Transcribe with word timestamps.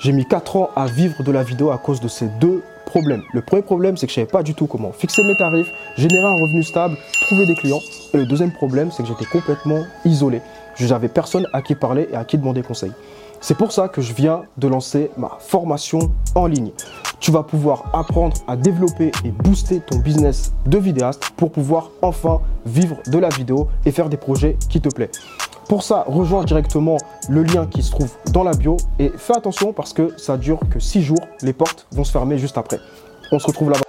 J'ai 0.00 0.12
mis 0.12 0.24
4 0.24 0.56
ans 0.56 0.70
à 0.76 0.86
vivre 0.86 1.22
de 1.22 1.30
la 1.30 1.42
vidéo 1.42 1.70
à 1.72 1.76
cause 1.76 2.00
de 2.00 2.08
ces 2.08 2.26
deux 2.40 2.62
problèmes. 2.86 3.22
Le 3.34 3.42
premier 3.42 3.60
problème, 3.60 3.98
c'est 3.98 4.06
que 4.06 4.10
je 4.12 4.14
savais 4.14 4.26
pas 4.26 4.42
du 4.42 4.54
tout 4.54 4.66
comment 4.66 4.92
fixer 4.92 5.22
mes 5.24 5.36
tarifs, 5.36 5.70
générer 5.98 6.24
un 6.24 6.40
revenu 6.40 6.62
stable, 6.62 6.96
trouver 7.26 7.44
des 7.44 7.54
clients. 7.54 7.82
Et 8.14 8.16
le 8.16 8.24
deuxième 8.24 8.50
problème, 8.50 8.90
c'est 8.90 9.02
que 9.02 9.10
j'étais 9.10 9.26
complètement 9.26 9.84
isolé. 10.06 10.40
Je 10.76 10.86
n'avais 10.86 11.08
personne 11.08 11.46
à 11.52 11.60
qui 11.60 11.74
parler 11.74 12.08
et 12.10 12.16
à 12.16 12.24
qui 12.24 12.38
demander 12.38 12.62
conseil. 12.62 12.92
C'est 13.42 13.58
pour 13.58 13.72
ça 13.72 13.88
que 13.88 14.00
je 14.00 14.14
viens 14.14 14.44
de 14.56 14.68
lancer 14.68 15.10
ma 15.18 15.36
formation 15.38 15.98
en 16.34 16.46
ligne. 16.46 16.70
Tu 17.20 17.30
vas 17.30 17.42
pouvoir 17.42 17.90
apprendre 17.92 18.38
à 18.48 18.56
développer 18.56 19.12
et 19.26 19.30
booster 19.30 19.80
ton 19.80 19.98
business 19.98 20.54
de 20.64 20.78
vidéaste 20.78 21.30
pour 21.36 21.52
pouvoir 21.52 21.90
enfin 22.00 22.40
vivre 22.64 22.96
de 23.06 23.18
la 23.18 23.28
vidéo 23.28 23.68
et 23.84 23.90
faire 23.90 24.08
des 24.08 24.16
projets 24.16 24.56
qui 24.70 24.80
te 24.80 24.88
plaisent. 24.88 25.20
Pour 25.70 25.84
ça, 25.84 26.02
rejoins 26.08 26.42
directement 26.42 26.96
le 27.28 27.44
lien 27.44 27.64
qui 27.64 27.84
se 27.84 27.92
trouve 27.92 28.12
dans 28.32 28.42
la 28.42 28.54
bio 28.54 28.76
et 28.98 29.08
fais 29.16 29.36
attention 29.36 29.72
parce 29.72 29.92
que 29.92 30.18
ça 30.18 30.36
dure 30.36 30.58
que 30.68 30.80
6 30.80 31.00
jours. 31.00 31.24
Les 31.42 31.52
portes 31.52 31.86
vont 31.92 32.02
se 32.02 32.10
fermer 32.10 32.38
juste 32.38 32.58
après. 32.58 32.80
On 33.30 33.38
se 33.38 33.46
retrouve 33.46 33.70
là-bas. 33.70 33.84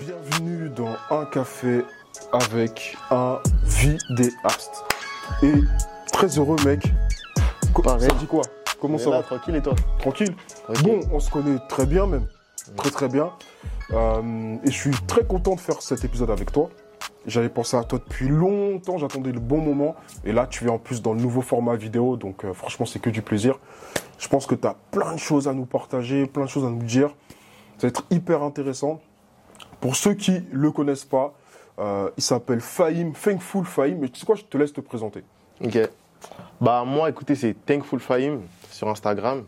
Bienvenue 0.00 0.70
dans 0.70 0.96
un 1.16 1.24
café 1.26 1.84
avec 2.32 2.96
un 3.12 3.38
vidéaste. 3.62 4.82
Et 5.44 5.52
très 6.12 6.36
heureux 6.36 6.56
mec. 6.64 6.82
Pareil. 7.84 8.08
Ça 8.10 8.16
dit 8.16 8.26
quoi? 8.26 8.42
Comment 8.80 8.98
ça 8.98 9.10
là, 9.10 9.18
va? 9.18 9.22
tranquille 9.22 9.54
et 9.54 9.62
toi? 9.62 9.76
Tranquille 10.00 10.34
Tranquille. 10.64 10.82
Bon, 10.82 11.00
on 11.12 11.20
se 11.20 11.30
connaît 11.30 11.60
très 11.68 11.86
bien 11.86 12.08
même. 12.08 12.26
Très 12.76 12.90
très 12.90 13.08
bien. 13.08 13.30
Euh, 13.92 14.56
et 14.64 14.70
je 14.72 14.76
suis 14.76 14.96
très 15.06 15.24
content 15.24 15.54
de 15.54 15.60
faire 15.60 15.80
cet 15.80 16.04
épisode 16.04 16.32
avec 16.32 16.50
toi. 16.50 16.70
J'avais 17.26 17.48
pensé 17.48 17.76
à 17.76 17.84
toi 17.84 17.98
depuis 17.98 18.28
longtemps, 18.28 18.96
j'attendais 18.96 19.32
le 19.32 19.40
bon 19.40 19.58
moment. 19.58 19.94
Et 20.24 20.32
là, 20.32 20.46
tu 20.46 20.64
viens 20.64 20.74
en 20.74 20.78
plus 20.78 21.02
dans 21.02 21.12
le 21.12 21.20
nouveau 21.20 21.42
format 21.42 21.76
vidéo, 21.76 22.16
donc 22.16 22.44
euh, 22.44 22.52
franchement, 22.54 22.86
c'est 22.86 22.98
que 22.98 23.10
du 23.10 23.22
plaisir. 23.22 23.58
Je 24.18 24.28
pense 24.28 24.46
que 24.46 24.54
tu 24.54 24.66
as 24.66 24.76
plein 24.90 25.14
de 25.14 25.18
choses 25.18 25.46
à 25.46 25.52
nous 25.52 25.66
partager, 25.66 26.26
plein 26.26 26.44
de 26.44 26.50
choses 26.50 26.64
à 26.64 26.70
nous 26.70 26.82
dire. 26.82 27.08
Ça 27.78 27.86
va 27.86 27.88
être 27.88 28.04
hyper 28.10 28.42
intéressant. 28.42 29.00
Pour 29.80 29.96
ceux 29.96 30.14
qui 30.14 30.42
le 30.50 30.70
connaissent 30.70 31.04
pas, 31.04 31.34
euh, 31.78 32.10
il 32.16 32.22
s'appelle 32.22 32.60
Fahim, 32.60 33.12
Thankful 33.12 33.64
Fahim. 33.64 33.98
Mais 33.98 34.08
tu 34.08 34.20
sais 34.20 34.26
quoi, 34.26 34.36
je 34.36 34.44
te 34.44 34.56
laisse 34.58 34.72
te 34.72 34.80
présenter. 34.80 35.22
Ok. 35.64 35.78
Bah 36.60 36.84
moi, 36.86 37.08
écoutez, 37.08 37.34
c'est 37.34 37.54
Thankful 37.64 38.00
Fahim 38.00 38.42
sur 38.70 38.88
Instagram 38.88 39.44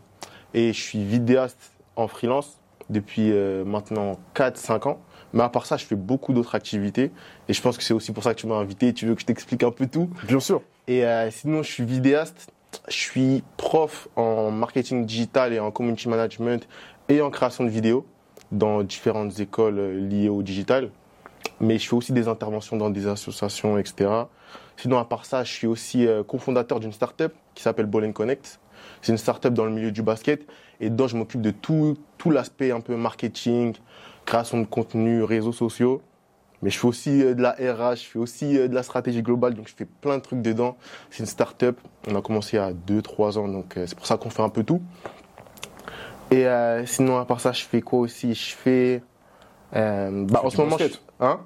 et 0.53 0.73
je 0.73 0.81
suis 0.81 1.03
vidéaste 1.03 1.71
en 1.95 2.07
freelance 2.07 2.57
depuis 2.89 3.31
euh, 3.31 3.63
maintenant 3.63 4.17
4-5 4.35 4.89
ans. 4.89 4.99
Mais 5.33 5.43
à 5.43 5.49
part 5.49 5.65
ça, 5.65 5.77
je 5.77 5.85
fais 5.85 5.95
beaucoup 5.95 6.31
d'autres 6.31 6.55
activités 6.55 7.11
et 7.49 7.53
je 7.53 7.61
pense 7.61 7.77
que 7.77 7.83
c'est 7.83 7.93
aussi 7.93 8.11
pour 8.11 8.23
ça 8.23 8.33
que 8.33 8.39
tu 8.39 8.47
m'as 8.47 8.55
invité. 8.55 8.93
Tu 8.93 9.05
veux 9.05 9.15
que 9.15 9.21
je 9.21 9.25
t'explique 9.25 9.63
un 9.63 9.71
peu 9.71 9.87
tout? 9.87 10.09
Bien 10.27 10.39
sûr. 10.39 10.61
Et 10.87 11.05
euh, 11.05 11.29
sinon, 11.31 11.63
je 11.63 11.71
suis 11.71 11.85
vidéaste. 11.85 12.51
Je 12.87 12.95
suis 12.95 13.43
prof 13.57 14.07
en 14.15 14.51
marketing 14.51 15.05
digital 15.05 15.53
et 15.53 15.59
en 15.59 15.71
community 15.71 16.09
management 16.09 16.67
et 17.09 17.21
en 17.21 17.29
création 17.29 17.63
de 17.63 17.69
vidéos 17.69 18.05
dans 18.51 18.83
différentes 18.83 19.39
écoles 19.39 19.79
euh, 19.79 19.99
liées 19.99 20.29
au 20.29 20.43
digital. 20.43 20.89
Mais 21.59 21.77
je 21.77 21.87
fais 21.87 21.95
aussi 21.95 22.13
des 22.13 22.27
interventions 22.27 22.77
dans 22.77 22.89
des 22.89 23.07
associations, 23.07 23.77
etc. 23.77 24.09
Sinon, 24.77 24.97
à 24.97 25.05
part 25.05 25.25
ça, 25.25 25.43
je 25.43 25.51
suis 25.51 25.67
aussi 25.67 26.07
euh, 26.07 26.23
cofondateur 26.23 26.79
d'une 26.79 26.91
startup 26.91 27.33
qui 27.53 27.63
s'appelle 27.63 27.85
Ball 27.85 28.11
Connect. 28.11 28.59
C'est 29.01 29.11
une 29.11 29.17
startup 29.17 29.53
dans 29.53 29.65
le 29.65 29.71
milieu 29.71 29.91
du 29.91 30.01
basket 30.01 30.45
et 30.79 30.89
dont 30.89 31.07
je 31.07 31.15
m'occupe 31.15 31.41
de 31.41 31.51
tout, 31.51 31.97
tout 32.17 32.31
l'aspect 32.31 32.71
un 32.71 32.81
peu 32.81 32.95
marketing, 32.95 33.75
création 34.25 34.59
de 34.59 34.65
contenu, 34.65 35.23
réseaux 35.23 35.51
sociaux. 35.53 36.01
Mais 36.61 36.69
je 36.69 36.79
fais 36.79 36.87
aussi 36.87 37.21
euh, 37.21 37.33
de 37.33 37.41
la 37.41 37.51
RH, 37.51 37.95
je 37.97 38.05
fais 38.05 38.19
aussi 38.19 38.57
euh, 38.57 38.67
de 38.69 38.75
la 38.75 38.83
stratégie 38.83 39.21
globale, 39.21 39.53
donc 39.53 39.67
je 39.67 39.73
fais 39.75 39.85
plein 39.85 40.17
de 40.17 40.23
trucs 40.23 40.41
dedans. 40.41 40.77
C'est 41.09 41.19
une 41.19 41.25
start-up, 41.25 41.77
on 42.09 42.15
a 42.15 42.21
commencé 42.21 42.57
à 42.57 42.71
2-3 42.71 43.37
ans, 43.37 43.47
donc 43.49 43.75
euh, 43.75 43.85
c'est 43.85 43.95
pour 43.95 44.05
ça 44.05 44.15
qu'on 44.17 44.29
fait 44.29 44.43
un 44.43 44.49
peu 44.49 44.63
tout. 44.63 44.81
Et 46.31 46.47
euh, 46.47 46.85
sinon, 46.85 47.17
à 47.19 47.25
part 47.25 47.39
ça, 47.39 47.51
je 47.51 47.63
fais 47.63 47.81
quoi 47.81 47.99
aussi? 47.99 48.33
Je 48.33 48.55
fais. 48.55 49.03
euh, 49.75 50.25
bah, 50.25 50.41
en 50.43 50.49
ce 50.49 50.57
moment, 50.57 50.77
je... 50.77 50.85
basket 50.85 51.01
Hein 51.19 51.41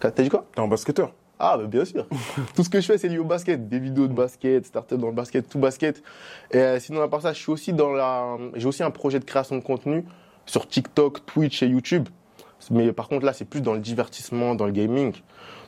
T'as 0.00 0.10
dit 0.10 0.28
quoi? 0.28 0.46
T'es 0.54 0.60
un 0.60 0.66
basketteur. 0.66 1.12
ah, 1.38 1.56
bah, 1.56 1.66
bien 1.66 1.84
sûr. 1.84 2.06
tout 2.56 2.64
ce 2.64 2.68
que 2.68 2.80
je 2.80 2.86
fais, 2.86 2.98
c'est 2.98 3.08
lié 3.08 3.18
au 3.18 3.24
basket. 3.24 3.68
Des 3.68 3.78
vidéos 3.78 4.08
de 4.08 4.12
basket, 4.12 4.66
start-up 4.66 4.98
dans 4.98 5.06
le 5.06 5.12
basket, 5.12 5.48
tout 5.48 5.60
basket. 5.60 6.02
Et 6.50 6.58
euh, 6.58 6.80
sinon, 6.80 7.02
à 7.02 7.08
part 7.08 7.20
ça, 7.20 7.32
je 7.32 7.38
suis 7.38 7.52
aussi 7.52 7.72
dans 7.72 7.92
la. 7.92 8.38
J'ai 8.54 8.66
aussi 8.66 8.82
un 8.82 8.90
projet 8.90 9.20
de 9.20 9.24
création 9.24 9.56
de 9.56 9.62
contenu 9.62 10.04
sur 10.46 10.68
TikTok, 10.68 11.24
Twitch 11.26 11.62
et 11.62 11.66
YouTube. 11.66 12.08
Mais 12.70 12.92
par 12.92 13.08
contre, 13.08 13.26
là, 13.26 13.32
c'est 13.32 13.44
plus 13.44 13.60
dans 13.60 13.74
le 13.74 13.80
divertissement, 13.80 14.54
dans 14.54 14.66
le 14.66 14.72
gaming. 14.72 15.14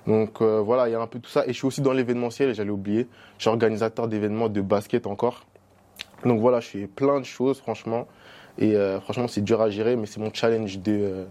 Donc 0.07 0.41
euh, 0.41 0.61
voilà, 0.61 0.89
il 0.89 0.93
y 0.93 0.95
a 0.95 1.01
un 1.01 1.07
peu 1.07 1.19
tout 1.19 1.31
ça. 1.31 1.45
Et 1.47 1.49
je 1.49 1.55
suis 1.55 1.67
aussi 1.67 1.81
dans 1.81 1.93
l'événementiel, 1.93 2.55
j'allais 2.55 2.71
oublier. 2.71 3.09
Je 3.39 3.43
suis 3.43 3.51
organisateur 3.51 4.09
d'événements 4.09 4.49
de 4.49 4.61
basket 4.61 5.07
encore. 5.07 5.45
Donc 6.25 6.41
voilà, 6.41 6.61
je 6.61 6.69
fais 6.69 6.87
plein 6.87 7.21
de 7.21 7.25
choses, 7.25 7.59
franchement. 7.59 8.07
Et 8.59 8.77
euh, 8.77 9.01
franchement, 9.01 9.29
c'est 9.29 9.41
dur 9.41 9.61
à 9.61 9.71
gérer, 9.71 9.97
mais 9.97 10.07
c'est 10.07 10.21
mon 10.21 10.33
challenge 10.33 10.79
de, 10.79 10.93
euh, 10.93 11.25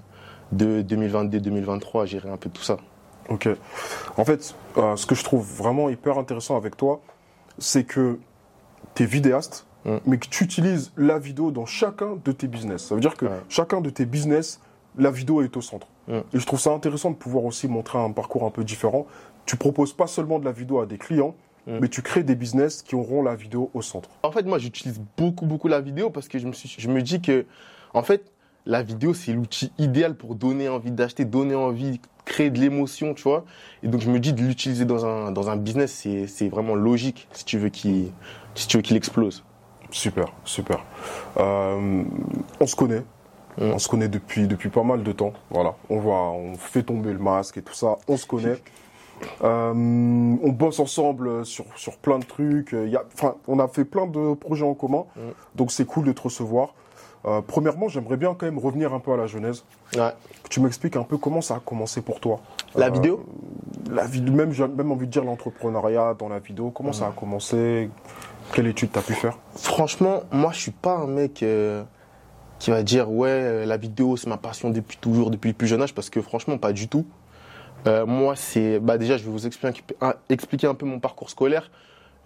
de 0.51 0.81
2022-2023 0.81 2.03
à 2.03 2.05
gérer 2.05 2.29
un 2.29 2.37
peu 2.37 2.49
tout 2.49 2.63
ça. 2.63 2.77
Ok. 3.29 3.47
En 4.17 4.25
fait, 4.25 4.55
euh, 4.77 4.95
ce 4.95 5.05
que 5.05 5.15
je 5.15 5.23
trouve 5.23 5.45
vraiment 5.45 5.89
hyper 5.89 6.17
intéressant 6.17 6.57
avec 6.57 6.75
toi, 6.75 7.01
c'est 7.57 7.85
que 7.85 8.19
tu 8.95 9.03
es 9.03 9.05
vidéaste, 9.05 9.65
Mm. 9.85 9.97
mais 10.05 10.17
que 10.17 10.27
tu 10.29 10.43
utilises 10.43 10.91
la 10.97 11.19
vidéo 11.19 11.51
dans 11.51 11.65
chacun 11.65 12.17
de 12.23 12.31
tes 12.31 12.47
business. 12.47 12.85
Ça 12.85 12.95
veut 12.95 13.01
dire 13.01 13.15
que 13.15 13.25
Ouais. 13.25 13.41
chacun 13.49 13.81
de 13.81 13.89
tes 13.89 14.05
business, 14.05 14.59
la 14.97 15.11
vidéo 15.11 15.41
est 15.41 15.55
au 15.57 15.61
centre. 15.61 15.87
Mm. 16.07 16.17
Et 16.33 16.39
je 16.39 16.45
trouve 16.45 16.59
ça 16.59 16.71
intéressant 16.71 17.11
de 17.11 17.15
pouvoir 17.15 17.43
aussi 17.45 17.67
montrer 17.67 17.97
un 17.99 18.11
parcours 18.11 18.43
un 18.45 18.49
peu 18.51 18.63
différent. 18.63 19.05
Tu 19.45 19.57
proposes 19.57 19.93
pas 19.93 20.07
seulement 20.07 20.39
de 20.39 20.45
la 20.45 20.51
vidéo 20.53 20.79
à 20.79 20.85
des 20.85 20.97
clients, 20.97 21.35
Mm. 21.65 21.77
mais 21.81 21.87
tu 21.87 22.01
crées 22.01 22.23
des 22.23 22.35
business 22.35 22.81
qui 22.81 22.95
auront 22.95 23.23
la 23.23 23.35
vidéo 23.35 23.71
au 23.73 23.81
centre. 23.81 24.09
En 24.23 24.31
fait, 24.31 24.45
moi, 24.45 24.57
j'utilise 24.59 24.99
beaucoup, 25.17 25.45
beaucoup 25.45 25.67
la 25.69 25.79
vidéo 25.81 26.09
parce 26.09 26.27
que 26.27 26.37
je 26.37 26.45
me, 26.47 26.51
suis, 26.53 26.73
je 26.77 26.89
me 26.89 27.01
dis 27.01 27.21
que, 27.21 27.45
en 27.93 28.03
fait, 28.03 28.31
la 28.65 28.83
vidéo, 28.83 29.13
c'est 29.13 29.31
l'outil 29.33 29.71
idéal 29.77 30.15
pour 30.15 30.35
donner 30.35 30.67
envie 30.69 30.91
d'acheter, 30.91 31.23
donner 31.25 31.55
envie, 31.55 31.99
créer 32.25 32.49
de 32.49 32.59
l'émotion, 32.59 33.13
tu 33.13 33.23
vois. 33.23 33.45
Et 33.81 33.87
donc, 33.87 34.01
je 34.01 34.09
me 34.09 34.19
dis 34.19 34.33
de 34.33 34.41
l'utiliser 34.41 34.85
dans 34.85 35.05
un, 35.05 35.31
dans 35.31 35.49
un 35.49 35.55
business, 35.57 36.05
c'est, 36.25 36.47
vraiment 36.49 36.75
logique 36.75 37.27
si 37.33 37.43
tu 37.45 37.57
veux 37.57 37.69
qu'il, 37.69 38.11
si 38.55 38.67
tu 38.67 38.77
veux 38.77 38.83
qu'il 38.83 38.95
explose. 38.97 39.43
Super, 39.93 40.25
super. 40.43 40.79
Euh, 41.37 42.03
on 42.59 42.67
se 42.67 42.75
connaît. 42.75 43.03
Mm. 43.59 43.71
On 43.75 43.79
se 43.79 43.87
connaît 43.87 44.07
depuis, 44.07 44.47
depuis 44.47 44.69
pas 44.69 44.83
mal 44.83 45.03
de 45.03 45.11
temps. 45.11 45.33
Voilà. 45.51 45.75
On 45.89 45.99
voit, 45.99 46.31
on 46.31 46.55
fait 46.55 46.83
tomber 46.83 47.13
le 47.13 47.19
masque 47.19 47.57
et 47.57 47.61
tout 47.61 47.73
ça. 47.75 47.95
On 48.07 48.17
se 48.17 48.25
connaît. 48.27 48.57
Euh, 49.41 49.71
on 49.73 50.49
bosse 50.49 50.79
ensemble 50.81 51.45
sur, 51.45 51.63
sur 51.77 51.95
plein 51.97 52.19
de 52.19 52.25
trucs. 52.25 52.71
Il 52.73 52.89
y 52.89 52.97
a, 52.97 53.03
enfin, 53.13 53.35
on 53.47 53.57
a 53.59 53.69
fait 53.69 53.85
plein 53.85 54.05
de 54.05 54.33
projets 54.33 54.65
en 54.65 54.73
commun. 54.73 55.05
Mm. 55.15 55.19
Donc 55.55 55.71
c'est 55.71 55.85
cool 55.85 56.03
de 56.05 56.11
te 56.11 56.23
recevoir. 56.23 56.73
Euh, 57.25 57.39
premièrement, 57.45 57.87
j'aimerais 57.87 58.17
bien 58.17 58.35
quand 58.37 58.45
même 58.47 58.57
revenir 58.59 58.93
un 58.93 58.99
peu 58.99 59.13
à 59.13 59.17
la 59.17 59.27
genèse. 59.27 59.63
Ouais. 59.95 60.09
Que 60.43 60.49
tu 60.49 60.59
m'expliques 60.59 60.97
un 60.97 61.03
peu 61.03 61.17
comment 61.17 61.39
ça 61.39 61.55
a 61.55 61.59
commencé 61.59 62.01
pour 62.01 62.19
toi. 62.19 62.41
La 62.75 62.87
Euh, 62.87 62.89
vidéo? 62.89 63.23
la 63.89 64.05
vid- 64.05 64.29
même, 64.29 64.51
j'ai 64.51 64.67
même 64.67 64.91
envie 64.91 65.05
de 65.05 65.11
dire 65.11 65.23
l'entrepreneuriat 65.23 66.15
dans 66.19 66.27
la 66.27 66.39
vidéo. 66.39 66.71
Comment 66.71 66.91
ça 66.91 67.07
a 67.07 67.11
commencé? 67.11 67.89
Quelle 68.51 68.67
étude 68.67 68.91
tu 68.91 68.99
as 68.99 69.01
pu 69.01 69.13
faire? 69.13 69.37
Franchement, 69.55 70.23
moi, 70.31 70.51
je 70.53 70.59
suis 70.59 70.71
pas 70.71 70.97
un 70.97 71.07
mec 71.07 71.41
euh, 71.43 71.83
qui 72.59 72.69
va 72.71 72.83
dire 72.83 73.09
ouais, 73.11 73.29
euh, 73.29 73.65
la 73.65 73.77
vidéo 73.77 74.15
c'est 74.17 74.27
ma 74.27 74.37
passion 74.37 74.69
depuis 74.69 74.97
toujours, 74.97 75.31
depuis 75.31 75.49
le 75.49 75.53
plus 75.55 75.67
jeune 75.67 75.81
âge, 75.81 75.93
parce 75.93 76.09
que 76.09 76.21
franchement, 76.21 76.57
pas 76.57 76.73
du 76.73 76.87
tout. 76.87 77.05
Euh, 77.87 78.05
moi, 78.05 78.35
c'est 78.35 78.79
bah 78.79 78.97
déjà, 78.97 79.17
je 79.17 79.23
vais 79.23 79.31
vous 79.31 79.45
expliquer, 79.45 80.67
un- 80.67 80.75
peu 80.75 80.85
mon 80.85 80.99
parcours 80.99 81.29
scolaire. 81.29 81.69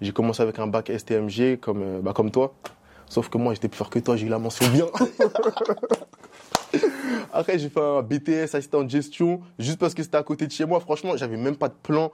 J'ai 0.01 0.11
commencé 0.11 0.44
avec 0.44 0.59
un 0.59 0.67
bac 0.67 0.89
STMG 0.89 1.57
comme 1.59 2.01
bah, 2.01 2.13
comme 2.13 2.29
toi, 2.29 2.53
sauf 3.07 3.29
que 3.29 3.38
moi, 3.38 3.53
j'étais 3.53 3.67
plus 3.67 3.77
fort 3.77 3.89
que 3.89 3.97
toi, 4.00 4.16
j'ai 4.16 4.27
eu 4.27 4.29
la 4.29 4.38
mention 4.39 4.67
bien. 4.69 4.85
Après, 7.33 7.57
j'ai 7.57 7.69
fait 7.69 7.79
un 7.81 8.01
BTS 8.03 8.53
assistant 8.56 8.83
de 8.83 8.89
gestion, 8.89 9.41
juste 9.57 9.79
parce 9.79 9.94
que 9.94 10.03
c'était 10.03 10.17
à 10.17 10.23
côté 10.23 10.45
de 10.45 10.51
chez 10.51 10.66
moi. 10.66 10.79
Franchement, 10.79 11.16
j'avais 11.16 11.38
même 11.38 11.56
pas 11.56 11.69
de 11.69 11.73
plan 11.81 12.11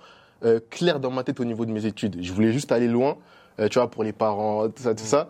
clair 0.69 0.99
dans 0.99 1.11
ma 1.11 1.23
tête 1.23 1.39
au 1.39 1.45
niveau 1.45 1.65
de 1.65 1.71
mes 1.71 1.85
études. 1.85 2.17
Je 2.21 2.31
voulais 2.33 2.51
juste 2.51 2.71
aller 2.71 2.87
loin, 2.87 3.17
tu 3.57 3.79
vois, 3.79 3.89
pour 3.89 4.03
les 4.03 4.13
parents, 4.13 4.67
tout 4.69 4.83
ça, 4.83 4.95
tout 4.95 5.03
ça. 5.03 5.27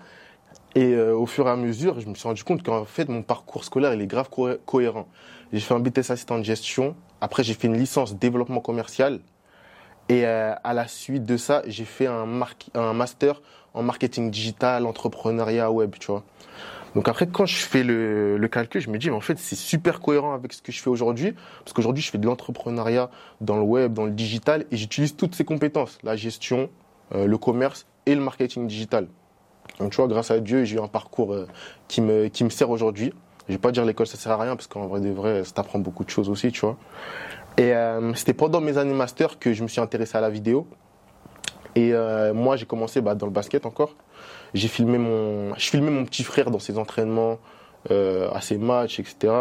Et 0.76 0.94
euh, 0.94 1.16
au 1.16 1.26
fur 1.26 1.48
et 1.48 1.52
à 1.52 1.56
mesure, 1.56 2.00
je 2.00 2.08
me 2.08 2.16
suis 2.16 2.28
rendu 2.28 2.44
compte 2.44 2.64
qu'en 2.64 2.86
fait, 2.86 3.08
mon 3.08 3.22
parcours 3.22 3.64
scolaire, 3.64 3.94
il 3.94 4.02
est 4.02 4.08
grave 4.08 4.30
co- 4.30 4.58
cohérent. 4.66 5.08
J'ai 5.52 5.60
fait 5.60 5.74
un 5.74 5.80
BTS 5.80 6.12
assistant 6.12 6.40
de 6.40 6.44
gestion. 6.44 6.96
Après, 7.22 7.44
j'ai 7.44 7.54
fait 7.54 7.68
une 7.68 7.78
licence 7.78 8.16
développement 8.16 8.60
commercial. 8.60 9.20
Et 10.10 10.26
euh, 10.26 10.54
à 10.64 10.74
la 10.74 10.88
suite 10.88 11.26
de 11.26 11.38
ça, 11.38 11.62
j'ai 11.68 11.86
fait 11.86 12.08
un, 12.08 12.26
master 12.94 13.42
en 13.74 13.84
marketing 13.84 14.32
digital, 14.32 14.86
entrepreneuriat 14.86 15.72
web, 15.72 15.96
tu 16.00 16.08
vois. 16.08 16.24
Donc 16.96 17.08
après, 17.08 17.28
quand 17.28 17.46
je 17.46 17.56
fais 17.56 17.84
le, 17.84 18.38
le 18.38 18.48
calcul, 18.48 18.82
je 18.82 18.90
me 18.90 18.98
dis, 18.98 19.10
mais 19.10 19.16
en 19.16 19.22
fait, 19.22 19.38
c'est 19.38 19.56
super 19.56 20.00
cohérent 20.00 20.34
avec 20.34 20.54
ce 20.54 20.62
que 20.62 20.72
je 20.72 20.82
fais 20.82 20.90
aujourd'hui. 20.90 21.34
Parce 21.64 21.74
qu'aujourd'hui, 21.74 22.04
je 22.04 22.12
fais 22.12 22.18
de 22.18 22.26
l'entrepreneuriat 22.26 23.10
dans 23.42 23.58
le 23.58 23.64
web, 23.64 23.94
dans 23.94 24.06
le 24.06 24.12
digital, 24.12 24.66
et 24.72 24.78
j'utilise 24.78 25.16
toutes 25.16 25.36
ces 25.36 25.46
compétences, 25.46 26.00
la 26.04 26.16
gestion, 26.16 26.70
euh, 27.16 27.26
le 27.26 27.38
commerce 27.38 27.86
et 28.06 28.16
le 28.16 28.22
marketing 28.22 28.68
digital. 28.68 29.08
Donc 29.80 29.92
tu 29.92 29.98
vois, 29.98 30.08
grâce 30.08 30.32
à 30.32 30.40
Dieu, 30.40 30.64
j'ai 30.64 30.78
eu 30.78 30.80
un 30.80 30.88
parcours 30.88 31.34
euh, 31.34 31.48
qui, 31.88 32.02
me, 32.02 32.28
qui 32.28 32.44
me 32.44 32.50
sert 32.50 32.70
aujourd'hui. 32.70 33.14
Je 33.48 33.54
vais 33.54 33.60
pas 33.60 33.72
dire 33.72 33.86
l'école, 33.86 34.08
ça 34.08 34.18
sert 34.18 34.32
à 34.32 34.38
rien, 34.38 34.56
parce 34.56 34.68
qu'en 34.68 34.88
vrai 34.88 35.02
de 35.02 35.10
vrai, 35.10 35.44
ça 35.44 35.52
t'apprend 35.52 35.80
beaucoup 35.80 36.04
de 36.04 36.10
choses 36.10 36.30
aussi, 36.30 36.52
tu 36.52 36.62
vois. 36.62 36.78
Et 37.58 37.74
euh, 37.74 38.14
c'était 38.14 38.34
pendant 38.34 38.62
mes 38.62 38.78
années 38.78 38.94
master 38.94 39.38
que 39.38 39.54
je 39.54 39.64
me 39.64 39.68
suis 39.68 39.82
intéressé 39.82 40.18
à 40.18 40.22
la 40.22 40.30
vidéo. 40.30 40.68
Et 41.76 41.94
euh, 41.94 42.34
moi, 42.34 42.56
j'ai 42.56 42.66
commencé 42.66 43.02
bah, 43.02 43.16
dans 43.16 43.26
le 43.26 43.32
basket 43.32 43.66
encore. 43.66 43.96
J'ai 44.54 44.68
filmé 44.68 44.98
mon, 44.98 45.56
je 45.56 45.70
filmais 45.70 45.92
mon 45.92 46.06
petit 46.06 46.24
frère 46.24 46.52
dans 46.52 46.60
ses 46.60 46.78
entraînements, 46.78 47.40
à 47.90 48.40
ses 48.40 48.58
matchs, 48.58 49.00
etc. 49.00 49.34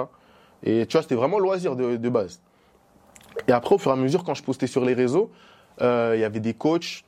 Et 0.64 0.86
tu 0.86 0.92
vois, 0.92 1.02
c'était 1.02 1.14
vraiment 1.14 1.38
loisir 1.38 1.76
de, 1.76 2.08
base. 2.08 2.40
Et 3.46 3.52
après, 3.52 3.74
au 3.74 3.78
fur 3.78 3.90
et 3.90 3.94
à 3.94 3.96
mesure, 3.96 4.24
quand 4.24 4.34
je 4.34 4.42
postais 4.42 4.66
sur 4.66 4.84
les 4.84 4.94
réseaux, 4.94 5.30
il 5.80 6.18
y 6.18 6.24
avait 6.24 6.40
des 6.40 6.54
coachs 6.54 7.04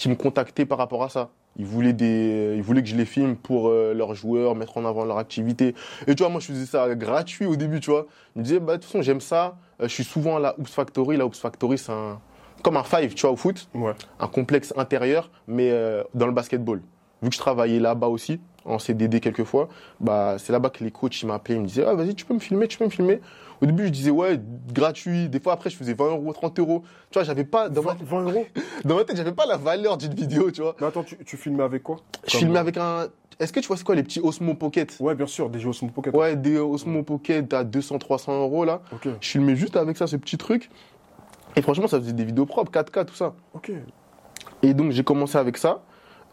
qui 0.00 0.08
me 0.08 0.14
contactaient 0.14 0.64
par 0.64 0.78
rapport 0.78 1.04
à 1.04 1.10
ça. 1.10 1.28
Ils 1.58 1.66
voulaient, 1.66 1.92
des, 1.92 2.54
ils 2.56 2.62
voulaient 2.62 2.82
que 2.82 2.88
je 2.88 2.96
les 2.96 3.04
filme 3.04 3.36
pour 3.36 3.68
euh, 3.68 3.92
leurs 3.92 4.14
joueurs, 4.14 4.54
mettre 4.54 4.78
en 4.78 4.86
avant 4.86 5.04
leur 5.04 5.18
activité. 5.18 5.74
Et 6.06 6.14
tu 6.14 6.22
vois, 6.22 6.30
moi, 6.30 6.40
je 6.40 6.46
faisais 6.46 6.64
ça 6.64 6.94
gratuit 6.94 7.44
au 7.44 7.54
début, 7.54 7.80
tu 7.80 7.90
vois. 7.90 8.06
Je 8.34 8.40
me 8.40 8.44
disais, 8.44 8.60
bah, 8.60 8.78
de 8.78 8.82
toute 8.82 8.86
façon, 8.86 9.02
j'aime 9.02 9.20
ça. 9.20 9.58
Euh, 9.78 9.88
je 9.88 9.92
suis 9.92 10.04
souvent 10.04 10.38
à 10.38 10.40
la 10.40 10.58
Oops 10.58 10.70
Factory. 10.70 11.18
La 11.18 11.26
Oops 11.26 11.38
Factory, 11.38 11.76
c'est 11.76 11.92
un, 11.92 12.18
comme 12.62 12.78
un 12.78 12.82
five, 12.82 13.12
tu 13.12 13.20
vois, 13.22 13.32
au 13.32 13.36
foot. 13.36 13.68
Ouais. 13.74 13.92
Un 14.18 14.26
complexe 14.26 14.72
intérieur, 14.74 15.30
mais 15.46 15.70
euh, 15.70 16.02
dans 16.14 16.26
le 16.26 16.32
basketball. 16.32 16.80
Vu 17.20 17.28
que 17.28 17.34
je 17.34 17.40
travaillais 17.40 17.78
là-bas 17.78 18.06
aussi, 18.06 18.40
en 18.64 18.78
CDD 18.78 19.20
quelquefois, 19.20 19.68
bah, 20.00 20.36
c'est 20.38 20.52
là-bas 20.52 20.70
que 20.70 20.84
les 20.84 20.90
coachs 20.90 21.20
ils 21.22 21.26
m'appelaient, 21.26 21.56
ils 21.56 21.60
me 21.62 21.66
disaient, 21.66 21.84
ah, 21.86 21.94
vas-y, 21.94 22.14
tu 22.14 22.24
peux 22.24 22.34
me 22.34 22.38
filmer, 22.40 22.68
tu 22.68 22.78
peux 22.78 22.84
me 22.84 22.90
filmer. 22.90 23.20
Au 23.62 23.66
début, 23.66 23.84
je 23.86 23.90
disais, 23.90 24.10
ouais, 24.10 24.40
gratuit. 24.72 25.28
Des 25.28 25.38
fois, 25.38 25.52
après, 25.52 25.68
je 25.68 25.76
faisais 25.76 25.92
20 25.92 26.06
euros, 26.06 26.32
30 26.32 26.58
euros. 26.60 26.82
Tu 27.10 27.18
vois, 27.18 27.24
j'avais 27.24 27.44
pas, 27.44 27.68
dans 27.68 27.82
ma, 27.82 27.92
20, 27.92 28.04
20 28.04 28.20
euros 28.30 28.46
dans 28.86 28.96
ma 28.96 29.04
tête, 29.04 29.16
j'avais 29.18 29.32
pas 29.32 29.44
la 29.44 29.58
valeur 29.58 29.98
d'une 29.98 30.14
vidéo, 30.14 30.50
tu 30.50 30.62
vois. 30.62 30.74
Mais 30.80 30.86
attends, 30.86 31.02
tu, 31.04 31.16
tu 31.24 31.36
filmais 31.36 31.62
avec 31.62 31.82
quoi? 31.82 31.96
Je 32.26 32.32
Comme- 32.32 32.38
filmais 32.40 32.58
avec 32.58 32.78
un, 32.78 33.08
est-ce 33.38 33.52
que 33.52 33.60
tu 33.60 33.66
vois, 33.68 33.76
c'est 33.76 33.84
quoi 33.84 33.94
les 33.94 34.02
petits 34.02 34.20
Osmo 34.20 34.54
Pocket? 34.54 34.96
Ouais, 35.00 35.14
bien 35.14 35.26
sûr, 35.26 35.50
des 35.50 35.58
jeux 35.60 35.68
Osmo 35.70 35.88
Pocket. 35.90 36.14
Ouais, 36.16 36.36
des 36.36 36.56
Osmo 36.58 37.02
Pocket 37.02 37.52
à 37.52 37.64
200, 37.64 37.98
300 37.98 38.40
euros, 38.40 38.64
là. 38.64 38.80
Je 39.20 39.28
filmais 39.28 39.56
juste 39.56 39.76
avec 39.76 39.96
ça, 39.98 40.06
ce 40.06 40.16
petit 40.16 40.38
truc. 40.38 40.70
Et 41.56 41.60
franchement, 41.62 41.86
ça 41.88 41.98
faisait 42.00 42.12
des 42.14 42.24
vidéos 42.24 42.46
propres, 42.46 42.70
4K, 42.72 43.04
tout 43.04 43.14
ça. 43.14 43.34
ok. 43.54 43.72
Et 44.62 44.74
donc 44.74 44.92
j'ai 44.92 45.02
commencé 45.04 45.36
avec 45.38 45.56
ça. 45.56 45.82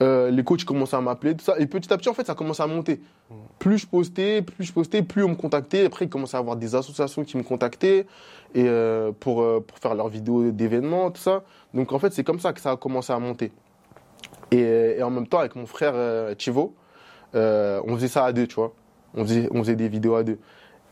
Euh, 0.04 0.30
les 0.30 0.44
coachs 0.44 0.64
commençaient 0.64 0.96
à 0.96 1.02
m'appeler, 1.02 1.36
tout 1.36 1.44
ça. 1.44 1.56
Et 1.58 1.66
petit 1.66 1.92
à 1.92 1.98
petit, 1.98 2.10
en 2.10 2.14
fait, 2.14 2.28
ça 2.28 2.36
commençait 2.36 2.64
à 2.64 2.68
monter. 2.68 3.02
Plus 3.58 3.80
je 3.80 3.88
postais, 3.88 4.42
plus 4.42 4.66
je 4.66 4.74
postais, 4.74 5.02
plus 5.02 5.24
on 5.24 5.30
me 5.30 5.36
contactait. 5.36 5.86
Après, 5.86 6.06
il 6.06 6.10
commençait 6.10 6.38
à 6.38 6.40
avoir 6.40 6.56
des 6.56 6.76
associations 6.76 7.24
qui 7.24 7.38
me 7.38 7.44
contactaient 7.44 8.06
et 8.54 8.66
euh, 8.68 9.12
pour, 9.20 9.42
euh, 9.42 9.64
pour 9.66 9.80
faire 9.80 9.96
leurs 9.96 10.10
vidéos 10.10 10.52
d'événements, 10.52 11.10
tout 11.10 11.22
ça. 11.22 11.44
Donc 11.74 11.92
en 11.94 12.00
fait, 12.00 12.14
c'est 12.14 12.24
comme 12.24 12.40
ça 12.40 12.54
que 12.54 12.62
ça 12.62 12.72
a 12.72 12.78
commencé 12.78 13.12
à 13.12 13.20
monter. 13.20 13.52
Et, 14.52 15.02
en 15.02 15.10
même 15.10 15.28
temps, 15.28 15.40
avec 15.40 15.56
mon 15.56 15.66
frère 15.66 15.94
Chivo, 16.38 16.76
on 17.34 17.96
faisait 17.96 18.08
ça 18.08 18.26
à 18.26 18.34
deux, 18.34 18.48
tu 18.48 18.56
vois. 18.56 18.74
On 19.16 19.24
faisait, 19.26 19.50
on 19.52 19.60
faisait 19.60 19.76
des 19.76 19.90
vidéos 19.90 20.16
à 20.16 20.24
deux. 20.24 20.38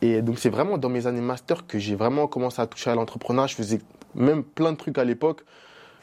Et 0.01 0.21
donc 0.21 0.39
c'est 0.39 0.49
vraiment 0.49 0.77
dans 0.77 0.89
mes 0.89 1.07
années 1.07 1.21
master 1.21 1.65
que 1.67 1.79
j'ai 1.79 1.95
vraiment 1.95 2.27
commencé 2.27 2.61
à 2.61 2.67
toucher 2.67 2.89
à 2.89 2.95
l'entrepreneuriat. 2.95 3.47
Je 3.47 3.55
faisais 3.55 3.79
même 4.13 4.43
plein 4.43 4.71
de 4.71 4.77
trucs 4.77 4.97
à 4.97 5.05
l'époque. 5.05 5.43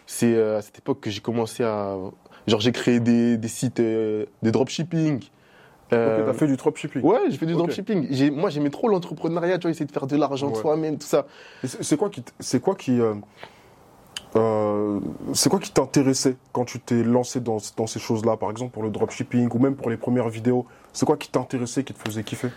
C'est 0.06 0.40
à 0.40 0.62
cette 0.62 0.78
époque 0.78 1.00
que 1.00 1.10
j'ai 1.10 1.20
commencé 1.20 1.62
à... 1.62 1.96
Genre 2.46 2.60
j'ai 2.60 2.72
créé 2.72 3.00
des, 3.00 3.36
des 3.36 3.48
sites 3.48 3.80
euh, 3.80 4.26
de 4.42 4.50
dropshipping. 4.50 5.20
Euh, 5.92 6.20
Ok, 6.20 6.26
t'as 6.26 6.32
fait 6.32 6.46
du 6.46 6.56
dropshipping. 6.56 7.02
Ouais, 7.02 7.18
j'ai 7.28 7.36
fait 7.36 7.46
du 7.46 7.52
dropshipping. 7.52 8.06
J'ai- 8.10 8.30
Moi 8.30 8.50
j'aimais 8.50 8.70
trop 8.70 8.88
l'entrepreneuriat, 8.88 9.58
tu 9.58 9.62
vois, 9.62 9.70
essayer 9.70 9.86
de 9.86 9.92
faire 9.92 10.06
de 10.06 10.16
l'argent 10.16 10.48
de 10.48 10.54
Ouais. 10.54 10.60
soi-même, 10.60 10.98
tout 10.98 11.06
ça. 11.06 11.26
C'est 11.64 11.96
quoi 11.96 12.08
qui, 12.10 12.24
c'est 12.40 12.60
quoi 12.60 12.74
qui, 12.74 12.98
euh, 13.00 13.14
euh, 14.36 15.00
c'est 15.34 15.50
quoi 15.50 15.58
qui 15.58 15.70
t'intéressait 15.70 16.36
quand 16.52 16.64
tu 16.64 16.80
t'es 16.80 17.02
lancé 17.02 17.40
dans, 17.40 17.58
dans 17.76 17.86
ces 17.86 18.00
choses-là, 18.00 18.36
par 18.38 18.50
exemple 18.50 18.72
pour 18.72 18.82
le 18.82 18.90
dropshipping 18.90 19.48
ou 19.52 19.58
même 19.58 19.76
pour 19.76 19.90
les 19.90 19.96
premières 19.98 20.28
vidéos? 20.30 20.66
C'est 20.92 21.04
quoi 21.06 21.16
qui 21.16 21.30
t'intéressait, 21.30 21.84
qui 21.84 21.92
te 21.92 21.98
faisait 22.02 22.22
kiffer? 22.24 22.48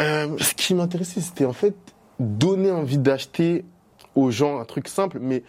Euh, 0.00 0.36
ce 0.38 0.54
qui 0.54 0.74
m'intéressait, 0.74 1.20
c'était 1.20 1.44
en 1.44 1.52
fait 1.52 1.74
donner 2.18 2.70
envie 2.70 2.98
d'acheter 2.98 3.64
aux 4.16 4.30
gens 4.30 4.58
un 4.58 4.64
truc 4.64 4.88
simple, 4.88 5.18
mais 5.20 5.44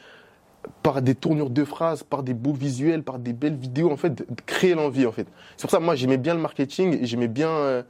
par 0.83 1.01
des 1.01 1.15
tournures 1.15 1.49
de 1.49 1.63
phrases, 1.63 2.03
par 2.03 2.23
des 2.23 2.33
beaux 2.33 2.53
visuels, 2.53 3.03
par 3.03 3.19
des 3.19 3.33
belles 3.33 3.55
vidéos, 3.55 3.91
en 3.91 3.97
fait, 3.97 4.23
créer 4.45 4.75
l'envie, 4.75 5.05
en 5.05 5.11
fait. 5.11 5.27
C'est 5.57 5.61
pour 5.61 5.71
ça, 5.71 5.79
moi, 5.79 5.95
j'aimais 5.95 6.17
bien 6.17 6.33
le 6.33 6.39
marketing 6.39 7.01
et 7.01 7.05
j'aimais 7.05 7.27
bien. 7.27 7.49
euh, 7.49 7.83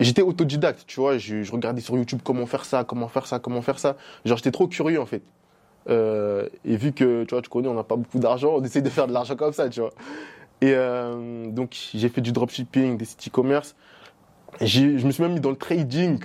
J'étais 0.00 0.22
autodidacte, 0.22 0.84
tu 0.86 1.00
vois. 1.00 1.18
Je, 1.18 1.50
regardais 1.50 1.80
sur 1.80 1.96
YouTube 1.96 2.20
comment 2.22 2.46
faire 2.46 2.64
ça, 2.64 2.84
comment 2.84 3.08
faire 3.08 3.26
ça, 3.26 3.40
comment 3.40 3.62
faire 3.62 3.78
ça. 3.78 3.96
Genre, 4.24 4.36
j'étais 4.36 4.52
trop 4.52 4.68
curieux, 4.68 5.00
en 5.00 5.06
fait. 5.06 5.22
Euh, 5.88 6.48
et 6.64 6.76
vu 6.76 6.92
que, 6.92 7.24
tu 7.24 7.34
vois, 7.34 7.42
tu 7.42 7.50
connais, 7.50 7.68
on 7.68 7.74
n'a 7.74 7.82
pas 7.82 7.96
beaucoup 7.96 8.18
d'argent, 8.18 8.54
on 8.56 8.62
essaye 8.62 8.82
de 8.82 8.90
faire 8.90 9.06
de 9.08 9.12
l'argent 9.12 9.34
comme 9.34 9.52
ça, 9.52 9.68
tu 9.68 9.80
vois. 9.80 9.90
Et 10.60 10.72
euh, 10.74 11.50
donc, 11.50 11.76
j'ai 11.94 12.08
fait 12.08 12.20
du 12.20 12.30
dropshipping, 12.32 12.96
des 12.96 13.04
sites 13.04 13.26
e-commerce. 13.28 13.74
Je 14.60 15.04
me 15.04 15.10
suis 15.10 15.22
même 15.22 15.32
mis 15.34 15.40
dans 15.40 15.50
le 15.50 15.56
trading. 15.56 16.20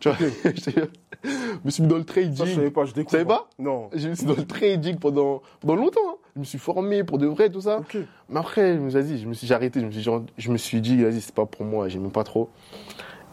Tu 0.00 0.08
vois, 0.08 0.18
je 0.44 1.30
me 1.64 1.70
suis 1.70 1.82
mis 1.82 1.88
dans 1.88 1.96
le 1.96 2.04
Ça, 2.06 2.14
je 2.14 2.32
savais 2.36 2.54
trading. 2.54 2.70
pas, 2.70 2.84
je 2.84 2.92
découvre. 2.92 3.10
savais 3.10 3.24
pas 3.24 3.48
Non. 3.58 3.88
Je 3.94 4.08
me 4.08 4.14
suis 4.14 4.26
dans 4.26 4.34
le 4.36 4.44
trading 4.44 4.96
pendant, 4.98 5.42
pendant 5.60 5.76
longtemps. 5.76 6.00
hein. 6.08 6.14
Je 6.34 6.40
me 6.40 6.44
suis 6.44 6.58
formé 6.58 7.02
pour 7.02 7.18
de 7.18 7.26
vrai, 7.26 7.48
tout 7.50 7.62
ça. 7.62 7.78
Ok. 7.78 7.96
Mais 8.28 8.38
après, 8.40 8.74
je 8.74 8.80
me 8.80 8.90
suis 8.90 9.02
dit, 9.02 9.18
je 9.18 9.26
me 9.26 9.32
suis 9.34 9.46
j'ai 9.46 9.54
arrêté. 9.54 9.80
Je 9.80 9.86
me 9.86 9.90
suis, 9.90 10.02
genre- 10.02 10.22
je 10.36 10.50
me 10.50 10.58
suis 10.58 10.80
dit, 10.80 11.02
vas-y, 11.02 11.20
c'est 11.20 11.34
pas 11.34 11.46
pour 11.46 11.64
moi, 11.64 11.88
j'aimais 11.88 12.10
pas 12.10 12.24
trop. 12.24 12.50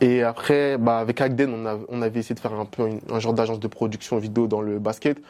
Et 0.01 0.24
après, 0.24 0.77
bah, 0.77 1.00
avec 1.00 1.21
Agden, 1.21 1.54
on, 1.54 1.65
a- 1.65 1.77
on 1.89 2.01
avait 2.01 2.19
essayé 2.21 2.36
de 2.36 2.39
faire 2.39 2.54
un 2.54 2.66
peu 2.66 2.88
une- 2.88 3.00
un 3.09 3.19
genre 3.19 3.33
d'agence 3.33 3.59
de 3.59 3.68
production 3.68 4.18
vidéo 4.18 4.48
dans 4.48 4.62
le 4.62 4.80
basket. 4.80 5.21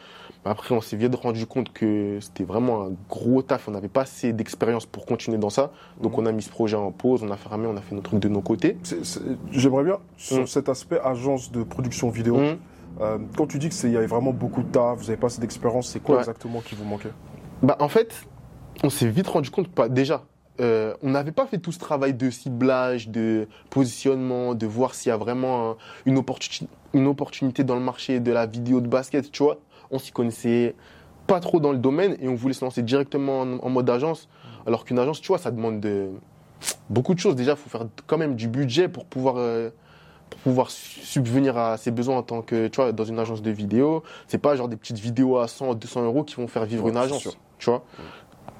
Après, 0.46 0.74
on 0.74 0.80
s'est 0.82 0.96
vite 0.96 1.14
rendu 1.14 1.46
compte 1.46 1.72
que 1.72 2.18
c'était 2.20 2.44
vraiment 2.44 2.82
un 2.82 2.90
gros 3.08 3.40
taf. 3.42 3.66
On 3.68 3.70
n'avait 3.70 3.88
pas 3.88 4.02
assez 4.02 4.32
d'expérience 4.34 4.84
pour 4.84 5.06
continuer 5.06 5.38
dans 5.38 5.48
ça. 5.50 5.70
Donc, 6.02 6.12
Mhm. 6.12 6.18
on 6.20 6.26
a 6.26 6.32
mis 6.32 6.42
ce 6.42 6.50
projet 6.50 6.76
en 6.76 6.90
pause, 6.90 7.22
on 7.22 7.30
a 7.30 7.36
fermé, 7.36 7.66
on 7.66 7.76
a 7.76 7.80
fait 7.80 7.94
nos 7.94 8.02
trucs 8.02 8.20
de 8.20 8.28
nos 8.28 8.42
côtés. 8.42 8.76
J'aimerais 9.52 9.84
bien, 9.84 9.98
sur 10.18 10.42
Mm. 10.42 10.46
cet 10.46 10.68
aspect 10.68 11.00
agence 11.02 11.50
de 11.50 11.62
production 11.62 12.10
vidéo, 12.10 12.36
Mhm. 12.36 12.58
euh, 13.00 13.18
quand 13.36 13.46
tu 13.46 13.58
dis 13.58 13.70
qu'il 13.70 13.90
y 13.90 13.96
avait 13.96 14.06
vraiment 14.06 14.32
beaucoup 14.32 14.62
de 14.62 14.68
taf, 14.70 14.98
vous 14.98 15.04
n'avez 15.04 15.16
pas 15.16 15.28
assez 15.28 15.40
d'expérience, 15.40 15.88
c'est 15.88 16.00
quoi 16.00 16.16
Ouais. 16.16 16.20
exactement 16.20 16.60
qui 16.60 16.74
vous 16.74 16.84
manquait? 16.84 17.12
Bah, 17.62 17.76
en 17.80 17.88
fait, 17.88 18.26
on 18.82 18.90
s'est 18.90 19.08
vite 19.08 19.28
rendu 19.28 19.48
compte, 19.50 19.68
pas 19.68 19.88
déjà, 19.88 20.24
euh, 20.60 20.94
on 21.02 21.10
n'avait 21.10 21.32
pas 21.32 21.46
fait 21.46 21.58
tout 21.58 21.72
ce 21.72 21.78
travail 21.78 22.12
de 22.12 22.28
ciblage, 22.28 23.08
de 23.08 23.48
positionnement, 23.70 24.54
de 24.54 24.66
voir 24.66 24.94
s'il 24.94 25.08
y 25.08 25.12
a 25.12 25.16
vraiment 25.16 25.70
un- 25.70 25.76
une, 26.04 26.18
opportuni- 26.18 26.68
une 26.92 27.06
opportunité 27.06 27.64
dans 27.64 27.74
le 27.76 27.80
marché 27.80 28.20
de 28.20 28.30
la 28.30 28.44
vidéo 28.44 28.80
de 28.82 28.88
basket, 28.88 29.32
tu 29.32 29.42
vois. 29.42 29.56
On 29.90 29.98
s'y 29.98 30.12
connaissait 30.12 30.74
pas 31.26 31.40
trop 31.40 31.60
dans 31.60 31.72
le 31.72 31.78
domaine 31.78 32.16
et 32.20 32.28
on 32.28 32.34
voulait 32.34 32.54
se 32.54 32.64
lancer 32.64 32.82
directement 32.82 33.40
en, 33.42 33.58
en 33.58 33.70
mode 33.70 33.88
agence. 33.88 34.28
Alors 34.66 34.84
qu'une 34.84 34.98
agence, 34.98 35.20
tu 35.20 35.28
vois, 35.28 35.38
ça 35.38 35.50
demande 35.50 35.80
de, 35.80 36.08
beaucoup 36.90 37.14
de 37.14 37.18
choses. 37.18 37.36
Déjà, 37.36 37.52
il 37.52 37.56
faut 37.56 37.70
faire 37.70 37.86
quand 38.06 38.18
même 38.18 38.34
du 38.36 38.48
budget 38.48 38.88
pour 38.88 39.04
pouvoir, 39.06 39.36
euh, 39.38 39.70
pour 40.30 40.40
pouvoir 40.40 40.70
su- 40.70 41.00
subvenir 41.00 41.56
à 41.56 41.76
ses 41.76 41.90
besoins 41.90 42.18
en 42.18 42.22
tant 42.22 42.42
que, 42.42 42.68
tu 42.68 42.76
vois, 42.80 42.92
dans 42.92 43.04
une 43.04 43.18
agence 43.18 43.42
de 43.42 43.50
vidéo. 43.50 44.02
C'est 44.28 44.38
pas 44.38 44.54
genre 44.56 44.68
des 44.68 44.76
petites 44.76 44.98
vidéos 44.98 45.38
à 45.38 45.48
100, 45.48 45.74
200 45.74 46.02
euros 46.04 46.24
qui 46.24 46.34
vont 46.36 46.46
faire 46.48 46.64
vivre 46.64 46.84
Ouais, 46.84 46.90
une 46.90 46.96
agence, 46.96 47.22
sûr. 47.22 47.34
tu 47.58 47.70
vois. 47.70 47.84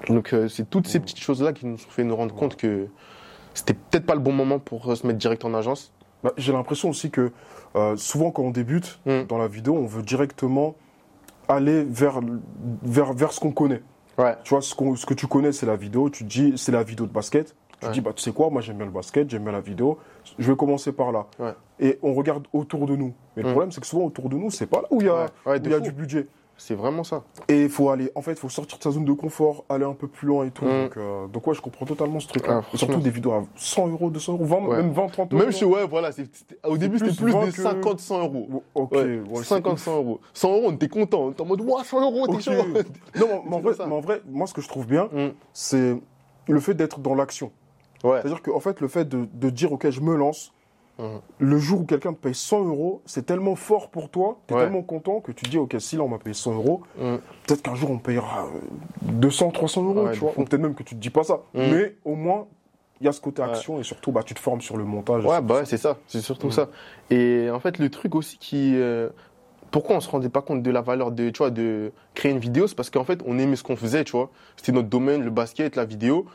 Donc, 0.08 0.32
euh, 0.32 0.48
c'est 0.48 0.68
toutes 0.68 0.86
ces 0.86 1.00
petites 1.00 1.20
choses-là 1.20 1.52
qui 1.52 1.66
nous 1.66 1.74
ont 1.74 1.78
fait 1.78 2.04
nous 2.04 2.16
rendre 2.16 2.34
compte 2.34 2.56
que 2.56 2.88
c'était 3.54 3.74
peut-être 3.74 4.04
pas 4.06 4.14
le 4.14 4.20
bon 4.20 4.32
moment 4.32 4.58
pour 4.58 4.90
euh, 4.90 4.94
se 4.94 5.06
mettre 5.06 5.18
direct 5.18 5.44
en 5.44 5.54
agence. 5.54 5.92
Bah, 6.22 6.32
J'ai 6.36 6.52
l'impression 6.52 6.90
aussi 6.90 7.10
que 7.10 7.30
euh, 7.76 7.96
souvent 7.96 8.30
quand 8.30 8.42
on 8.42 8.50
débute 8.50 9.00
Mm. 9.06 9.22
dans 9.28 9.38
la 9.38 9.48
vidéo, 9.48 9.74
on 9.76 9.86
veut 9.86 10.02
directement 10.02 10.74
aller 11.48 11.84
vers, 11.84 12.20
vers, 12.82 13.12
vers 13.12 13.32
ce 13.32 13.40
qu'on 13.40 13.52
connaît. 13.52 13.82
Ouais. 14.18 14.36
Tu 14.44 14.50
vois, 14.50 14.62
ce, 14.62 14.74
qu'on- 14.74 14.96
ce 14.96 15.06
que 15.06 15.14
tu 15.14 15.26
connais, 15.26 15.52
c'est 15.52 15.66
la 15.66 15.76
vidéo. 15.76 16.08
Tu 16.10 16.24
te 16.24 16.28
dis, 16.30 16.54
c'est 16.56 16.72
la 16.72 16.82
vidéo 16.82 17.06
de 17.06 17.12
basket. 17.12 17.54
Tu 17.72 17.78
te 17.80 17.86
Ouais. 17.86 17.92
dis, 17.92 18.00
bah, 18.00 18.12
tu 18.14 18.22
sais 18.22 18.32
quoi, 18.32 18.48
moi 18.50 18.60
j'aime 18.60 18.76
bien 18.76 18.86
le 18.86 18.92
basket, 18.92 19.28
j'aime 19.28 19.42
bien 19.42 19.52
la 19.52 19.60
vidéo. 19.60 19.98
Je 20.38 20.50
vais 20.50 20.56
commencer 20.56 20.92
par 20.92 21.10
là. 21.12 21.26
Ouais. 21.40 21.52
Et 21.80 21.98
on 22.02 22.14
regarde 22.14 22.46
autour 22.52 22.86
de 22.86 22.94
nous. 22.96 23.12
Mais 23.36 23.42
le 23.42 23.48
Mm. 23.48 23.52
problème, 23.52 23.72
c'est 23.72 23.80
que 23.80 23.86
souvent 23.86 24.04
autour 24.04 24.28
de 24.28 24.36
nous, 24.36 24.50
c'est 24.50 24.66
pas 24.66 24.80
là 24.82 24.88
où 24.90 25.00
il 25.00 25.06
y 25.06 25.10
a, 25.10 25.24
Ouais, 25.46 25.58
où 25.58 25.64
il 25.64 25.70
y 25.70 25.74
a 25.74 25.80
du 25.80 25.90
budget. 25.92 26.28
C'est 26.56 26.74
vraiment 26.74 27.02
ça. 27.04 27.24
Et 27.48 27.64
il 27.64 27.68
faut 27.68 27.90
aller, 27.90 28.10
en 28.14 28.22
fait, 28.22 28.32
il 28.32 28.38
faut 28.38 28.48
sortir 28.48 28.78
de 28.78 28.82
sa 28.82 28.90
zone 28.92 29.04
de 29.04 29.12
confort, 29.12 29.64
aller 29.68 29.84
un 29.84 29.92
peu 29.92 30.06
plus 30.06 30.28
loin 30.28 30.46
et 30.46 30.50
tout. 30.50 30.64
Mm. 30.64 30.82
Donc, 30.84 30.96
euh, 30.96 31.26
donc, 31.26 31.46
ouais, 31.46 31.54
je 31.54 31.60
comprends 31.60 31.84
totalement 31.84 32.20
ce 32.20 32.28
Ah. 32.34 32.38
Et 32.38 32.40
franchement. 32.42 32.64
surtout 32.78 33.00
des 33.00 33.10
vidéos 33.10 33.32
à 33.32 33.42
100 33.56 33.88
euros, 33.88 34.08
200 34.10 34.34
euros, 34.34 34.44
20, 34.44 34.56
Ouais. 34.66 34.76
même 34.76 34.92
20, 34.92 35.08
30 35.08 35.32
euros. 35.32 35.42
Même 35.42 35.52
si, 35.52 35.64
ouais, 35.64 35.86
voilà, 35.86 36.12
c'était- 36.12 36.56
au 36.64 36.76
début, 36.78 36.98
plus 36.98 37.10
c'était 37.10 37.22
plus 37.24 37.32
20 37.32 37.46
de 37.46 37.50
que- 37.50 37.62
50, 37.62 37.98
100 38.00 38.20
euros. 38.22 38.62
Ok, 38.74 38.92
Ouais, 38.92 39.02
ouais, 39.04 39.20
c'est 39.36 39.44
50, 39.44 39.74
ouf. 39.74 39.80
100 39.80 39.96
euros. 39.96 40.20
100 40.32 40.50
euros, 40.52 40.62
on 40.66 40.72
était 40.72 40.88
content. 40.88 41.22
On 41.24 41.30
était 41.32 41.42
en 41.42 41.46
mode, 41.46 41.60
ouah, 41.60 41.82
100 41.84 42.00
euros, 42.00 42.26
t'es 42.28 42.40
chaud. 42.40 42.52
Non, 42.52 42.64
mais- 42.72 42.82
mais 43.16 43.22
en, 43.56 43.60
vrai, 43.60 43.72
mais 43.78 43.94
en 43.94 44.00
vrai, 44.00 44.22
moi, 44.28 44.46
ce 44.46 44.54
que 44.54 44.60
je 44.62 44.68
trouve 44.68 44.86
bien, 44.86 45.08
Mm. 45.12 45.28
c'est 45.52 45.96
le 46.48 46.60
fait 46.60 46.74
d'être 46.74 47.00
dans 47.00 47.14
l'action. 47.14 47.50
Ouais. 48.04 48.20
C'est-à-dire 48.20 48.42
qu'en 48.42 48.60
fait, 48.60 48.80
le 48.80 48.88
fait 48.88 49.08
de, 49.08 49.26
de 49.32 49.50
dire, 49.50 49.72
OK, 49.72 49.88
je 49.90 50.00
me 50.00 50.14
lance, 50.14 50.52
Mhm. 50.98 51.20
le 51.40 51.58
jour 51.58 51.80
où 51.80 51.84
quelqu'un 51.84 52.12
te 52.12 52.18
paye 52.18 52.34
100 52.34 52.64
euros, 52.64 53.02
c'est 53.04 53.26
tellement 53.26 53.56
fort 53.56 53.90
pour 53.90 54.10
toi, 54.10 54.38
tu 54.46 54.54
es 54.54 54.56
Ouais. 54.56 54.62
tellement 54.62 54.82
content 54.82 55.20
que 55.20 55.32
tu 55.32 55.44
dis, 55.46 55.58
OK, 55.58 55.74
si 55.80 55.96
là, 55.96 56.02
on 56.04 56.08
m'a 56.08 56.18
payé 56.18 56.34
100 56.34 56.54
euros, 56.54 56.82
Mm. 56.96 57.16
peut-être 57.46 57.62
qu'un 57.62 57.74
jour, 57.74 57.90
on 57.90 57.98
payera 57.98 58.44
euh, 58.46 58.60
200, 59.02 59.50
300 59.50 59.82
euros, 59.84 60.04
Ouais, 60.04 60.12
tu 60.12 60.20
vois. 60.20 60.32
Ou 60.36 60.44
peut-être 60.44 60.60
même 60.62 60.74
que 60.74 60.84
tu 60.84 60.94
te 60.94 61.00
dis 61.00 61.10
pas 61.10 61.24
ça. 61.24 61.40
Mm. 61.54 61.60
Mais 61.70 61.96
au 62.04 62.14
moins, 62.14 62.46
il 63.00 63.06
y 63.06 63.08
a 63.08 63.12
ce 63.12 63.20
côté 63.20 63.42
Ouais. 63.42 63.48
action 63.48 63.80
et 63.80 63.82
surtout, 63.82 64.12
bah, 64.12 64.22
tu 64.22 64.34
te 64.34 64.38
formes 64.40 64.60
sur 64.60 64.76
le 64.76 64.84
montage. 64.84 65.24
Ouais, 65.24 65.40
bah 65.42 65.64
c'est 65.64 65.78
ça, 65.78 65.98
c'est 66.06 66.20
surtout 66.20 66.46
Mm. 66.48 66.52
ça. 66.52 66.68
Et 67.10 67.48
en 67.50 67.58
fait, 67.58 67.78
le 67.78 67.90
truc 67.90 68.14
aussi 68.14 68.38
qui. 68.38 68.74
euh, 68.76 69.08
pourquoi 69.72 69.96
on 69.96 70.00
se 70.00 70.08
rendait 70.08 70.28
pas 70.28 70.42
compte 70.42 70.62
de 70.62 70.70
la 70.70 70.80
valeur 70.82 71.10
de, 71.10 71.30
tu 71.30 71.38
vois, 71.38 71.50
de 71.50 71.90
créer 72.14 72.30
une 72.30 72.38
vidéo 72.38 72.68
C'est 72.68 72.76
parce 72.76 72.90
qu'en 72.90 73.02
fait, 73.02 73.18
on 73.26 73.36
aimait 73.40 73.56
ce 73.56 73.64
qu'on 73.64 73.74
faisait, 73.74 74.04
tu 74.04 74.12
vois. 74.12 74.30
C'était 74.56 74.70
notre 74.70 74.88
domaine, 74.88 75.24
le 75.24 75.30
basket, 75.30 75.74
la 75.74 75.84
vidéo. 75.84 76.26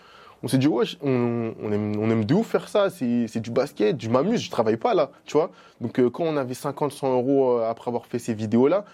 On 0.42 0.48
s'est 0.48 0.58
dit, 0.58 0.68
ouais, 0.68 0.86
on, 1.02 1.54
on, 1.62 1.72
aime, 1.72 1.94
on 2.00 2.10
aime 2.10 2.26
de 2.26 2.34
ouf 2.34 2.48
faire 2.48 2.70
ça, 2.70 2.90
c'est 2.90 3.40
du 3.40 3.52
basket, 3.52 4.02
je 4.02 4.10
m'amuse, 4.10 4.42
je 4.42 4.50
travaille 4.50 4.78
pas 4.78 4.94
là, 4.94 5.12
tu 5.26 5.34
vois. 5.34 5.52
Donc, 5.82 6.00
euh, 6.00 6.10
quand 6.10 6.24
on 6.24 6.38
avait 6.38 6.54
50, 6.54 6.92
100 6.92 7.14
euros 7.14 7.58
euh, 7.58 7.70
après 7.70 7.90
avoir 7.90 8.06
fait 8.06 8.20
ces 8.20 8.34
vidéos-là, 8.34 8.86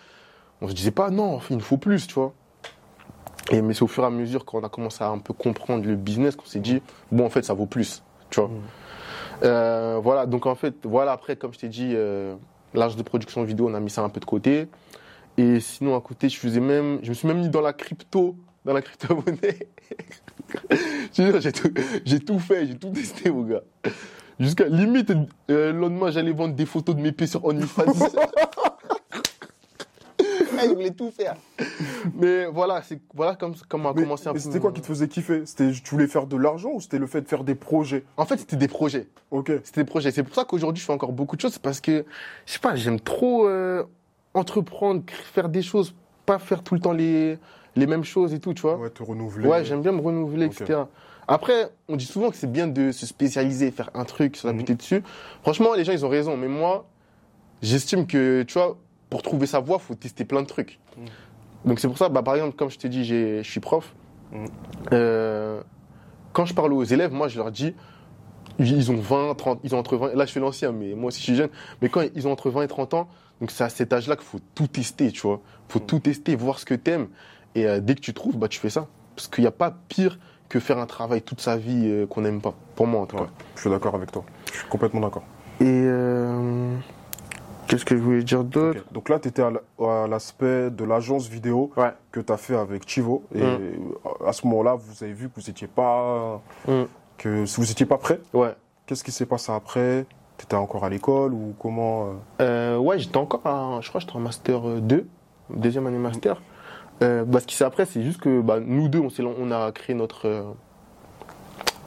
on 0.61 0.67
se 0.67 0.73
disait 0.73 0.91
pas, 0.91 1.11
non, 1.11 1.39
il 1.49 1.57
nous 1.57 1.63
faut 1.63 1.77
plus, 1.77 2.07
tu 2.07 2.15
vois. 2.15 2.33
Et, 3.51 3.61
mais 3.61 3.73
c'est 3.73 3.83
au 3.83 3.87
fur 3.87 4.03
et 4.03 4.07
à 4.07 4.09
mesure 4.09 4.43
qu'on 4.45 4.63
a 4.63 4.69
commencé 4.69 5.03
à 5.03 5.09
un 5.09 5.19
peu 5.19 5.33
comprendre 5.33 5.85
le 5.85 5.95
business 5.95 6.35
qu'on 6.35 6.47
s'est 6.47 6.59
dit, 6.59 6.81
bon, 7.11 7.25
en 7.25 7.29
fait, 7.29 7.43
ça 7.43 7.53
vaut 7.53 7.67
plus. 7.67 8.03
Tu 8.29 8.39
vois. 8.39 8.49
Mm. 8.49 8.61
Euh, 9.43 9.99
voilà, 10.01 10.25
donc 10.25 10.45
en 10.45 10.55
fait, 10.55 10.75
voilà, 10.83 11.11
après, 11.11 11.35
comme 11.35 11.53
je 11.53 11.59
t'ai 11.59 11.69
dit, 11.69 11.91
euh, 11.93 12.35
l'âge 12.73 12.95
de 12.95 13.03
production 13.03 13.43
vidéo, 13.43 13.67
on 13.69 13.73
a 13.73 13.79
mis 13.79 13.89
ça 13.89 14.01
un 14.01 14.09
peu 14.09 14.19
de 14.19 14.25
côté. 14.25 14.67
Et 15.37 15.59
sinon, 15.59 15.95
à 15.95 16.01
côté, 16.01 16.29
je 16.29 16.39
faisais 16.39 16.61
même, 16.61 16.99
je 17.03 17.09
me 17.09 17.13
suis 17.13 17.27
même 17.27 17.39
mis 17.39 17.49
dans 17.49 17.61
la 17.61 17.73
crypto, 17.73 18.35
dans 18.65 18.73
la 18.73 18.81
crypto-monnaie. 18.81 19.67
J'ai 21.13 21.51
tout, 21.51 21.71
j'ai 22.03 22.19
tout 22.19 22.39
fait, 22.39 22.67
j'ai 22.67 22.75
tout 22.75 22.89
testé, 22.89 23.31
mon 23.31 23.43
gars. 23.43 23.61
Jusqu'à 24.39 24.67
limite, 24.67 25.11
euh, 25.11 25.71
le 25.71 25.79
lendemain, 25.79 26.11
j'allais 26.11 26.31
vendre 26.33 26.53
des 26.53 26.65
photos 26.65 26.95
de 26.95 27.01
mes 27.01 27.11
pieds 27.13 27.27
sur 27.27 27.45
OnlyFans. 27.45 27.85
je 30.63 30.73
voulais 30.73 30.91
tout 30.91 31.11
faire. 31.11 31.35
Mais 32.13 32.45
voilà, 32.45 32.81
c'est 32.81 32.99
voilà 33.13 33.35
comme 33.35 33.55
comment 33.67 33.89
a 33.89 33.93
commencé 33.93 34.27
un 34.27 34.33
mais 34.33 34.39
peu. 34.39 34.43
c'était 34.43 34.59
quoi 34.59 34.71
qui 34.71 34.81
te 34.81 34.87
faisait 34.87 35.07
kiffer? 35.07 35.45
C'était 35.45 35.71
tu 35.71 35.89
voulais 35.91 36.07
faire 36.07 36.27
de 36.27 36.37
l'argent 36.37 36.71
ou 36.73 36.81
c'était 36.81 36.99
le 36.99 37.07
fait 37.07 37.21
de 37.21 37.27
faire 37.27 37.43
des 37.43 37.55
projets? 37.55 38.03
En 38.17 38.25
fait, 38.25 38.37
c'était 38.37 38.57
des 38.57 38.67
projets. 38.67 39.07
Ok. 39.31 39.51
C'était 39.63 39.81
des 39.81 39.89
projets. 39.89 40.11
C'est 40.11 40.23
pour 40.23 40.35
ça 40.35 40.43
qu'aujourd'hui, 40.43 40.81
je 40.81 40.85
fais 40.85 40.93
encore 40.93 41.13
beaucoup 41.13 41.35
de 41.35 41.41
choses. 41.41 41.53
C'est 41.53 41.61
parce 41.61 41.81
que, 41.81 42.05
je 42.45 42.51
sais 42.51 42.59
pas, 42.59 42.75
j'aime 42.75 42.99
trop 42.99 43.47
euh, 43.47 43.83
entreprendre, 44.33 45.03
faire 45.33 45.49
des 45.49 45.61
choses, 45.61 45.95
pas 46.25 46.39
faire 46.39 46.63
tout 46.63 46.75
le 46.75 46.81
temps 46.81 46.93
les, 46.93 47.37
les 47.75 47.87
mêmes 47.87 48.03
choses 48.03 48.33
et 48.33 48.39
tout, 48.39 48.53
tu 48.53 48.61
vois. 48.61 48.77
Ouais, 48.77 48.89
te 48.89 49.03
renouveler. 49.03 49.47
Ouais, 49.47 49.65
j'aime 49.65 49.81
bien 49.81 49.91
me 49.91 50.01
renouveler, 50.01 50.45
etc. 50.45 50.79
Après, 51.27 51.69
on 51.89 51.95
dit 51.95 52.05
souvent 52.05 52.29
que 52.29 52.35
c'est 52.35 52.51
bien 52.51 52.67
de 52.67 52.91
se 52.91 53.05
spécialiser, 53.05 53.71
faire 53.71 53.89
un 53.95 54.05
truc, 54.05 54.37
se 54.37 54.47
Mhm. 54.47 54.57
buter 54.57 54.75
dessus. 54.75 55.03
Franchement, 55.41 55.73
les 55.73 55.83
gens, 55.83 55.91
ils 55.91 56.05
ont 56.05 56.09
raison. 56.09 56.37
Mais 56.37 56.47
moi, 56.47 56.85
j'estime 57.61 58.05
que, 58.05 58.43
tu 58.43 58.53
vois, 58.53 58.77
pour 59.09 59.21
trouver 59.23 59.47
sa 59.47 59.59
voie, 59.59 59.79
faut 59.79 59.95
tester 59.95 60.23
plein 60.25 60.41
de 60.41 60.47
trucs. 60.47 60.79
Mhm. 60.97 61.05
Donc 61.65 61.79
c'est 61.79 61.87
pour 61.87 61.97
ça, 61.97 62.09
bah, 62.09 62.21
par 62.21 62.35
exemple, 62.35 62.55
comme 62.55 62.69
je 62.69 62.77
dit, 62.87 63.03
j'ai- 63.03 63.41
je 63.43 63.49
suis 63.49 63.59
prof. 63.59 63.93
Mhm. 64.31 64.45
Euh, 64.93 65.61
quand 66.33 66.45
je 66.45 66.53
parle 66.53 66.73
aux 66.73 66.83
élèves, 66.83 67.11
moi, 67.11 67.27
je 67.27 67.37
leur 67.37 67.51
dis, 67.51 67.73
ils 68.59 68.91
ont 68.91 68.97
20, 68.97 69.33
30, 69.35 69.59
ils 69.63 69.73
ont 69.75 69.79
entre 69.79 69.97
20, 69.97 70.13
là 70.15 70.25
je 70.25 70.31
suis 70.31 70.39
l'ancien, 70.39 70.71
mais 70.71 70.93
moi 70.95 71.07
aussi 71.07 71.19
je 71.19 71.23
suis 71.25 71.35
jeune, 71.35 71.49
mais 71.81 71.89
quand 71.89 72.03
ils 72.15 72.25
ont 72.27 72.31
entre 72.31 72.49
20 72.49 72.61
et 72.61 72.67
30 72.69 72.93
ans, 72.93 73.09
donc 73.41 73.51
c'est 73.51 73.65
à 73.65 73.69
cet 73.69 73.91
âge-là 73.91 74.15
qu'il 74.15 74.23
faut 74.25 74.39
tout 74.53 74.67
tester, 74.67 75.11
tu 75.11 75.21
vois. 75.21 75.41
faut 75.67 75.79
tout 75.79 75.99
tester, 75.99 76.35
voir 76.37 76.57
ce 76.59 76.65
que 76.65 76.73
t'aimes, 76.75 77.07
et 77.55 77.65
euh, 77.67 77.79
dès 77.79 77.95
que 77.95 78.01
tu 78.01 78.13
trouves, 78.13 78.37
bah 78.37 78.47
tu 78.47 78.59
fais 78.59 78.69
ça. 78.69 78.87
Parce 79.15 79.27
qu'il 79.27 79.43
n'y 79.43 79.47
a 79.47 79.51
pas 79.51 79.73
pire 79.89 80.19
que 80.49 80.59
faire 80.59 80.77
un 80.77 80.85
travail 80.85 81.21
toute 81.21 81.41
sa 81.41 81.57
vie 81.57 81.83
euh, 81.89 82.05
qu'on 82.05 82.21
n'aime 82.21 82.41
pas, 82.41 82.53
pour 82.75 82.85
moi 82.87 83.01
en 83.01 83.05
tout 83.05 83.15
Ouais, 83.15 83.23
cas. 83.23 83.29
je 83.55 83.61
suis 83.61 83.69
d'accord 83.69 83.95
avec 83.95 84.11
toi. 84.11 84.23
Je 84.53 84.59
suis 84.59 84.67
complètement 84.67 85.01
d'accord. 85.01 85.23
Et 85.61 85.65
euh, 85.65 86.75
qu'est-ce 87.67 87.85
que 87.85 87.95
je 87.95 88.01
voulais 88.01 88.23
dire 88.23 88.43
d'autre? 88.43 88.83
Donc 88.91 89.09
là, 89.09 89.19
tu 89.19 89.27
étais 89.29 89.41
à 89.41 89.49
la- 89.51 89.85
à 89.87 90.07
l'aspect 90.07 90.69
de 90.69 90.83
l'agence 90.83 91.27
vidéo 91.27 91.71
Ouais. 91.77 91.93
que 92.11 92.19
tu 92.19 92.31
as 92.31 92.37
fait 92.37 92.55
avec 92.55 92.87
Chivo. 92.87 93.23
Et 93.33 93.41
Mm. 93.41 93.93
à 94.27 94.33
ce 94.33 94.45
moment-là, 94.47 94.75
vous 94.75 95.03
avez 95.03 95.13
vu 95.13 95.29
que 95.29 95.39
vous 95.39 95.47
n'étiez 95.47 95.67
pas, 95.67 96.41
Mm. 96.67 96.83
que 97.17 97.45
vous 97.57 97.71
étiez 97.71 97.85
pas 97.85 97.97
prêt. 97.97 98.19
Ouais. 98.33 98.53
Qu'est-ce 98.85 99.03
qui 99.03 99.11
s'est 99.11 99.25
passé 99.25 99.51
après? 99.51 100.05
Tu 100.37 100.43
étais 100.43 100.55
encore 100.55 100.83
à 100.83 100.89
l'école 100.89 101.33
ou 101.33 101.55
comment 101.57 102.09
euh? 102.41 102.77
Ouais, 102.77 102.99
j'étais 102.99 103.17
encore, 103.17 103.41
à- 103.45 103.79
je 103.81 103.87
crois 103.89 103.99
que 104.01 104.05
j'étais 104.05 104.17
en 104.17 104.21
master 104.21 104.67
euh, 104.67 104.79
2, 104.81 105.07
deuxième 105.49 105.87
année 105.87 105.97
master. 105.97 106.41
Euh, 107.03 107.23
bah, 107.25 107.39
ce 107.39 107.47
qui 107.47 107.55
s'est 107.55 107.65
après, 107.65 107.85
c'est 107.85 108.01
juste 108.03 108.21
que 108.21 108.41
bah, 108.41 108.59
nous 108.59 108.87
deux, 108.87 108.99
on, 108.99 109.09
on 109.39 109.51
a 109.51 109.71
créé 109.71 109.95
notre 109.95 110.27
euh, 110.27 110.43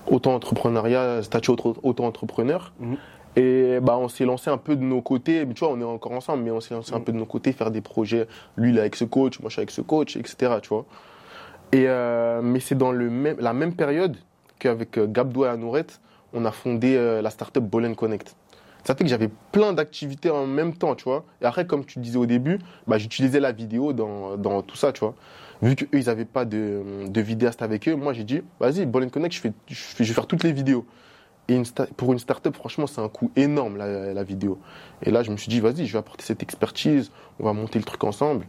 auto-entrepreneuriat, 0.06 1.22
statut 1.22 1.50
auto- 1.50 1.76
auto-entrepreneur. 1.82 2.72
Mhm. 2.80 2.96
Et 3.36 3.78
bah, 3.80 3.96
on 3.98 4.08
s'est 4.08 4.24
lancé 4.24 4.50
un 4.50 4.56
peu 4.58 4.74
de 4.74 4.82
nos 4.82 5.00
côtés. 5.00 5.44
Mais 5.44 5.54
tu 5.54 5.60
vois, 5.64 5.72
on 5.72 5.80
est 5.80 5.84
encore 5.84 6.12
ensemble, 6.12 6.42
mais 6.42 6.50
on 6.50 6.60
s'est 6.60 6.74
lancé 6.74 6.92
un 6.94 6.98
Mhm. 6.98 7.04
peu 7.04 7.12
de 7.12 7.18
nos 7.18 7.26
côtés, 7.26 7.52
faire 7.52 7.70
des 7.70 7.80
projets. 7.80 8.26
Lui, 8.56 8.70
il 8.70 8.76
est 8.76 8.80
avec 8.80 8.96
ce 8.96 9.04
coach, 9.04 9.38
moi, 9.40 9.48
je 9.48 9.54
suis 9.54 9.60
avec 9.60 9.70
ce 9.70 9.80
coach, 9.80 10.16
etc. 10.16 10.54
Tu 10.62 10.68
vois. 10.70 10.84
Et, 11.72 11.84
euh, 11.86 12.40
mais 12.42 12.60
c'est 12.60 12.74
dans 12.76 12.92
le 12.92 13.10
même, 13.10 13.36
la 13.38 13.52
même 13.52 13.74
période 13.74 14.16
qu'avec 14.58 14.98
euh, 14.98 15.06
Gabdo 15.06 15.44
et 15.44 15.48
Anourette, 15.48 16.00
on 16.32 16.44
a 16.44 16.50
fondé 16.50 16.96
euh, 16.96 17.22
la 17.22 17.30
startup 17.30 17.62
Ball 17.62 17.94
Connect. 17.94 18.34
Ça 18.84 18.94
fait 18.94 19.04
que 19.04 19.10
j'avais 19.10 19.30
plein 19.52 19.72
d'activités 19.72 20.30
en 20.30 20.46
même 20.46 20.74
temps, 20.74 20.94
tu 20.94 21.04
vois. 21.04 21.24
Et 21.42 21.44
après, 21.44 21.66
comme 21.66 21.84
tu 21.84 21.98
disais 21.98 22.16
au 22.16 22.26
début, 22.26 22.58
bah, 22.86 22.98
j'utilisais 22.98 23.40
la 23.40 23.52
vidéo 23.52 23.92
dans, 23.92 24.36
dans 24.36 24.62
tout 24.62 24.76
ça, 24.76 24.92
tu 24.92 25.00
vois. 25.00 25.14
Vu 25.60 25.74
qu'eux, 25.74 25.88
ils 25.92 26.06
n'avaient 26.06 26.24
pas 26.24 26.44
de, 26.44 27.06
de 27.08 27.20
vidéaste 27.20 27.62
avec 27.62 27.88
eux, 27.88 27.96
moi, 27.96 28.12
j'ai 28.12 28.24
dit, 28.24 28.42
vas-y, 28.60 28.86
Ball 28.86 29.10
Connect, 29.10 29.34
je, 29.34 29.40
fais, 29.40 29.52
je, 29.68 30.04
vais 30.04 30.04
faire 30.04 30.26
toutes 30.26 30.44
les 30.44 30.52
vidéos. 30.52 30.86
Et 31.48 31.60
pour 31.96 32.12
une 32.12 32.18
startup, 32.18 32.54
franchement, 32.54 32.86
c'est 32.86 33.00
un 33.00 33.08
coût 33.08 33.30
énorme, 33.34 33.76
la, 33.76 34.14
la 34.14 34.22
vidéo. 34.22 34.58
Et 35.02 35.10
là, 35.10 35.22
je 35.22 35.30
me 35.30 35.36
suis 35.36 35.48
dit, 35.48 35.60
vas-y, 35.60 35.86
je 35.86 35.92
vais 35.92 35.98
apporter 35.98 36.24
cette 36.24 36.42
expertise, 36.42 37.10
on 37.40 37.44
va 37.44 37.52
monter 37.52 37.78
le 37.78 37.84
truc 37.84 38.04
ensemble. 38.04 38.46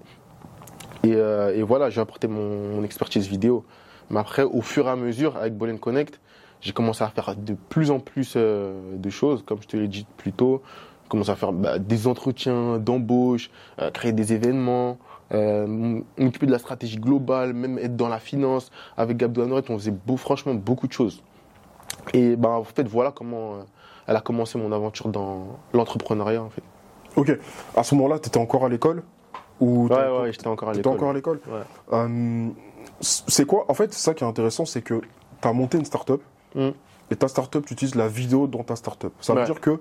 Et, 1.04 1.16
euh, 1.16 1.56
et 1.56 1.64
voilà, 1.64 1.90
je 1.90 1.96
vais 1.96 2.02
apporter 2.02 2.28
mon, 2.28 2.76
mon 2.76 2.84
expertise 2.84 3.28
vidéo. 3.28 3.66
Mais 4.10 4.20
après, 4.20 4.44
au 4.44 4.62
fur 4.62 4.88
et 4.88 4.90
à 4.90 4.96
mesure, 4.96 5.38
avec 5.38 5.56
Ball 5.56 5.78
Connect, 5.80 6.20
j'ai 6.62 6.74
commencé 6.74 7.04
à 7.04 7.08
faire 7.10 7.36
de 7.36 7.54
plus 7.70 7.92
en 7.92 8.00
plus 8.00 8.34
euh, 8.36 8.96
de 8.98 9.10
choses, 9.10 9.44
comme 9.46 9.62
je 9.62 9.68
te 9.68 9.78
l'ai 9.78 9.88
dit 9.88 10.06
plus 10.18 10.34
tôt. 10.34 10.62
J'ai 11.04 11.10
commencé 11.10 11.32
à 11.32 11.36
faire 11.36 11.54
bah, 11.54 11.80
des 11.80 12.08
entretiens 12.08 12.78
d'embauche, 12.78 13.50
euh, 13.80 13.90
créer 13.92 14.12
des 14.12 14.34
événements, 14.34 14.98
euh, 15.32 16.02
m'occuper 16.18 16.46
de 16.48 16.52
la 16.52 16.60
stratégie 16.60 16.98
globale, 16.98 17.54
même 17.54 17.78
être 17.80 17.96
dans 17.96 18.10
la 18.10 18.20
finance. 18.20 18.72
Avec 18.98 19.18
Gabdo 19.18 19.44
Anoret, 19.44 19.64
on 19.70 19.78
faisait 19.78 19.92
beau, 19.92 20.18
franchement 20.18 20.54
beaucoup 20.54 20.88
de 20.88 20.94
choses. 20.94 21.24
Et 22.14 22.36
bah, 22.36 22.50
en 22.50 22.64
fait, 22.64 22.88
voilà 22.88 23.12
comment 23.12 23.56
euh, 23.56 23.62
elle 24.08 24.16
a 24.16 24.22
commencé 24.22 24.58
mon 24.58 24.72
aventure 24.72 25.10
dans 25.10 25.60
l'entrepreneuriat. 25.74 26.42
En 26.44 26.50
fait. 26.50 26.64
Ok. 27.16 27.38
À 27.76 27.84
ce 27.84 27.96
moment-là, 27.96 28.20
tu 28.20 28.28
étais 28.28 28.38
encore 28.38 28.66
à 28.66 28.70
l'école? 28.70 29.04
Ou 29.60 29.88
Ouais, 29.88 30.32
j'étais 30.32 30.48
encore 30.48 30.70
à 30.70 30.74
l'école. 30.74 30.94
encore 30.94 31.10
à 31.10 31.14
l'école 31.14 31.40
Ouais. 31.48 31.62
Euh, 31.94 32.48
C'est 33.02 33.46
quoi? 33.46 33.66
En 33.68 33.74
fait, 33.74 33.94
ça 33.94 34.14
qui 34.14 34.24
est 34.24 34.28
intéressant, 34.28 34.66
c'est 34.66 34.82
que 34.82 35.02
tu 35.42 35.48
as 35.48 35.54
monté 35.54 35.78
une 35.78 35.86
startup 35.86 36.22
Mm. 36.56 36.70
et 37.12 37.16
ta 37.16 37.28
startup, 37.28 37.66
tu 37.66 37.74
utilises 37.74 37.96
la 37.96 38.08
vidéo 38.08 38.48
dans 38.48 38.64
ta 38.64 38.76
startup. 38.76 39.14
Ça 39.22 39.34
veut 39.34 39.40
Ouais. 39.40 39.46
dire 39.46 39.60
que, 39.62 39.80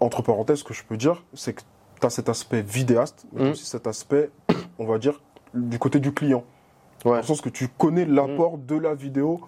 entre 0.00 0.22
parenthèses, 0.22 0.58
ce 0.58 0.64
que 0.64 0.74
je 0.74 0.84
peux 0.84 0.96
dire, 0.96 1.22
c'est 1.34 1.52
que 1.54 1.62
tu 2.00 2.06
as 2.06 2.10
cet 2.10 2.28
aspect 2.28 2.62
vidéaste, 2.62 3.26
mais 3.32 3.44
Mm. 3.48 3.50
aussi 3.50 3.64
cet 3.66 3.86
aspect, 3.86 4.30
on 4.78 4.86
va 4.86 4.98
dire, 4.98 5.20
du 5.54 5.78
côté 5.78 5.98
du 6.00 6.12
client. 6.12 6.44
Dans 7.04 7.12
Ouais, 7.12 7.16
le 7.18 7.22
sens 7.22 7.40
que 7.40 7.48
tu 7.48 7.68
connais 7.68 8.04
l'apport 8.04 8.58
de 8.58 8.76
la 8.76 8.94
vidéo 8.94 9.40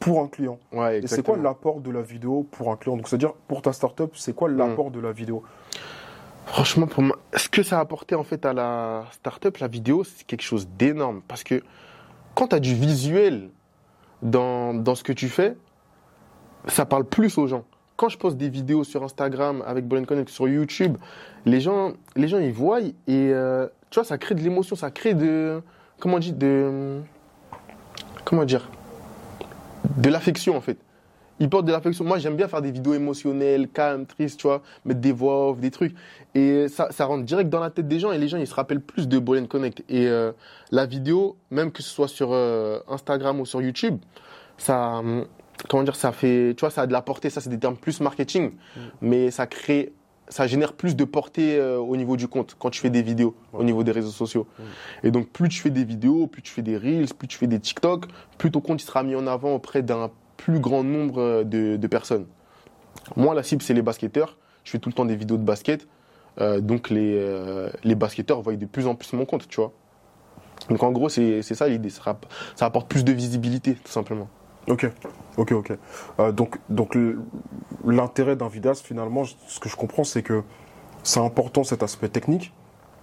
pour 0.00 0.20
un 0.20 0.28
client. 0.28 0.58
ouais, 0.72 0.98
Et 1.00 1.06
c'est 1.06 1.22
quoi 1.24 1.36
l'apport 1.36 1.80
de 1.80 1.90
la 1.90 2.02
vidéo 2.02 2.46
pour 2.50 2.70
un 2.70 2.76
client? 2.76 2.96
Donc, 2.96 3.08
c'est-à-dire, 3.08 3.32
pour 3.48 3.62
ta 3.62 3.72
startup, 3.72 4.16
c'est 4.16 4.34
quoi 4.34 4.48
l'apport 4.48 4.90
de 4.90 5.00
la 5.00 5.12
vidéo? 5.12 5.42
Franchement, 6.46 6.86
pour 6.86 7.02
moi, 7.02 7.16
ce 7.36 7.48
que 7.48 7.62
ça 7.62 7.78
a 7.78 7.80
apporté 7.80 8.14
en 8.14 8.24
fait 8.24 8.46
à 8.46 8.52
la 8.54 9.04
startup, 9.12 9.56
la 9.58 9.68
vidéo, 9.68 10.02
c'est 10.04 10.24
quelque 10.26 10.42
chose 10.42 10.66
d'énorme. 10.78 11.20
Parce 11.28 11.44
que 11.44 11.62
quand 12.34 12.48
tu 12.48 12.56
as 12.56 12.60
du 12.60 12.74
visuel 12.74 13.50
dans, 14.22 14.72
dans 14.74 14.94
ce 14.94 15.02
que 15.04 15.12
tu 15.12 15.28
fais, 15.28 15.56
ça 16.68 16.86
parle 16.86 17.04
plus 17.04 17.38
aux 17.38 17.46
gens. 17.46 17.64
Quand 17.96 18.08
je 18.08 18.16
poste 18.16 18.36
des 18.36 18.48
vidéos 18.48 18.84
sur 18.84 19.02
Instagram 19.02 19.62
avec 19.66 19.86
Bolin 19.86 20.04
Connect, 20.04 20.28
sur 20.28 20.48
YouTube, 20.48 20.96
les 21.46 21.60
gens, 21.60 21.92
les 22.14 22.28
gens 22.28 22.38
ils 22.38 22.52
voient 22.52 22.80
et 22.80 22.92
euh, 23.08 23.66
tu 23.90 23.98
vois, 23.98 24.04
ça 24.04 24.18
crée 24.18 24.34
de 24.34 24.40
l'émotion, 24.40 24.76
ça 24.76 24.90
crée 24.90 25.14
de. 25.14 25.60
Comment 25.98 26.16
on 26.16 26.20
dit 26.20 26.32
De. 26.32 27.00
Comment 28.24 28.44
dire 28.44 28.70
De 29.96 30.10
l'affection 30.10 30.56
en 30.56 30.60
fait. 30.60 30.78
Ils 31.40 31.48
portent 31.48 31.66
de 31.66 31.72
l'affection. 31.72 32.04
Moi, 32.04 32.18
j'aime 32.18 32.36
bien 32.36 32.48
faire 32.48 32.62
des 32.62 32.72
vidéos 32.72 32.94
émotionnelles, 32.94 33.68
calmes, 33.68 34.06
tristes, 34.06 34.40
tu 34.40 34.48
vois, 34.48 34.62
mettre 34.84 35.00
des 35.00 35.12
voix 35.12 35.50
off, 35.50 35.60
des 35.60 35.70
trucs. 35.70 35.94
Et 36.34 36.66
ça, 36.68 36.88
ça 36.90 37.04
rentre 37.04 37.24
direct 37.24 37.48
dans 37.48 37.60
la 37.60 37.70
tête 37.70 37.86
des 37.86 38.00
gens 38.00 38.10
et 38.10 38.18
les 38.18 38.26
gens, 38.26 38.38
ils 38.38 38.46
se 38.46 38.54
rappellent 38.54 38.80
plus 38.80 39.06
de 39.06 39.18
Ball 39.18 39.46
Connect. 39.46 39.84
Et 39.88 40.08
euh, 40.08 40.32
la 40.72 40.84
vidéo, 40.84 41.36
même 41.50 41.70
que 41.70 41.82
ce 41.82 41.90
soit 41.90 42.08
sur 42.08 42.30
euh, 42.32 42.80
Instagram 42.88 43.38
ou 43.40 43.46
sur 43.46 43.62
YouTube, 43.62 43.98
ça, 44.56 44.96
hum, 44.96 45.26
comment 45.68 45.82
dire, 45.82 45.96
ça 45.96 46.12
fait, 46.12 46.54
tu 46.56 46.60
vois, 46.60 46.70
ça 46.70 46.82
a 46.82 46.86
de 46.86 46.92
la 46.92 47.02
portée. 47.02 47.30
Ça, 47.30 47.40
c'est 47.40 47.50
des 47.50 47.58
termes 47.58 47.76
plus 47.76 48.00
marketing, 48.00 48.52
mais 49.00 49.30
ça 49.30 49.46
crée, 49.46 49.92
ça 50.28 50.46
génère 50.46 50.74
plus 50.74 50.94
de 50.94 51.04
portée 51.04 51.56
euh, 51.56 51.78
au 51.78 51.96
niveau 51.96 52.16
du 52.16 52.28
compte 52.28 52.54
quand 52.58 52.70
tu 52.70 52.80
fais 52.80 52.90
des 52.90 53.02
vidéos, 53.02 53.34
au 53.52 53.64
niveau 53.64 53.82
des 53.82 53.92
réseaux 53.92 54.10
sociaux. 54.10 54.46
Et 55.02 55.10
donc, 55.10 55.28
plus 55.30 55.48
tu 55.48 55.60
fais 55.60 55.70
des 55.70 55.84
vidéos, 55.84 56.26
plus 56.26 56.42
tu 56.42 56.52
fais 56.52 56.62
des 56.62 56.76
reels, 56.76 57.12
plus 57.14 57.28
tu 57.28 57.38
fais 57.38 57.46
des 57.46 57.60
TikTok, 57.60 58.06
plus 58.36 58.50
ton 58.50 58.60
compte 58.60 58.82
il 58.82 58.86
sera 58.86 59.02
mis 59.02 59.14
en 59.14 59.26
avant 59.26 59.54
auprès 59.54 59.82
d'un 59.82 60.10
plus 60.36 60.60
grand 60.60 60.84
nombre 60.84 61.20
euh, 61.20 61.44
de, 61.44 61.76
de 61.76 61.86
personnes. 61.86 62.26
Moi, 63.16 63.34
la 63.34 63.42
cible, 63.42 63.62
c'est 63.62 63.74
les 63.74 63.82
basketteurs. 63.82 64.36
Je 64.64 64.70
fais 64.70 64.78
tout 64.78 64.88
le 64.88 64.94
temps 64.94 65.04
des 65.06 65.16
vidéos 65.16 65.38
de 65.38 65.42
basket. 65.42 65.88
Euh, 66.40 66.60
donc, 66.60 66.90
les, 66.90 67.16
euh, 67.16 67.70
les 67.84 67.94
basketteurs 67.94 68.42
voient 68.42 68.54
de 68.54 68.66
plus 68.66 68.86
en 68.86 68.94
plus 68.94 69.12
mon 69.14 69.24
compte, 69.24 69.48
tu 69.48 69.56
vois. 69.56 69.72
Donc, 70.68 70.82
en 70.82 70.92
gros, 70.92 71.08
c'est 71.08 71.42
ça 71.42 71.68
l'idée. 71.68 71.90
Ça 71.90 72.16
apporte 72.60 72.88
plus 72.88 73.04
de 73.04 73.12
visibilité, 73.12 73.74
tout 73.74 73.90
simplement. 73.90 74.28
Ok, 74.70 74.90
ok, 75.36 75.52
ok. 75.52 75.72
Euh, 76.20 76.32
donc, 76.32 76.58
donc 76.68 76.96
l'intérêt 77.84 78.36
d'un 78.36 78.48
vidéaste, 78.48 78.84
finalement, 78.86 79.24
ce 79.24 79.60
que 79.60 79.68
je 79.68 79.76
comprends, 79.76 80.04
c'est 80.04 80.22
que 80.22 80.42
c'est 81.02 81.20
important 81.20 81.64
cet 81.64 81.82
aspect 81.82 82.08
technique, 82.08 82.52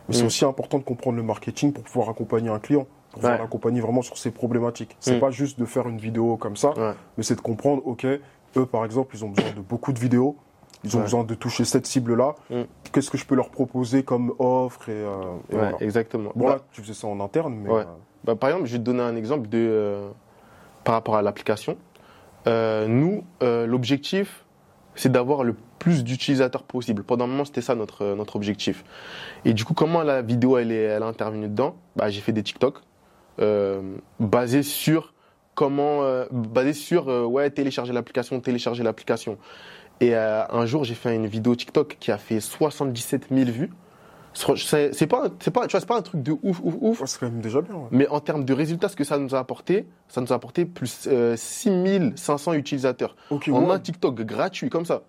mais 0.08 0.16
c'est 0.16 0.24
Mm. 0.24 0.28
aussi 0.28 0.46
important 0.46 0.78
de 0.78 0.84
comprendre 0.84 1.18
le 1.18 1.24
marketing 1.24 1.74
pour 1.74 1.84
pouvoir 1.84 2.10
accompagner 2.10 2.50
un 2.50 2.60
client, 2.60 2.86
pour 3.12 3.22
pouvoir 3.22 3.34
Ouais. 3.34 3.40
l'accompagner 3.40 3.82
vraiment 3.82 4.02
sur 4.02 4.18
ses 4.18 4.32
problématiques. 4.32 4.96
C'est 5.00 5.18
Mm. 5.18 5.20
pas 5.20 5.32
juste 5.32 5.60
de 5.60 5.66
faire 5.66 5.88
une 5.88 5.98
vidéo 5.98 6.38
comme 6.38 6.56
ça, 6.58 6.70
Ouais. 6.78 6.94
mais 7.18 7.24
c'est 7.24 7.36
de 7.36 7.42
comprendre, 7.42 7.82
ok, 7.86 8.06
eux 8.06 8.66
par 8.66 8.86
exemple, 8.86 9.16
ils 9.16 9.24
ont 9.26 9.30
besoin 9.30 9.52
de 9.52 9.62
beaucoup 9.62 9.92
de 9.94 10.00
vidéos, 10.00 10.38
ils 10.84 10.96
ont 10.96 11.00
Ouais. 11.00 11.06
besoin 11.06 11.24
de 11.24 11.34
toucher 11.34 11.66
cette 11.66 11.88
cible-là. 11.88 12.36
Mm. 12.52 12.62
Qu'est-ce 12.92 13.10
que 13.10 13.18
je 13.18 13.26
peux 13.26 13.36
leur 13.36 13.50
proposer 13.50 14.04
comme 14.04 14.34
offre 14.38 14.90
et, 14.90 14.92
euh, 14.94 15.10
et 15.50 15.56
Ouais, 15.56 15.62
voilà. 15.62 15.78
exactement. 15.80 16.32
Bon 16.36 16.46
Bah, 16.48 16.56
là, 16.56 16.62
tu 16.72 16.82
faisais 16.82 16.94
ça 16.94 17.08
en 17.08 17.20
interne, 17.20 17.56
mais 17.56 17.70
Ouais. 17.72 17.82
euh, 17.82 17.86
Bah, 18.24 18.36
par 18.36 18.50
exemple, 18.50 18.68
je 18.68 18.74
vais 18.74 18.80
te 18.80 18.84
donner 18.84 19.02
un 19.02 19.16
exemple 19.16 19.48
de, 19.50 19.58
euh, 19.60 20.10
par 20.86 20.94
rapport 20.94 21.18
à 21.18 21.22
l'application. 21.22 21.78
Euh, 22.48 22.88
nous, 22.88 23.26
euh, 23.44 23.66
l'objectif, 23.66 24.46
c'est 24.94 25.12
d'avoir 25.12 25.44
le 25.44 25.56
plus 25.80 26.06
d'utilisateurs 26.06 26.64
possible. 26.64 27.04
Pendant 27.04 27.26
un 27.26 27.28
moment, 27.28 27.44
c'était 27.44 27.62
ça 27.62 27.76
notre, 27.76 28.04
euh, 28.04 28.16
notre 28.16 28.38
objectif. 28.38 28.86
Et 29.44 29.54
du 29.54 29.66
coup, 29.66 29.74
comment 29.74 30.04
la 30.04 30.22
vidéo 30.22 30.58
elle 30.58 30.72
est, 30.72 30.84
elle 30.84 31.04
a 31.04 31.08
intervenu 31.08 31.50
dedans? 31.50 31.76
Bah, 31.98 32.10
J'ai 32.10 32.22
fait 32.22 32.32
des 32.32 32.44
TikTok 32.44 32.82
basés 34.18 34.64
sur 34.64 35.14
comment, 35.54 36.04
basés 36.32 36.72
sur 36.72 37.08
ouais 37.08 37.50
télécharger 37.50 37.92
l'application, 37.92 38.40
télécharger 38.40 38.82
l'application. 38.82 39.38
Et 40.00 40.16
un 40.16 40.66
jour, 40.66 40.86
j'ai 40.86 40.96
fait 40.96 41.14
une 41.14 41.28
vidéo 41.28 41.54
TikTok 41.54 41.98
qui 42.00 42.14
a 42.14 42.18
fait 42.18 42.40
77 42.40 43.28
000 43.30 43.52
vues. 43.52 43.72
C'est 44.36 45.08
pas, 45.08 45.30
c'est 45.40 45.52
pas, 45.52 45.68
tu 45.68 45.72
vois, 45.72 45.80
c'est 45.80 45.86
pas 45.88 45.98
un 45.98 46.02
truc 46.02 46.22
de 46.22 46.34
ouf, 46.44 46.60
ouf, 46.64 46.76
ouf. 46.82 47.02
Ouais, 47.02 47.08
c'est 47.08 47.20
quand 47.20 47.30
même 47.32 47.40
déjà 47.42 47.62
bien. 47.62 47.74
ouais. 47.76 47.88
Mais 47.92 48.08
en 48.10 48.20
termes 48.20 48.44
de 48.44 48.54
résultats, 48.54 48.90
ce 48.90 48.96
que 48.96 49.04
ça 49.06 49.18
nous 49.18 49.34
a 49.34 49.40
apporté, 49.40 49.88
ça 50.10 50.20
nous 50.22 50.32
a 50.34 50.36
apporté 50.36 50.66
plus 50.66 51.08
euh, 51.08 51.36
6500 51.38 52.54
utilisateurs 52.54 53.16
Ok, 53.30 53.50
en 53.52 53.70
un 53.70 53.80
TikTok 53.80 54.22
gratuit 54.22 54.70
comme 54.70 54.86
ça. 54.86 55.04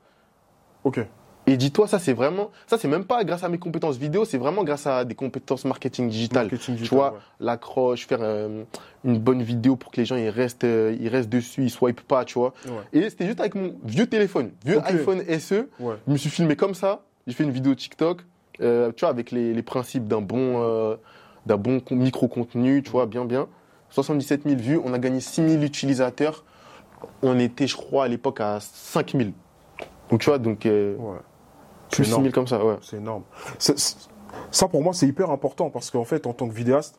Ok. 0.84 1.00
Et 1.48 1.56
dis-toi, 1.56 1.86
ça 1.86 2.00
c'est 2.00 2.12
vraiment, 2.12 2.50
ça 2.66 2.76
c'est 2.76 2.88
même 2.88 3.04
pas 3.04 3.22
grâce 3.22 3.44
à 3.44 3.48
mes 3.48 3.58
compétences 3.58 3.96
vidéo, 3.98 4.24
c'est 4.24 4.38
vraiment 4.38 4.64
grâce 4.64 4.86
à 4.88 5.04
des 5.04 5.14
compétences 5.14 5.64
marketing 5.64 6.08
digital. 6.08 6.46
Marketing 6.46 6.74
tu 6.74 6.78
digital, 6.80 6.98
vois, 6.98 7.12
ouais. 7.12 7.18
l'accroche, 7.38 8.06
faire 8.08 8.18
euh, 8.22 8.64
une 9.04 9.18
bonne 9.18 9.42
vidéo 9.42 9.76
pour 9.76 9.92
que 9.92 10.00
les 10.00 10.04
gens 10.04 10.16
ils 10.16 10.28
restent, 10.28 10.64
euh, 10.64 10.96
ils 10.98 11.08
restent 11.08 11.28
dessus, 11.28 11.62
ils 11.62 11.70
swipent 11.70 12.00
pas, 12.00 12.24
tu 12.24 12.38
vois. 12.40 12.52
Ouais. 12.66 12.72
Et 13.00 13.10
c'était 13.10 13.26
juste 13.26 13.38
avec 13.38 13.54
mon 13.54 13.76
vieux 13.84 14.08
téléphone, 14.08 14.50
vieux 14.64 14.80
iPhone 14.86 15.22
SE. 15.38 15.68
Ouais. 15.78 15.94
Je 16.08 16.12
me 16.12 16.16
suis 16.16 16.30
filmé 16.30 16.56
comme 16.56 16.74
ça. 16.74 17.02
J'ai 17.28 17.34
fait 17.34 17.44
une 17.44 17.52
vidéo 17.52 17.74
TikTok, 17.76 18.22
euh, 18.60 18.92
tu 18.94 19.00
vois, 19.00 19.10
avec 19.10 19.30
les, 19.30 19.52
les 19.54 19.62
principes 19.62 20.06
d'un 20.06 20.20
bon, 20.20 20.62
euh, 20.62 20.96
d'un 21.46 21.56
bon 21.56 21.80
con- 21.80 21.96
micro-contenu, 21.96 22.82
tu 22.82 22.90
vois, 22.90 23.06
bien, 23.06 23.24
bien. 23.24 23.48
77 23.90 24.42
000 24.44 24.56
vues, 24.60 24.80
on 24.84 24.92
a 24.92 24.98
gagné 24.98 25.20
6 25.20 25.48
000 25.48 25.62
utilisateurs. 25.62 26.44
On 27.22 27.38
était, 27.38 27.66
je 27.66 27.76
crois, 27.76 28.04
à 28.04 28.08
l'époque 28.08 28.40
à 28.40 28.58
5 28.60 29.12
000. 29.12 29.30
Donc, 30.10 30.20
tu 30.20 30.30
vois, 30.30 30.38
donc, 30.38 30.66
euh, 30.66 30.96
Ouais. 30.96 31.18
plus 31.90 32.04
C'est 32.04 32.10
6 32.14 32.20
000 32.22 32.30
comme 32.30 32.46
ça, 32.46 32.64
ouais. 32.64 32.76
C'est 32.82 32.96
énorme. 32.96 33.22
Ça, 33.58 34.68
pour 34.68 34.82
moi, 34.82 34.92
c'est 34.92 35.06
hyper 35.06 35.30
important 35.30 35.70
parce 35.70 35.90
qu'en 35.90 36.04
fait, 36.04 36.26
en 36.26 36.32
tant 36.32 36.48
que 36.48 36.54
vidéaste, 36.54 36.98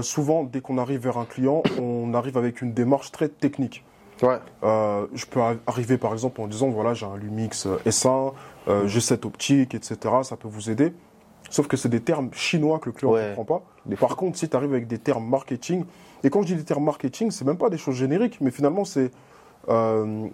souvent, 0.00 0.44
dès 0.44 0.60
qu'on 0.60 0.78
arrive 0.78 1.00
vers 1.00 1.18
un 1.18 1.24
client, 1.24 1.62
on 1.80 2.14
arrive 2.14 2.36
avec 2.38 2.62
une 2.62 2.72
démarche 2.72 3.12
très 3.12 3.28
technique. 3.28 3.84
Ouais, 4.22 4.38
Euh, 4.62 5.06
je 5.14 5.26
peux 5.26 5.40
arri- 5.40 5.58
arriver, 5.66 5.98
par 5.98 6.12
exemple, 6.12 6.40
en 6.40 6.46
disant 6.46 6.68
voilà, 6.70 6.94
j'ai 6.94 7.06
un 7.06 7.16
Lumix 7.16 7.66
euh, 7.66 7.78
S1, 7.86 8.32
euh, 8.68 8.86
j'ai 8.86 9.00
cette 9.00 9.24
optique, 9.26 9.74
etc. 9.74 9.96
Ça 10.22 10.36
peut 10.36 10.48
vous 10.48 10.70
aider. 10.70 10.94
Sauf 11.50 11.66
que 11.66 11.76
c'est 11.76 11.88
des 11.88 12.00
termes 12.00 12.30
chinois 12.32 12.78
que 12.78 12.86
le 12.86 12.92
client 12.92 13.10
ne 13.12 13.16
Ouais. 13.16 13.32
comprend 13.36 13.58
pas. 13.58 13.64
Des 13.86 13.96
Par 13.96 14.16
contre, 14.16 14.38
si 14.38 14.48
tu 14.48 14.56
arrives 14.56 14.72
avec 14.72 14.86
des 14.86 14.98
termes 14.98 15.28
marketing, 15.28 15.84
et 16.22 16.30
quand 16.30 16.40
je 16.42 16.46
dis 16.48 16.54
des 16.56 16.64
termes 16.64 16.84
marketing, 16.84 17.30
c'est 17.30 17.44
même 17.44 17.58
pas 17.58 17.68
des 17.70 17.76
choses 17.78 17.96
génériques, 17.96 18.40
mais 18.40 18.50
finalement, 18.50 18.84
c'est 18.84 19.10
euh, 19.68 20.26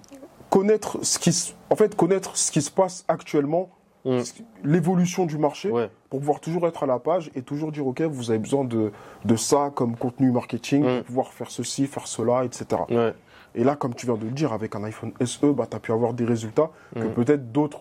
connaître 0.50 0.98
ce 1.04 1.18
qui, 1.18 1.32
se- 1.32 1.52
en 1.70 1.76
fait, 1.76 1.94
connaître 1.96 2.36
ce 2.36 2.50
qui 2.52 2.62
se 2.62 2.70
passe 2.70 3.04
actuellement, 3.08 3.70
Mm. 4.04 4.20
l'évolution 4.64 5.26
du 5.26 5.36
marché, 5.36 5.70
ouais, 5.70 5.90
pour 6.08 6.20
pouvoir 6.20 6.40
toujours 6.40 6.66
être 6.66 6.82
à 6.84 6.86
la 6.86 6.98
page 6.98 7.30
et 7.34 7.42
toujours 7.42 7.70
dire 7.70 7.86
ok, 7.86 8.00
vous 8.02 8.30
avez 8.30 8.38
besoin 8.38 8.64
de, 8.64 8.92
de 9.26 9.36
ça 9.36 9.70
comme 9.74 9.94
contenu 9.94 10.30
marketing, 10.32 10.82
Mm. 10.82 10.96
pour 10.98 11.04
pouvoir 11.04 11.28
faire 11.34 11.50
ceci, 11.50 11.86
faire 11.86 12.06
cela, 12.06 12.44
etc. 12.44 12.64
ouais. 12.90 13.12
Et 13.54 13.64
là, 13.64 13.76
comme 13.76 13.94
tu 13.94 14.06
viens 14.06 14.16
de 14.16 14.24
le 14.24 14.30
dire, 14.30 14.52
avec 14.52 14.74
un 14.76 14.84
iPhone 14.84 15.12
SE, 15.24 15.52
bah, 15.52 15.66
tu 15.68 15.76
as 15.76 15.80
pu 15.80 15.92
avoir 15.92 16.12
des 16.14 16.24
résultats 16.24 16.70
que 16.94 17.06
Mm. 17.06 17.12
peut-être 17.14 17.52
d'autres, 17.52 17.80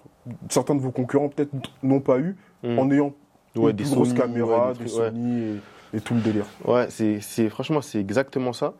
certains 0.49 0.75
de 0.75 0.81
vos 0.81 0.91
concurrents 0.91 1.29
peut-être 1.29 1.51
n'ont 1.83 1.99
pas 1.99 2.19
eu 2.19 2.35
Mm. 2.63 2.79
en 2.79 2.91
ayant 2.91 3.13
Ouais, 3.55 3.71
une 3.71 3.75
des 3.77 3.83
plus 3.83 3.93
grosse 3.93 4.09
Sony, 4.09 4.19
caméra, 4.19 4.67
ouais, 4.69 4.73
des 4.73 4.79
des 4.83 4.89
trucs, 4.89 4.99
ouais. 5.01 5.09
Sony 5.09 5.59
et, 5.93 5.97
et 5.97 6.01
tout 6.01 6.13
le 6.13 6.21
délire. 6.21 6.45
Ouais, 6.65 6.87
c'est, 6.89 7.49
franchement 7.49 7.81
c'est 7.81 7.99
exactement 7.99 8.53
ça. 8.53 8.73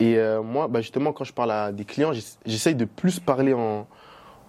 Et 0.00 0.16
euh, 0.18 0.42
moi, 0.42 0.68
bah 0.68 0.80
justement, 0.80 1.12
quand 1.12 1.24
je 1.24 1.32
parle 1.32 1.50
à 1.50 1.72
des 1.72 1.84
clients, 1.84 2.12
j'ess- 2.12 2.38
j'essaye 2.46 2.74
de 2.74 2.84
plus 2.84 3.18
parler 3.20 3.52
en, 3.54 3.86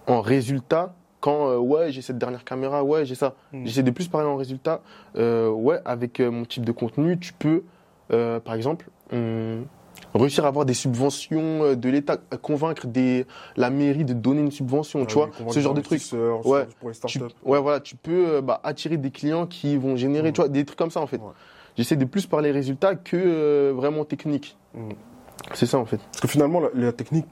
en 0.06 0.20
résultat. 0.20 0.94
Quand 1.20 1.48
euh, 1.50 1.56
ouais, 1.58 1.90
j'ai 1.92 2.02
cette 2.02 2.18
dernière 2.18 2.44
caméra, 2.44 2.82
ouais, 2.84 3.04
j'ai 3.04 3.14
ça. 3.14 3.34
Mm. 3.52 3.66
J'essaie 3.66 3.82
de 3.82 3.90
plus 3.90 4.06
parler 4.08 4.26
en 4.28 4.36
résultat. 4.36 4.80
Euh, 5.16 5.48
ouais, 5.50 5.80
avec 5.84 6.20
euh, 6.20 6.30
mon 6.30 6.44
type 6.44 6.64
de 6.64 6.72
contenu, 6.72 7.18
tu 7.18 7.32
peux, 7.32 7.62
par 8.08 8.54
exemple, 8.54 8.88
hum, 9.12 9.64
réussir 10.14 10.44
à 10.44 10.48
avoir 10.48 10.64
des 10.64 10.74
subventions 10.74 11.62
euh, 11.64 11.76
de 11.76 11.88
l'État, 11.88 12.16
convaincre 12.42 12.86
des, 12.86 13.26
la 13.56 13.70
mairie 13.70 14.04
de 14.04 14.12
donner 14.12 14.40
une 14.40 14.50
subvention, 14.50 15.04
tu 15.06 15.18
Euh, 15.18 15.26
vois, 15.42 15.52
ce 15.52 15.60
genre 15.60 15.74
de 15.74 15.80
trucs. 15.80 16.02
Ouais. 16.44 16.66
Pour 16.80 16.88
les 16.90 16.94
Tu, 16.94 17.18
startups. 17.18 17.34
ouais, 17.44 17.60
voilà, 17.60 17.80
tu 17.80 17.96
peux 17.96 18.28
euh, 18.28 18.40
bah, 18.40 18.60
attirer 18.64 18.96
des 18.96 19.10
clients 19.10 19.46
qui 19.46 19.76
vont 19.76 19.96
générer, 19.96 20.30
Mm. 20.30 20.32
tu 20.32 20.40
vois, 20.40 20.48
des 20.48 20.64
trucs 20.64 20.78
comme 20.78 20.90
ça 20.90 21.00
en 21.00 21.06
fait. 21.06 21.18
Ouais. 21.18 21.32
J'essaie 21.76 21.96
de 21.96 22.04
plus 22.04 22.26
parler 22.26 22.50
résultats 22.50 22.94
que 22.96 23.16
euh, 23.16 23.72
vraiment 23.74 24.04
technique. 24.04 24.56
Mm. 24.74 24.90
C'est 25.54 25.64
ça 25.66 25.78
en 25.78 25.86
fait. 25.86 25.96
Parce 26.12 26.20
que 26.20 26.28
finalement, 26.28 26.60
la, 26.60 26.68
la 26.74 26.92
technique, 26.92 27.24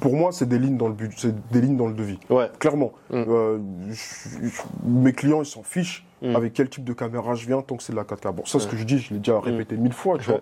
pour 0.00 0.14
moi, 0.14 0.32
c'est 0.32 0.48
des 0.48 0.58
lignes 0.58 0.78
dans 0.78 0.88
le 0.88 0.94
but, 0.94 1.12
c'est 1.16 1.34
des 1.50 1.60
lignes 1.60 1.76
dans 1.76 1.88
le 1.88 1.92
devis. 1.94 2.18
Ouais. 2.30 2.48
Clairement. 2.58 2.92
Mm. 3.10 3.14
Euh, 3.28 3.58
je- 3.90 4.46
je- 4.46 4.62
mes 4.88 5.12
clients, 5.12 5.42
ils 5.42 5.46
s'en 5.46 5.62
fichent 5.62 6.06
avec 6.22 6.52
quel 6.54 6.68
type 6.68 6.84
de 6.84 6.92
caméra 6.92 7.34
je 7.34 7.46
viens 7.46 7.62
tant 7.62 7.76
que 7.76 7.82
c'est 7.82 7.92
de 7.92 7.96
la 7.96 8.04
4K. 8.04 8.32
Bon, 8.34 8.44
ça, 8.44 8.58
ce 8.58 8.64
Ouais. 8.66 8.70
que 8.72 8.76
je 8.76 8.84
dis, 8.84 8.98
je 8.98 9.12
l'ai 9.14 9.20
déjà 9.20 9.40
répété 9.40 9.76
mille 9.76 9.92
fois, 9.92 10.18
tu 10.18 10.30
vois. 10.30 10.40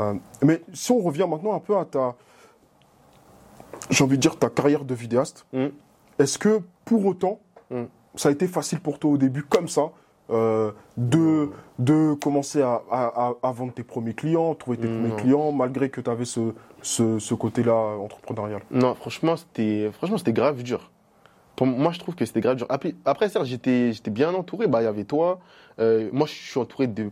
Euh, 0.00 0.14
mais 0.42 0.62
si 0.72 0.90
on 0.92 0.98
revient 0.98 1.26
maintenant 1.28 1.54
un 1.54 1.60
peu 1.60 1.76
à 1.76 1.84
ta, 1.84 2.14
j'ai 3.90 4.04
envie 4.04 4.16
de 4.16 4.22
dire 4.22 4.36
ta 4.38 4.50
carrière 4.50 4.84
de 4.84 4.94
vidéaste, 4.94 5.46
Mm. 5.52 5.66
est-ce 6.18 6.38
que 6.38 6.60
pour 6.84 7.04
autant, 7.06 7.40
Mm. 7.70 7.84
ça 8.16 8.28
a 8.28 8.32
été 8.32 8.46
facile 8.46 8.80
pour 8.80 8.98
toi 8.98 9.10
au 9.12 9.16
début 9.18 9.42
comme 9.42 9.68
ça 9.68 9.90
euh, 10.30 10.72
de, 10.96 11.50
de 11.78 12.14
commencer 12.14 12.62
à, 12.62 12.80
à- 12.90 13.28
à- 13.28 13.34
à 13.42 13.52
vendre 13.52 13.74
tes 13.74 13.82
premiers 13.84 14.14
clients, 14.14 14.54
trouver 14.54 14.78
tes 14.78 14.88
Mm, 14.88 15.00
premiers 15.02 15.16
clients, 15.16 15.52
malgré 15.52 15.90
que 15.90 16.00
tu 16.00 16.08
avais 16.08 16.24
ce, 16.24 16.54
ce, 16.80 17.18
ce 17.18 17.34
côté-là 17.34 17.74
entrepreneurial? 17.74 18.62
Non, 18.70 18.94
franchement, 18.94 19.36
c'était 19.36 19.90
franchement 19.92 20.16
c'était 20.16 20.32
grave 20.32 20.62
dur. 20.62 20.90
Pour 21.56 21.66
moi, 21.66 21.92
je 21.92 21.98
trouve 21.98 22.14
que 22.14 22.24
c'était 22.24 22.40
grave 22.40 22.56
dur. 22.56 22.66
Après, 22.70 22.94
après 23.04 23.28
certes, 23.28 23.44
j'étais 23.44 23.92
j'étais 23.92 24.10
bien 24.10 24.32
entouré. 24.34 24.66
Bah, 24.66 24.80
il 24.80 24.86
y 24.86 24.88
avait 24.88 25.04
toi. 25.04 25.40
Euh, 25.78 26.08
moi, 26.10 26.26
je 26.26 26.32
suis 26.32 26.58
entouré 26.58 26.86
de 26.86 27.10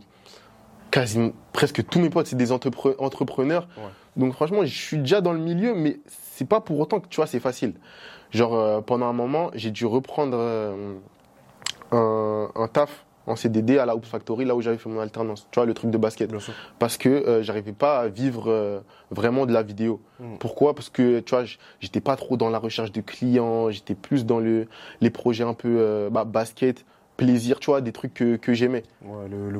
quasiment 0.93 1.31
presque 1.53 1.83
tous 1.87 1.99
mes 1.99 2.11
potes, 2.11 2.27
c'est 2.27 2.35
des 2.35 2.51
entrepre- 2.51 2.95
entrepreneurs. 2.99 3.67
Ouais. 3.77 3.89
Donc, 4.15 4.33
franchement, 4.33 4.63
je 4.63 4.77
suis 4.77 4.99
déjà 4.99 5.21
dans 5.21 5.33
le 5.33 5.39
milieu, 5.39 5.73
mais 5.73 5.99
c'est 6.07 6.47
pas 6.47 6.61
pour 6.61 6.79
autant 6.79 6.99
que 6.99 7.07
tu 7.07 7.15
vois, 7.15 7.25
c'est 7.25 7.39
facile. 7.39 7.73
Genre, 8.29 8.53
euh, 8.53 8.81
pendant 8.81 9.07
un 9.07 9.13
moment, 9.13 9.49
j'ai 9.55 9.71
dû 9.71 9.87
reprendre 9.87 10.37
euh, 10.39 10.93
un, 11.91 12.47
un 12.53 12.67
taf 12.67 13.05
en 13.25 13.35
CDD 13.35 13.79
à 13.79 13.87
la 13.87 13.95
Hoops 13.95 14.07
Factory, 14.07 14.45
là 14.45 14.55
où 14.55 14.61
j'avais 14.61 14.77
fait 14.77 14.89
mon 14.89 14.99
alternance. 14.99 15.47
Tu 15.49 15.59
vois, 15.59 15.65
le 15.65 15.73
truc 15.73 15.89
de 15.89 15.97
basket 15.97 16.31
parce 16.77 16.97
que 16.97 17.09
euh, 17.09 17.41
j'arrivais 17.41 17.71
pas 17.71 18.01
à 18.01 18.07
vivre 18.07 18.83
vraiment 19.09 19.47
de 19.47 19.53
la 19.53 19.63
vidéo. 19.63 19.99
Mm. 20.19 20.35
Pourquoi? 20.39 20.75
Parce 20.75 20.89
que 20.89 21.21
tu 21.21 21.33
vois, 21.33 21.45
j'étais 21.79 22.01
pas 22.01 22.17
trop 22.17 22.37
dans 22.37 22.49
la 22.51 22.59
recherche 22.59 22.91
de 22.91 23.01
clients, 23.01 23.71
j'étais 23.71 23.95
plus 23.95 24.25
dans 24.25 24.39
le 24.39 24.67
les 25.01 25.09
projets 25.09 25.45
un 25.45 25.53
peu 25.55 26.09
bah, 26.11 26.25
basket, 26.25 26.85
plaisir, 27.17 27.59
tu 27.59 27.67
vois, 27.71 27.81
des 27.81 27.91
trucs 27.91 28.13
que, 28.13 28.35
que 28.37 28.53
j'aimais. 28.53 28.83
Ouais, 29.03 29.27
le, 29.29 29.49
le 29.51 29.59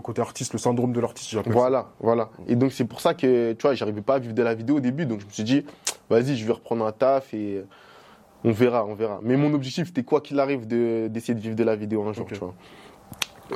côté, 0.00 0.18
le 0.18 0.22
artiste, 0.22 0.52
le 0.52 0.58
syndrome 0.58 0.92
de 0.92 1.00
l'artiste, 1.00 1.30
j'appelle 1.30 1.52
ça. 1.52 1.58
Voilà, 1.58 1.88
voilà. 2.00 2.28
Et 2.46 2.56
donc 2.56 2.72
c'est 2.72 2.84
pour 2.84 3.00
ça 3.00 3.14
que 3.14 3.52
tu 3.52 3.62
vois, 3.62 3.74
j'arrivais 3.74 4.02
pas 4.02 4.14
à 4.16 4.18
vivre 4.18 4.34
de 4.34 4.42
la 4.42 4.54
vidéo 4.54 4.76
au 4.76 4.80
début, 4.80 5.06
donc 5.06 5.20
je 5.20 5.26
me 5.26 5.30
suis 5.30 5.44
dit, 5.44 5.64
vas-y, 6.10 6.36
je 6.36 6.44
vais 6.46 6.52
reprendre 6.52 6.84
un 6.86 6.92
taf 6.92 7.32
et 7.34 7.56
euh, 7.56 7.62
on 8.44 8.52
verra, 8.52 8.84
on 8.84 8.94
verra. 8.94 9.18
Mais 9.22 9.36
mon 9.36 9.52
objectif 9.54 9.86
c'était 9.88 10.02
quoi 10.02 10.20
qu'il 10.20 10.38
arrive 10.40 10.66
de 10.66 11.08
d'essayer 11.08 11.34
de 11.34 11.40
vivre 11.40 11.56
de 11.56 11.64
la 11.64 11.74
vidéo 11.76 12.02
un 12.06 12.12
jour, 12.12 12.26
tu 12.26 12.34
vois. 12.38 12.54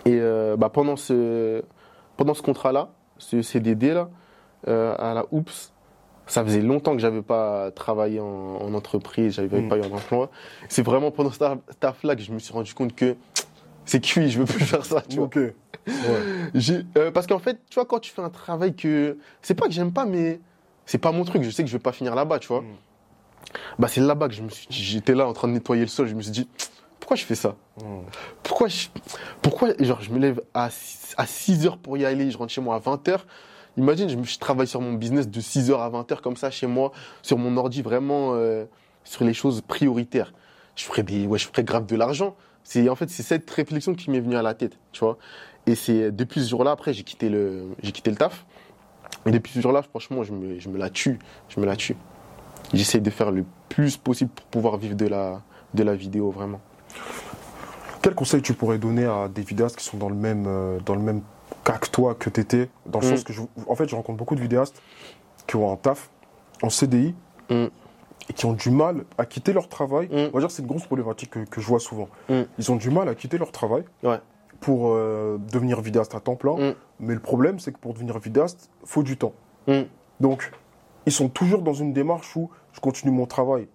Et 0.07 0.19
euh, 0.21 0.57
bah, 0.57 0.69
pendant 0.71 0.97
ce 0.97 1.63
pendant 2.17 2.35
ce 2.35 2.43
contrat-là, 2.43 2.91
ce 3.19 3.43
CDD 3.43 3.93
là, 3.95 4.09
euh, 4.69 4.95
à 4.99 5.15
la 5.15 5.27
Oops, 5.33 5.73
ça 6.27 6.43
faisait 6.45 6.61
longtemps 6.63 6.93
que 6.95 7.01
j'avais 7.01 7.23
pas 7.23 7.71
travaillé 7.71 8.19
en, 8.21 8.27
en 8.27 8.73
entreprise, 8.75 9.35
j'avais 9.35 9.61
Mm. 9.61 9.69
pas 9.69 9.77
eu 9.77 9.83
un 9.83 9.93
emploi. 9.93 10.31
C'est 10.69 10.83
vraiment 10.83 11.11
pendant 11.11 11.31
ce 11.31 11.39
taf- 11.39 11.59
taf-là 11.81 12.17
que 12.17 12.23
je 12.23 12.33
me 12.33 12.39
suis 12.39 12.53
rendu 12.53 12.73
compte 12.75 12.95
que 12.95 13.15
c'est 13.87 14.01
cuit, 14.01 14.31
je 14.31 14.39
veux 14.39 14.45
plus 14.45 14.65
faire 14.65 14.85
ça, 14.85 15.03
tu 15.03 15.17
vois. 15.17 15.31
Ouais. 15.37 15.55
Euh, 16.97 17.11
parce 17.11 17.27
qu'en 17.27 17.39
fait, 17.39 17.59
tu 17.69 17.75
vois, 17.75 17.85
quand 17.85 17.99
tu 17.99 18.11
fais 18.11 18.23
un 18.23 18.31
travail 18.31 18.75
que. 18.75 19.19
C'est 19.43 19.55
pas 19.55 19.67
que 19.67 19.73
j'aime 19.73 19.93
pas, 19.93 20.07
mais 20.07 20.41
c'est 20.87 20.99
pas 20.99 21.13
mon 21.13 21.25
truc. 21.25 21.43
Je 21.43 21.51
sais 21.51 21.63
que 21.63 21.69
je 21.69 21.77
vais 21.77 21.83
pas 21.83 21.93
finir 21.93 22.15
là-bas, 22.15 22.39
tu 22.39 22.49
vois. 22.49 22.63
Mm. 22.63 22.77
Bah, 23.79 23.89
c'est 23.89 24.01
là-bas 24.01 24.29
que 24.29 24.35
je 24.35 24.43
me 24.43 24.49
suis 24.49 24.67
J'étais 24.71 25.15
là 25.15 25.27
en 25.27 25.33
train 25.33 25.49
de 25.49 25.53
nettoyer 25.53 25.83
le 25.83 25.89
sol. 25.89 26.07
Je 26.07 26.15
me 26.15 26.23
suis 26.23 26.33
dit, 26.33 26.49
pourquoi 26.99 27.17
je 27.17 27.25
fais 27.25 27.35
ça? 27.35 27.57
Mm. 27.81 28.01
Pourquoi 28.43 28.69
je, 28.69 28.89
pourquoi, 29.43 29.71
genre, 29.81 30.01
je 30.01 30.11
me 30.11 30.19
lève 30.19 30.41
à 30.55 30.71
6, 30.71 31.15
à 31.17 31.27
6 31.27 31.67
heures 31.67 31.79
pour 31.79 31.97
y 31.97 32.05
aller, 32.05 32.31
je 32.31 32.39
rentre 32.39 32.53
chez 32.53 32.61
moi 32.61 32.77
à 32.77 32.79
20 32.79 33.09
heures. 33.09 33.27
Imagine, 33.77 34.25
je 34.25 34.39
travaille 34.39 34.69
sur 34.69 34.81
mon 34.81 34.93
business 34.93 35.29
de 35.29 35.41
6 35.41 35.71
heures 35.71 35.83
à 35.83 35.89
20 35.91 36.13
heures 36.13 36.23
comme 36.23 36.37
ça 36.37 36.51
chez 36.51 36.69
moi, 36.69 36.93
sur 37.23 37.39
mon 37.39 37.57
ordi, 37.57 37.83
vraiment 37.83 38.35
euh, 38.35 38.65
sur 39.03 39.25
les 39.25 39.35
choses 39.35 39.61
prioritaires. 39.63 40.33
Je 40.77 40.85
ferais 40.85 41.03
des, 41.03 41.27
ouais, 41.27 41.39
je 41.39 41.47
ferais 41.47 41.65
grave 41.65 41.87
de 41.87 41.97
l'argent. 41.97 42.37
C'est 42.65 42.89
en 42.89 42.97
fait 42.97 43.09
c'est 43.11 43.23
cette 43.23 43.49
réflexion 43.51 43.95
qui 43.95 44.11
m'est 44.11 44.21
venue 44.21 44.37
à 44.37 44.43
la 44.43 44.55
tête, 44.55 44.79
tu 44.93 45.01
vois. 45.01 45.19
Et 45.67 45.75
c'est 45.75 46.11
depuis 46.11 46.43
ce 46.43 46.49
jour-là, 46.51 46.73
après 46.73 46.93
j'ai 46.93 47.03
quitté 47.05 47.29
le, 47.29 47.69
j'ai 47.83 47.93
quitté 47.93 48.11
le 48.11 48.17
taf. 48.17 48.45
Et 49.27 49.31
depuis 49.31 49.53
ce 49.53 49.61
jour-là, 49.61 49.83
franchement, 49.83 50.23
je 50.23 50.33
me, 50.33 50.59
je 50.59 50.69
me 50.69 50.77
la 50.77 50.91
tue, 50.91 51.19
je 51.49 51.61
me 51.61 51.65
la 51.67 51.77
tue. 51.77 51.97
J'essaie 52.75 53.01
de 53.01 53.11
faire 53.11 53.31
le 53.31 53.45
plus 53.69 53.97
possible 53.97 54.31
pour 54.31 54.47
pouvoir 54.47 54.77
vivre 54.77 54.97
de 54.97 55.07
la, 55.07 55.41
de 55.75 55.83
la 55.83 55.95
vidéo, 55.95 56.31
vraiment. 56.31 56.61
Quel 58.03 58.15
conseil 58.15 58.43
tu 58.43 58.53
pourrais 58.53 58.79
donner 58.79 59.05
à 59.05 59.29
des 59.29 59.43
vidéastes 59.43 59.77
qui 59.77 59.85
sont 59.85 59.97
dans 59.97 60.09
le 60.11 60.15
même, 60.15 60.45
euh, 60.47 60.79
dans 60.85 60.95
le 60.95 61.01
même 61.01 61.23
cas 61.65 61.79
que 61.79 61.89
toi 61.89 62.15
que 62.15 62.29
t'étais, 62.29 62.69
dans 62.87 63.01
le 63.01 63.07
Mm. 63.07 63.11
sens 63.11 63.25
que 63.25 63.33
je, 63.33 63.41
en 63.67 63.75
fait, 63.75 63.89
je 63.89 63.95
rencontre 63.97 64.19
beaucoup 64.19 64.35
de 64.35 64.41
vidéastes 64.43 64.83
qui 65.47 65.57
ont 65.57 65.73
un 65.73 65.77
taf 65.77 66.11
en 66.63 66.69
CDI 66.71 67.15
Mm. 67.51 67.67
Et 68.29 68.33
qui 68.33 68.47
ont 68.47 68.53
du 68.53 68.71
mal 68.71 69.05
à 69.19 69.27
quitter 69.27 69.53
leur 69.53 69.69
travail. 69.69 70.07
Mm. 70.09 70.29
On 70.33 70.35
va 70.35 70.41
dire 70.41 70.51
c'est 70.51 70.63
une 70.63 70.69
grosse 70.69 70.87
problématique 70.87 71.31
que, 71.31 71.41
que 71.41 71.61
je 71.61 71.67
vois 71.67 71.81
souvent. 71.81 72.09
Mm. 72.29 72.43
Ils 72.59 72.73
ont 72.73 72.77
du 72.77 72.91
mal 72.91 73.09
à 73.09 73.15
quitter 73.15 73.39
leur 73.39 73.53
travail 73.53 73.85
Ouais. 74.03 74.19
pour 74.61 74.89
euh, 74.93 75.39
devenir 75.53 75.81
vidéaste 75.81 76.15
à 76.15 76.21
temps 76.21 76.37
plein. 76.37 76.57
Mm. 76.57 76.75
Mais 77.01 77.15
le 77.15 77.21
problème, 77.21 77.59
c'est 77.59 77.73
que 77.73 77.79
pour 77.79 77.93
devenir 77.95 78.19
vidéaste, 78.19 78.71
faut 78.85 79.03
du 79.03 79.17
temps. 79.17 79.33
Donc, 80.21 80.53
ils 81.07 81.13
sont 81.13 81.29
toujours 81.29 81.63
dans 81.63 81.73
une 81.75 81.93
démarche 81.93 82.35
où 82.37 82.51
je 82.73 82.81
continue 82.81 83.13
mon 83.13 83.27
travail 83.27 83.67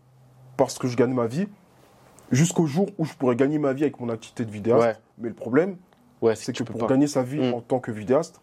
parce 0.57 0.77
que 0.77 0.88
je 0.88 0.95
gagne 0.97 1.13
ma 1.13 1.27
vie, 1.27 1.47
jusqu'au 2.31 2.65
jour 2.65 2.88
où 2.97 3.05
je 3.05 3.13
pourrais 3.13 3.35
gagner 3.35 3.57
ma 3.59 3.73
vie 3.73 3.83
avec 3.83 3.99
mon 3.99 4.09
activité 4.09 4.45
de 4.45 4.51
vidéaste. 4.51 4.83
Ouais. 4.83 4.95
Mais 5.17 5.29
le 5.29 5.35
problème, 5.35 5.77
Ouais, 6.21 6.35
c'est 6.35 6.53
que 6.53 6.63
pour 6.63 6.79
pas. 6.81 6.88
gagner 6.88 7.07
sa 7.07 7.23
vie 7.23 7.51
en 7.53 7.62
tant 7.62 7.79
que 7.79 7.91
vidéaste, 7.91 8.41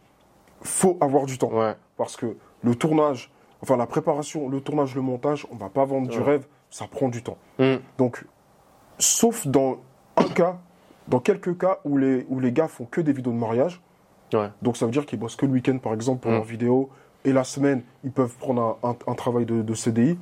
faut 0.62 0.96
avoir 1.00 1.26
du 1.26 1.36
temps. 1.38 1.50
Parce 1.96 2.16
que 2.16 2.36
le 2.62 2.74
tournage, 2.74 3.30
enfin 3.62 3.76
la 3.76 3.86
préparation, 3.86 4.48
le 4.48 4.60
tournage, 4.60 4.94
le 4.94 5.02
montage, 5.02 5.46
on 5.50 5.56
va 5.56 5.68
pas 5.68 5.84
vendre 5.84 6.08
du 6.08 6.20
rêve, 6.20 6.46
ça 6.70 6.86
prend 6.86 7.08
du 7.08 7.22
temps. 7.22 7.38
Mm. 7.58 7.76
Donc, 7.98 8.24
sauf 8.98 9.46
dans 9.46 9.78
un 10.16 10.24
cas, 10.24 10.58
dans 11.08 11.20
quelques 11.20 11.56
cas 11.58 11.78
où 11.84 11.96
les, 11.98 12.26
où 12.28 12.40
les 12.40 12.52
gars 12.52 12.68
font 12.68 12.84
que 12.84 13.00
des 13.00 13.12
vidéos 13.12 13.32
de 13.32 13.38
mariage, 13.38 13.80
Ouais. 14.34 14.48
donc 14.60 14.76
ça 14.76 14.86
veut 14.86 14.92
dire 14.92 15.06
qu'ils 15.06 15.20
bossent 15.20 15.36
que 15.36 15.46
le 15.46 15.52
week-end 15.52 15.78
par 15.78 15.94
exemple 15.94 16.20
pour 16.22 16.30
Mm. 16.32 16.34
leurs 16.34 16.44
vidéos, 16.44 16.90
et 17.24 17.32
la 17.32 17.44
semaine, 17.44 17.82
ils 18.04 18.10
peuvent 18.12 18.34
prendre 18.38 18.78
un, 18.82 18.90
un- 18.90 18.96
un 19.06 19.14
travail 19.14 19.46
de, 19.46 19.62
de 19.62 19.74
CDI. 19.74 20.16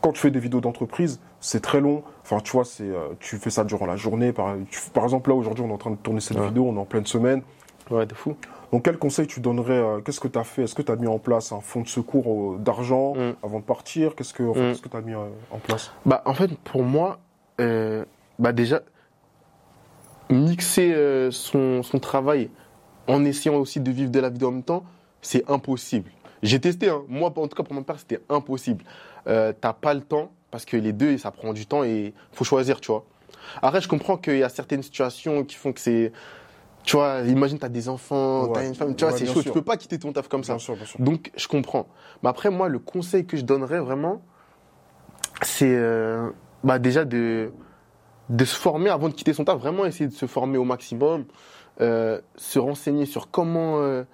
Quand 0.00 0.12
tu 0.12 0.20
fais 0.20 0.30
des 0.30 0.40
vidéos 0.40 0.60
d'entreprise, 0.60 1.20
c'est 1.40 1.60
très 1.60 1.80
long. 1.80 2.02
Enfin, 2.22 2.38
tu 2.40 2.52
vois, 2.52 2.64
c'est, 2.64 2.84
euh, 2.84 3.08
tu 3.20 3.36
fais 3.36 3.50
ça 3.50 3.64
durant 3.64 3.86
la 3.86 3.96
journée. 3.96 4.32
Par, 4.32 4.54
tu- 4.70 4.80
par 4.90 5.04
exemple, 5.04 5.30
là, 5.30 5.36
aujourd'hui, 5.36 5.64
on 5.64 5.68
est 5.68 5.72
en 5.72 5.78
train 5.78 5.90
de 5.90 5.96
tourner 5.96 6.20
cette 6.20 6.36
Ouais. 6.38 6.46
vidéo, 6.46 6.64
on 6.68 6.76
est 6.76 6.80
en 6.80 6.84
pleine 6.84 7.06
semaine. 7.06 7.42
Ouais, 7.90 8.06
de 8.06 8.14
fou. 8.14 8.36
Donc, 8.72 8.84
quel 8.84 8.98
conseil 8.98 9.26
tu 9.26 9.40
donnerais 9.40 9.78
euh, 9.78 10.00
Qu'est-ce 10.00 10.20
que 10.20 10.28
tu 10.28 10.38
as 10.38 10.44
fait? 10.44 10.64
Est-ce 10.64 10.74
que 10.74 10.82
tu 10.82 10.92
as 10.92 10.96
mis 10.96 11.06
en 11.06 11.18
place 11.18 11.52
un 11.52 11.60
fonds 11.60 11.80
de 11.80 11.88
secours 11.88 12.54
euh, 12.54 12.58
d'argent 12.58 13.14
Mm. 13.14 13.32
avant 13.42 13.58
de 13.60 13.64
partir? 13.64 14.14
Qu'est-ce 14.14 14.34
que 14.34 14.42
enfin, 14.42 14.72
Mm. 14.72 14.76
que 14.78 14.88
tu 14.88 14.96
as 14.96 15.00
mis 15.00 15.14
euh, 15.14 15.28
en 15.50 15.58
place? 15.58 15.90
Bah, 16.04 16.22
en 16.26 16.34
fait, 16.34 16.50
pour 16.58 16.82
moi, 16.82 17.18
bah 18.38 18.52
déjà, 18.52 18.82
mixer 20.30 21.28
son, 21.30 21.82
son 21.82 21.98
travail 21.98 22.50
en 23.06 23.24
essayant 23.24 23.56
aussi 23.56 23.80
de 23.80 23.90
vivre 23.90 24.10
de 24.10 24.20
la 24.20 24.28
vidéo 24.28 24.48
en 24.48 24.52
même 24.52 24.62
temps, 24.62 24.84
c'est 25.22 25.48
impossible. 25.50 26.10
J'ai 26.42 26.60
testé, 26.60 26.88
hein. 26.88 27.02
moi, 27.08 27.32
en 27.34 27.48
tout 27.48 27.56
cas, 27.56 27.62
pour 27.62 27.74
mon 27.74 27.82
père, 27.82 27.98
c'était 27.98 28.20
impossible. 28.28 28.84
T'as 29.24 29.72
pas 29.72 29.94
le 29.94 30.02
temps, 30.02 30.30
parce 30.50 30.64
que 30.64 30.76
les 30.76 30.92
deux, 30.92 31.18
ça 31.18 31.30
prend 31.30 31.52
du 31.52 31.66
temps 31.66 31.82
et 31.84 32.12
faut 32.32 32.44
choisir, 32.44 32.80
tu 32.80 32.92
vois. 32.92 33.04
Après, 33.62 33.80
je 33.80 33.88
comprends 33.88 34.16
qu'il 34.16 34.38
y 34.38 34.42
a 34.42 34.48
certaines 34.48 34.82
situations 34.82 35.42
qui 35.44 35.56
font 35.56 35.72
que 35.72 35.80
c'est. 35.80 36.12
Tu 36.88 36.96
vois, 36.96 37.20
imagine, 37.20 37.58
t'as 37.58 37.68
des 37.68 37.90
enfants, 37.90 38.44
Ouais. 38.44 38.52
t'as 38.54 38.66
une 38.66 38.74
femme, 38.74 38.96
tu 38.96 39.04
vois, 39.04 39.12
Ouais, 39.12 39.18
c'est 39.18 39.26
chaud, 39.26 39.42
sûr. 39.42 39.42
tu 39.42 39.50
peux 39.52 39.60
pas 39.60 39.76
quitter 39.76 39.98
ton 39.98 40.10
taf 40.10 40.26
comme 40.26 40.42
ça. 40.42 40.54
Bien 40.54 40.58
sûr, 40.58 40.74
bien 40.74 40.86
sûr. 40.86 40.98
Donc, 40.98 41.30
je 41.36 41.46
comprends. 41.46 41.86
Mais 42.22 42.30
après, 42.30 42.48
moi, 42.48 42.70
le 42.70 42.78
conseil 42.78 43.26
que 43.26 43.36
je 43.36 43.42
donnerais 43.44 43.78
vraiment, 43.80 44.22
c'est 45.42 45.68
euh, 45.76 46.30
bah, 46.64 46.78
déjà 46.78 47.04
de, 47.04 47.50
de 48.30 48.44
se 48.46 48.56
former 48.56 48.88
avant 48.88 49.10
de 49.10 49.12
quitter 49.12 49.34
son 49.34 49.44
taf, 49.44 49.58
vraiment 49.58 49.84
essayer 49.84 50.06
de 50.08 50.14
se 50.14 50.24
former 50.24 50.56
au 50.56 50.64
maximum, 50.64 51.26
euh, 51.82 52.22
se 52.36 52.58
renseigner 52.58 53.04
sur 53.04 53.30
comment, 53.30 53.80
euh, 53.82 54.04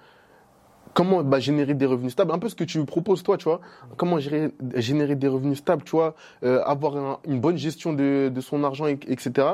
comment 0.93 1.23
bah, 1.23 1.39
générer 1.39 1.75
des 1.75 1.85
revenus 1.85 2.11
stables, 2.11 2.33
un 2.33 2.39
peu 2.39 2.49
ce 2.49 2.55
que 2.55 2.65
tu 2.65 2.83
proposes 2.83 3.23
toi, 3.23 3.37
tu 3.37 3.45
vois, 3.45 3.61
comment 3.95 4.19
gérer, 4.19 4.51
générer 4.75 5.15
des 5.15 5.29
revenus 5.29 5.59
stables, 5.59 5.83
tu 5.85 5.91
vois, 5.91 6.13
euh, 6.43 6.61
avoir 6.65 6.97
un- 6.97 7.19
une 7.25 7.39
bonne 7.39 7.57
gestion 7.57 7.93
de, 7.93 8.29
de 8.35 8.41
son 8.41 8.65
argent, 8.65 8.87
et- 8.87 8.99
etc. 9.07 9.47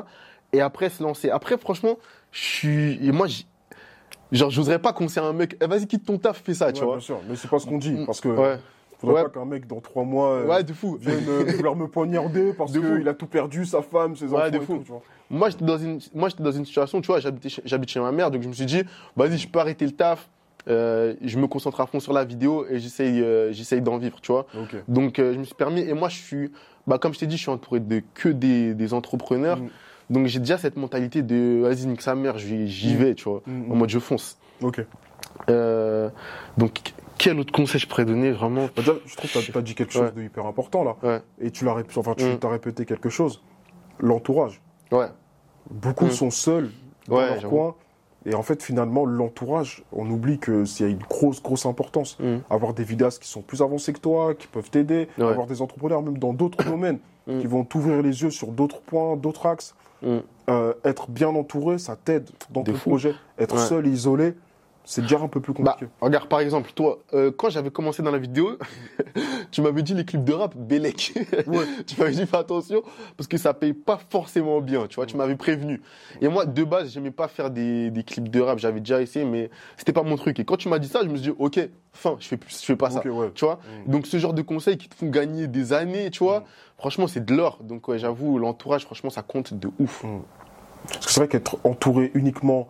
Et 0.54 0.60
après 0.60 0.90
se 0.90 1.04
lancer. 1.04 1.30
Après, 1.30 1.58
franchement, 1.60 1.98
je 2.32 2.40
suis, 2.40 3.06
et 3.06 3.12
moi, 3.12 3.28
genre, 4.32 4.50
j'oserais 4.50 4.80
pas 4.80 4.94
conseiller 4.94 5.26
un 5.26 5.34
mec, 5.34 5.58
Eh, 5.62 5.68
vas-y, 5.68 5.88
quitte 5.88 6.06
ton 6.06 6.18
taf, 6.18 6.42
fais 6.44 6.54
ça, 6.54 6.72
tu 6.72 6.80
Ouais, 6.82 6.86
vois. 6.86 6.96
bien 6.98 7.02
sûr, 7.06 7.20
mais 7.30 7.36
c'est 7.36 7.50
pas 7.50 7.60
ce 7.60 7.66
qu'on 7.68 7.78
dit. 7.78 7.92
Mm. 7.92 8.06
Parce 8.06 8.22
que 8.22 8.30
Ouais, 8.30 8.58
faudrait 9.00 9.16
Ouais. 9.18 9.24
pas 9.24 9.40
qu'un 9.40 9.46
mec 9.46 9.68
dans 9.68 9.80
trois 9.82 10.04
mois 10.04 10.30
euh, 10.34 10.48
ouais, 10.48 10.64
de 10.64 10.74
fou. 10.74 10.98
vienne 11.00 11.24
euh, 11.28 11.44
vouloir 11.58 11.76
me 11.76 11.88
poignarder 11.88 12.54
parce 12.54 12.72
De 12.72 12.80
qu'il 12.80 13.08
a 13.08 13.14
tout 13.14 13.28
perdu, 13.28 13.66
sa 13.66 13.82
femme, 13.82 14.16
ses 14.16 14.26
Ouais, 14.28 14.40
enfants. 14.42 14.50
de 14.50 14.58
et 14.58 14.60
fou. 14.62 14.78
tout, 14.78 14.84
tu 14.84 14.92
vois. 14.92 15.02
Moi, 15.30 15.50
j'étais 15.50 15.66
dans 15.66 15.78
une, 15.78 16.00
moi, 16.14 16.30
j'étais 16.30 16.44
dans 16.44 16.52
une 16.52 16.66
situation, 16.66 17.00
tu 17.02 17.08
vois, 17.08 17.20
j'habite 17.20 17.90
chez 17.90 18.00
ma 18.00 18.12
mère, 18.12 18.32
donc 18.32 18.42
je 18.44 18.48
me 18.48 18.54
suis 18.54 18.66
dit, 18.66 18.84
vas-y, 19.16 19.38
je 19.38 19.48
peux 19.48 19.60
arrêter 19.60 19.86
le 19.86 19.92
taf, 19.92 20.30
euh, 20.68 21.16
je 21.22 21.38
me 21.40 21.48
concentre 21.48 21.80
à 21.82 21.86
fond 21.88 22.00
sur 22.02 22.12
la 22.14 22.24
vidéo 22.26 22.66
et 22.70 22.80
j'essaye, 22.80 23.22
euh, 23.22 23.52
j'essaye 23.54 23.82
d'en 23.82 23.98
vivre, 23.98 24.20
tu 24.22 24.32
vois. 24.32 24.46
Donc, 24.90 25.20
euh, 25.20 25.34
je 25.34 25.40
me 25.40 25.44
suis 25.46 25.56
permis, 25.56 25.82
et 25.82 25.94
moi, 25.94 26.10
je 26.10 26.18
suis, 26.18 26.52
bah, 26.86 26.98
comme 26.98 27.14
je 27.14 27.20
t'ai 27.20 27.28
dit, 27.28 27.38
je 27.38 27.42
suis 27.44 27.52
entouré 27.52 27.80
de 27.80 28.02
que 28.14 28.30
des, 28.30 28.74
des 28.74 28.94
entrepreneurs, 28.94 29.58
Mm. 29.58 29.70
Donc 30.12 30.28
j'ai 30.28 30.40
déjà 30.40 30.58
cette 30.60 30.78
mentalité 30.78 31.24
de, 31.24 31.62
vas-y, 31.64 31.88
nique 31.88 32.02
sa 32.02 32.14
mère, 32.14 32.38
j'y 32.38 32.94
Mm. 32.94 32.98
vais, 32.98 33.16
tu 33.16 33.24
vois, 33.24 33.42
Mm, 33.48 33.72
en 33.72 33.76
mm. 33.76 33.78
mode 33.80 33.90
je 33.90 34.00
fonce. 34.00 34.38
Ok. 34.62 34.86
Euh, 35.50 36.10
donc, 36.58 36.80
quel 37.18 37.40
autre 37.40 37.52
conseil 37.52 37.80
je 37.82 37.88
pourrais 37.88 38.06
donner, 38.06 38.32
vraiment? 38.32 38.66
Bah, 38.66 38.72
déjà, 38.78 38.94
je 39.06 39.16
trouve 39.16 39.32
que 39.32 39.40
tu 39.40 39.58
as, 39.58 39.62
dit 39.62 39.74
quelque 39.76 39.94
chose 39.94 40.04
Ouais. 40.04 40.12
de 40.12 40.22
hyper 40.24 40.46
important 40.46 40.84
là. 40.84 40.98
Ouais. 41.04 41.22
Et 41.40 41.52
tu 41.52 41.66
l'as 41.66 41.74
répété, 41.74 42.00
enfin, 42.00 42.14
tu 42.16 42.26
as 42.26 42.50
répété 42.50 42.86
quelque 42.86 43.10
chose. 43.10 43.42
L'entourage. 44.00 44.62
Ouais, 44.92 45.08
Beaucoup 45.70 46.10
sont 46.10 46.32
seuls 46.32 46.70
dans 47.08 47.18
Ouais, 47.18 47.40
leur 47.42 47.50
coin. 47.50 47.76
Et 48.26 48.36
en 48.36 48.44
fait, 48.44 48.62
finalement, 48.62 49.06
l'entourage, 49.06 49.84
on 49.92 50.08
oublie 50.10 50.38
que 50.38 50.64
a 50.84 50.88
une 50.88 50.98
grosse, 51.00 51.42
grosse 51.42 51.66
importance. 51.66 52.18
Avoir 52.50 52.74
des 52.74 52.84
vidéastes 52.84 53.22
qui 53.22 53.30
sont 53.30 53.42
plus 53.42 53.62
avancés 53.62 53.94
que 53.94 54.00
toi, 54.00 54.36
qui 54.36 54.48
peuvent 54.48 54.70
t'aider. 54.70 55.08
Avoir 55.20 55.48
des 55.48 55.62
entrepreneurs, 55.62 56.02
même 56.02 56.18
dans 56.18 56.34
d'autres 56.34 56.64
domaines, 56.70 57.00
Mm. 57.38 57.42
qui 57.42 57.48
vont 57.48 57.64
t'ouvrir 57.64 58.02
les 58.02 58.22
yeux 58.22 58.30
sur 58.32 58.48
d'autres 58.50 58.82
points, 58.82 59.16
d'autres 59.16 59.46
axes. 59.46 59.76
Mm. 60.02 60.18
Euh, 60.50 60.74
être 60.84 61.10
bien 61.10 61.30
entouré, 61.30 61.78
ça 61.78 61.96
t'aide 61.96 62.30
dans 62.50 62.62
De 62.62 62.72
ton 62.72 62.78
fou. 62.78 62.90
projet. 62.92 63.14
Être 63.40 63.56
Ouais. 63.56 63.66
seul 63.66 63.88
isolé, 63.88 64.34
c'est 64.84 65.02
déjà 65.02 65.20
un 65.20 65.28
peu 65.28 65.40
plus 65.40 65.54
Bah, 65.54 65.72
compliqué. 65.74 65.92
regarde, 66.02 66.28
par 66.28 66.40
exemple, 66.40 66.72
toi, 66.74 67.00
euh, 67.14 67.32
quand 67.32 67.50
j'avais 67.50 67.70
commencé 67.72 68.02
dans 68.02 68.12
la 68.12 68.18
vidéo, 68.18 68.58
tu 69.52 69.62
m'avais 69.62 69.84
dit 69.84 69.94
les 69.94 70.06
clips 70.06 70.24
de 70.24 70.34
rap, 70.34 70.56
Bélec. 70.58 71.14
Ouais. 71.48 71.66
tu 71.88 72.00
m'avais 72.00 72.12
dit 72.14 72.26
fais 72.26 72.38
attention 72.38 72.82
parce 73.18 73.28
que 73.28 73.38
ça 73.38 73.54
paye 73.54 73.74
pas 73.74 74.00
forcément 74.10 74.60
bien, 74.62 74.88
tu 74.88 74.96
vois, 74.96 75.06
tu 75.06 75.18
m'avais 75.18 75.36
prévenu. 75.36 75.82
Et 76.22 76.28
moi, 76.28 76.46
de 76.46 76.64
base, 76.64 76.92
j'aimais 76.94 77.12
pas 77.12 77.28
faire 77.28 77.52
des, 77.52 77.92
des 77.92 78.04
clips 78.04 78.30
de 78.30 78.40
rap, 78.42 78.60
j'avais 78.60 78.80
déjà 78.80 79.02
essayé, 79.02 79.26
mais 79.26 79.50
c'était 79.78 79.94
pas 79.94 80.04
mon 80.04 80.16
truc. 80.16 80.40
Et 80.40 80.46
quand 80.46 80.58
tu 80.58 80.68
m'as 80.70 80.80
dit 80.80 80.88
ça, 80.88 81.02
je 81.04 81.10
me 81.10 81.16
suis 81.16 81.32
dit, 81.32 81.36
ok, 81.38 81.60
fin, 81.94 82.16
je 82.20 82.28
fais, 82.28 82.40
je 82.48 82.56
fais 82.56 82.76
pas 82.76 82.90
ça. 82.90 83.06
Ouais. 83.08 83.32
Tu 83.36 83.46
vois 83.46 83.60
Mm. 83.86 83.92
Donc, 83.92 84.08
ce 84.08 84.18
genre 84.18 84.34
de 84.34 84.42
conseils 84.42 84.78
qui 84.78 84.90
te 84.90 84.96
font 84.96 85.08
gagner 85.08 85.48
des 85.48 85.74
années, 85.74 86.10
tu 86.12 86.24
vois, 86.24 86.40
Mm. 86.40 86.44
franchement, 86.78 87.08
c'est 87.08 87.24
de 87.26 87.34
l'or. 87.36 87.60
Donc, 87.62 87.88
ouais, 87.88 88.00
j'avoue, 88.00 88.38
l'entourage, 88.40 88.84
franchement, 88.86 89.10
ça 89.10 89.22
compte 89.22 89.54
de 89.54 89.70
ouf. 89.80 90.04
Parce 90.88 91.06
que 91.06 91.12
c'est 91.12 91.20
vrai 91.20 91.28
qu'être 91.28 91.58
entouré 91.64 92.12
uniquement. 92.16 92.68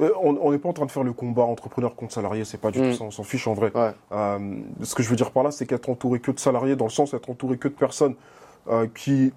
Euh, 0.00 0.10
On 0.22 0.52
n'est 0.52 0.58
pas 0.58 0.68
en 0.68 0.72
train 0.72 0.86
de 0.86 0.90
faire 0.90 1.02
le 1.02 1.12
combat 1.12 1.42
entrepreneur 1.42 1.94
contre 1.96 2.12
salarié, 2.12 2.44
c'est 2.44 2.58
pas 2.60 2.70
du 2.70 2.80
Mm. 2.80 2.90
tout 2.90 2.96
ça, 2.98 3.04
on 3.04 3.10
s'en 3.10 3.24
fiche 3.24 3.46
en 3.48 3.54
vrai. 3.54 3.72
Ouais. 3.74 3.92
Euh, 4.12 4.38
ce 4.82 4.94
que 4.94 5.02
je 5.02 5.08
veux 5.08 5.16
dire 5.16 5.30
par 5.32 5.42
là, 5.42 5.50
c'est 5.50 5.66
qu'être 5.66 5.88
entouré 5.88 6.20
que 6.20 6.30
de 6.30 6.38
salariés, 6.38 6.76
dans 6.76 6.84
le 6.84 6.90
sens 6.90 7.14
être 7.14 7.30
entouré 7.30 7.58
que 7.58 7.68
de 7.68 7.74
personnes 7.74 8.14
euh, 8.70 8.86
qui, 8.94 9.32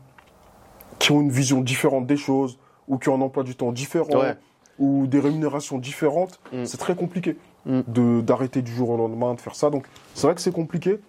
qui 0.99 1.11
ont 1.11 1.21
une 1.21 1.31
vision 1.31 1.61
différente 1.61 2.05
des 2.05 2.17
choses, 2.17 2.59
ou 2.87 2.97
qui 2.97 3.09
ont 3.09 3.15
un 3.15 3.21
emploi 3.21 3.43
du 3.43 3.55
temps 3.55 3.71
différent, 3.71 4.19
Ouais. 4.19 4.35
ou 4.77 5.07
des 5.07 5.19
rémunérations 5.19 5.77
différentes, 5.77 6.39
Mm. 6.53 6.65
c'est 6.65 6.77
très 6.77 6.95
compliqué 6.95 7.37
Mm. 7.65 8.21
d'arrêter 8.21 8.61
du 8.61 8.73
jour 8.73 8.89
au 8.89 8.97
lendemain, 8.97 9.33
de 9.33 9.41
faire 9.41 9.55
ça. 9.55 9.69
Donc 9.69 9.85
c'est 10.13 10.27
vrai 10.27 10.35
que 10.35 10.41
c'est 10.41 10.51
compliqué, 10.51 10.99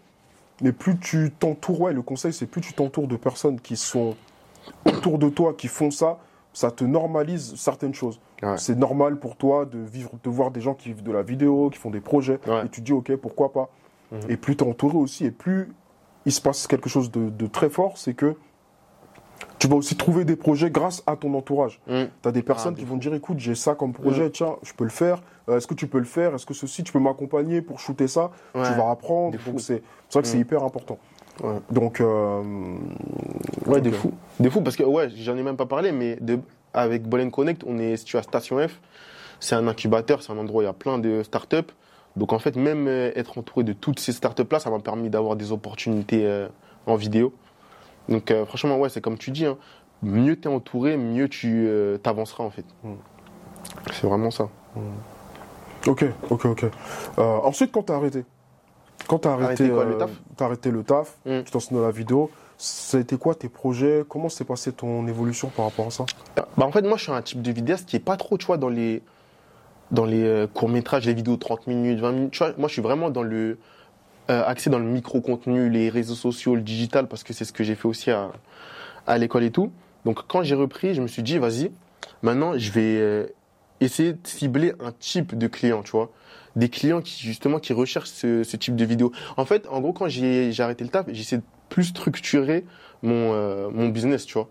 mais 0.63 0.73
plus 0.73 0.99
tu 0.99 1.31
t'entoures, 1.39 1.81
ouais, 1.81 1.93
le 1.93 2.03
conseil 2.03 2.33
c'est 2.33 2.47
plus 2.47 2.61
tu 2.61 2.73
t'entoures 2.75 3.07
de 3.09 3.17
personnes 3.17 3.59
qui 3.61 3.77
sont 3.77 4.15
autour 4.87 5.19
de 5.19 5.29
toi, 5.29 5.55
qui 5.57 5.67
font 5.69 5.91
ça, 5.91 6.19
ça 6.53 6.71
te 6.71 6.85
normalise 6.85 7.55
certaines 7.57 7.95
choses. 7.95 8.21
Ouais. 8.43 8.59
C'est 8.59 8.77
normal 8.77 9.19
pour 9.19 9.37
toi 9.37 9.65
de 9.65 9.79
vivre, 9.79 10.11
de 10.23 10.31
voir 10.31 10.51
des 10.51 10.61
gens 10.61 10.75
qui 10.75 10.89
vivent 10.91 11.03
de 11.03 11.13
la 11.13 11.23
vidéo, 11.23 11.71
qui 11.71 11.79
font 11.79 11.91
des 11.91 12.01
projets, 12.01 12.39
Ouais. 12.47 12.67
et 12.67 12.69
tu 12.69 12.81
te 12.81 12.87
dis 12.87 12.93
ok, 12.93 13.15
pourquoi 13.17 13.53
pas. 13.53 13.71
Mhm. 14.11 14.21
Et 14.31 14.37
plus 14.37 14.57
tu 14.57 14.65
es 14.65 14.69
entouré 14.69 14.97
aussi, 14.99 15.25
et 15.25 15.31
plus 15.31 15.73
il 16.27 16.33
se 16.33 16.41
passe 16.41 16.67
quelque 16.67 16.89
chose 16.89 17.11
de, 17.11 17.31
de 17.31 17.47
très 17.47 17.71
fort, 17.71 17.97
c'est 17.99 18.15
que 18.15 18.37
tu 19.59 19.69
vas 19.69 19.77
aussi 19.77 19.97
trouver 19.97 20.25
des 20.25 20.37
projets 20.37 20.71
grâce 20.71 21.03
à 21.07 21.17
ton 21.17 21.35
entourage. 21.35 21.81
Mm. 21.87 22.03
Tu 22.23 22.29
as 22.29 22.33
des 22.33 22.43
personnes 22.43 22.75
Ah, 22.77 22.79
qui 22.79 22.85
de 22.85 22.89
vont 22.91 22.97
te 22.97 23.01
dire 23.03 23.15
écoute, 23.15 23.39
j'ai 23.39 23.55
ça 23.55 23.75
comme 23.75 23.93
projet, 23.93 24.29
tiens, 24.31 24.57
je 24.63 24.73
peux 24.73 24.85
le 24.85 24.91
faire. 24.91 25.23
Euh, 25.49 25.57
Est-ce 25.57 25.67
que 25.67 25.75
tu 25.75 25.87
peux 25.87 25.99
le 25.99 26.05
faire? 26.05 26.35
Est-ce 26.35 26.47
que 26.47 26.55
ceci, 26.55 26.83
tu 26.85 26.93
peux 26.93 26.99
m'accompagner 26.99 27.63
pour 27.63 27.79
shooter 27.81 28.09
ça? 28.09 28.31
Ouais. 28.55 28.63
Tu 28.69 28.73
vas 28.75 28.91
apprendre. 28.91 29.37
c'est 29.59 29.83
vrai 30.13 30.23
que 30.23 30.29
c'est 30.29 30.37
Mm. 30.37 30.41
hyper 30.41 30.63
important. 30.65 30.99
Ouais. 31.43 31.59
Donc, 31.71 32.01
euh, 32.01 32.43
Ouais, 33.67 33.79
ok. 33.79 33.83
de 33.83 33.91
fou. 33.91 34.13
De 34.41 34.49
fou 34.51 34.61
parce 34.63 34.77
que, 34.77 34.83
ouais, 34.85 35.09
j'en 35.11 35.37
ai 35.37 35.43
même 35.43 35.57
pas 35.57 35.67
parlé, 35.67 35.93
mais 35.93 36.17
de, 36.21 36.39
avec 36.73 37.03
Bolen 37.09 37.31
Connect, 37.31 37.63
on 37.67 37.79
est 37.79 37.97
situé 37.97 38.19
à 38.19 38.23
Station 38.23 38.59
F. 38.67 38.81
C'est 39.41 39.55
un 39.57 39.67
incubateur, 39.67 40.23
c'est 40.23 40.33
un 40.33 40.39
endroit 40.39 40.61
où 40.61 40.63
il 40.63 40.67
y 40.67 40.71
a 40.71 40.73
plein 40.73 40.99
de 40.99 41.23
startups. 41.23 41.73
Donc, 42.17 42.33
en 42.33 42.39
fait, 42.39 42.57
même 42.57 42.87
euh, 42.89 43.11
être 43.17 43.39
entouré 43.39 43.65
de 43.65 43.73
toutes 43.73 43.99
ces 43.99 44.13
startups-là, 44.13 44.61
ça 44.61 44.71
m'a 44.71 44.79
permis 44.79 45.11
d'avoir 45.11 45.35
des 45.37 45.51
opportunités 45.51 46.27
euh, 46.27 46.49
en 46.87 46.95
vidéo. 46.95 47.33
Donc, 48.09 48.31
euh, 48.31 48.45
franchement, 48.45 48.79
ouais, 48.79 48.89
c'est 48.89 49.01
comme 49.01 49.19
tu 49.19 49.31
dis, 49.31 49.47
hein, 49.47 49.57
mieux 50.03 50.37
t'es 50.37 50.49
entouré, 50.49 50.97
mieux 50.97 51.29
tu 51.29 51.69
t'avanceras, 52.03 52.45
en 52.45 52.51
fait. 52.51 52.65
Mm. 52.85 52.93
C'est 53.93 54.07
vraiment 54.07 54.31
ça. 54.31 54.49
ok, 55.87 56.05
ok, 56.31 56.45
ok. 56.47 56.65
Euh, 57.19 57.39
ensuite, 57.43 57.73
quand 57.73 57.85
tu 57.85 57.93
as 57.93 57.97
arrêté? 57.97 58.25
Quand 59.09 59.19
tu 59.21 59.29
as 59.29 59.33
arrêté, 59.33 59.65
Arrêté 59.65 59.69
quoi, 59.71 59.85
le 59.85 59.95
euh, 59.95 59.99
taf 59.99 60.11
t'as 60.37 60.45
arrêté 60.47 60.71
le 60.71 60.83
taf, 60.83 61.17
Mm. 61.27 61.43
tu 61.45 61.53
lancé 61.53 61.75
dans 61.75 61.83
la 61.83 61.91
vidéo, 61.91 62.31
ça 62.59 62.97
a 62.99 63.01
été 63.01 63.17
quoi 63.17 63.35
tes 63.35 63.49
projets? 63.49 64.05
Comment 64.09 64.29
s'est 64.29 64.45
passé 64.45 64.73
ton 64.73 65.07
évolution 65.07 65.49
par 65.49 65.67
rapport 65.67 65.87
à 65.87 65.91
ça? 65.91 66.05
Bah, 66.37 66.67
en 66.67 66.73
fait, 66.73 66.83
moi, 66.83 66.97
je 66.97 67.03
suis 67.05 67.13
un 67.13 67.23
type 67.23 67.43
de 67.43 67.51
vidéaste 67.53 67.89
qui 67.89 67.97
est 67.97 68.01
pas 68.01 68.17
trop, 68.17 68.39
tu 68.39 68.47
vois, 68.47 68.57
dans 68.59 68.69
les, 68.69 69.03
dans 69.91 70.05
les 70.05 70.23
euh, 70.23 70.47
courts-métrages, 70.47 71.07
les 71.07 71.15
vidéos 71.15 71.35
de 71.35 71.41
30 71.41 71.67
minutes, 71.67 71.99
20 72.01 72.13
minutes. 72.13 72.31
Tu 72.33 72.39
vois, 72.39 72.53
moi, 72.59 72.69
je 72.69 72.75
suis 72.75 72.83
vraiment 72.83 73.11
dans 73.11 73.23
le, 73.23 73.59
euh, 74.31 74.45
axé 74.47 74.71
dans 74.71 74.79
le 74.79 74.85
micro-contenu, 74.85 75.69
les 75.69 75.89
réseaux 75.89 76.15
sociaux, 76.15 76.55
le 76.55 76.63
digital, 76.63 77.09
parce 77.09 77.25
que 77.25 77.33
c'est 77.33 77.45
ce 77.45 77.53
que 77.53 77.65
j'ai 77.65 77.75
fait 77.75 77.89
aussi 77.89 78.11
à, 78.11 78.31
à 79.07 79.19
l'école 79.19 79.43
et 79.45 79.51
tout. 79.51 79.73
Donc, 80.05 80.21
quand 80.29 80.43
j'ai 80.43 80.55
repris, 80.55 80.95
je 80.95 81.03
me 81.03 81.09
suis 81.09 81.23
dit, 81.23 81.39
vas-y, 81.39 81.73
maintenant, 82.23 82.57
je 82.57 82.71
vais 82.71 82.97
euh, 83.01 83.27
essayer 83.81 84.13
de 84.13 84.19
cibler 84.25 84.73
un 84.81 84.93
type 84.93 85.37
de 85.37 85.47
client, 85.49 85.83
tu 85.83 85.91
vois. 85.93 86.11
Des 86.57 86.69
clients 86.69 87.01
qui, 87.01 87.23
justement, 87.23 87.59
qui 87.59 87.73
recherchent 87.73 88.11
ce, 88.11 88.57
type 88.57 88.77
de 88.77 88.85
vidéo. 88.85 89.13
En 89.37 89.45
fait, 89.45 89.67
en 89.69 89.81
gros, 89.81 89.93
quand 89.93 90.09
j'ai 90.09 90.53
arrêté 90.59 90.85
le 90.85 90.91
taf, 90.91 91.07
j'ai 91.11 91.21
essayé 91.21 91.39
de 91.39 91.47
plus 91.69 91.85
structurer 91.85 92.65
mon, 93.03 93.33
euh, 93.33 93.89
business, 93.91 94.27
tu 94.27 94.35
vois. 94.35 94.49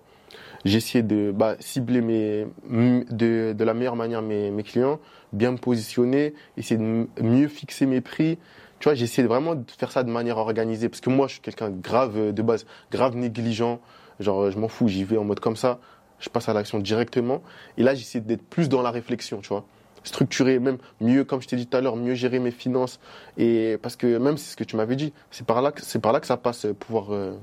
Essayé 0.66 1.04
de 1.04 1.32
bah, 1.32 1.56
cibler 1.60 2.02
mes, 2.02 2.48
de, 2.70 3.54
de 3.54 3.64
la 3.64 3.74
meilleure 3.74 3.96
manière 3.96 4.22
mes, 4.22 4.64
clients, 4.64 5.00
bien 5.34 5.52
me 5.52 5.58
positionner, 5.58 6.34
essayer 6.58 6.78
de 6.80 7.08
mieux 7.22 7.48
fixer 7.48 7.86
mes 7.86 8.02
prix. 8.02 8.38
Tu 8.80 8.90
vois, 8.90 8.94
essayé 9.00 9.28
vraiment 9.28 9.56
de 9.56 9.70
faire 9.78 9.92
ça 9.92 10.04
de 10.04 10.10
manière 10.10 10.38
organisée 10.38 10.90
parce 10.90 11.02
que 11.02 11.10
moi, 11.12 11.28
je 11.28 11.34
suis 11.34 11.42
quelqu'un 11.42 11.70
grave 11.70 12.18
euh, 12.18 12.32
de 12.32 12.42
base, 12.42 12.66
grave 12.92 13.16
négligent. 13.16 13.80
Genre, 14.20 14.52
je 14.52 14.58
m'en 14.58 14.68
fous, 14.68 14.88
j'y 14.88 15.04
vais 15.04 15.18
en 15.18 15.24
mode 15.24 15.40
comme 15.40 15.56
ça. 15.56 15.80
Je 16.20 16.30
passe 16.30 16.50
à 16.50 16.54
l'action 16.54 16.80
directement. 16.80 17.42
Et 17.78 17.84
là, 17.84 17.96
j'essaie 17.96 18.22
d'être 18.22 18.44
plus 18.44 18.70
dans 18.70 18.82
la 18.82 18.92
réflexion, 18.92 19.42
tu 19.42 19.50
vois. 19.50 19.66
Structurer, 20.04 20.58
même 20.60 20.78
mieux, 21.00 21.24
comme 21.24 21.42
je 21.42 21.48
t'ai 21.48 21.56
dit 21.56 21.68
tout 21.68 21.78
à 21.78 21.82
l'heure, 21.82 21.96
mieux 21.96 22.16
gérer 22.16 22.40
mes 22.40 22.52
finances. 22.52 23.00
Et 23.38 23.78
parce 23.84 23.96
que 23.96 24.18
même 24.18 24.38
c'est 24.38 24.52
ce 24.52 24.56
que 24.58 24.64
tu 24.64 24.76
m'avais 24.76 24.96
dit, 24.96 25.14
c'est 25.30 25.46
par 25.46 25.62
là 25.62 25.72
que 25.72 25.82
c'est 25.84 26.00
par 26.00 26.12
là 26.12 26.20
que 26.20 26.26
ça 26.28 26.38
passe, 26.38 26.66
euh, 26.66 26.74
pouvoir 26.74 27.14
euh, 27.14 27.34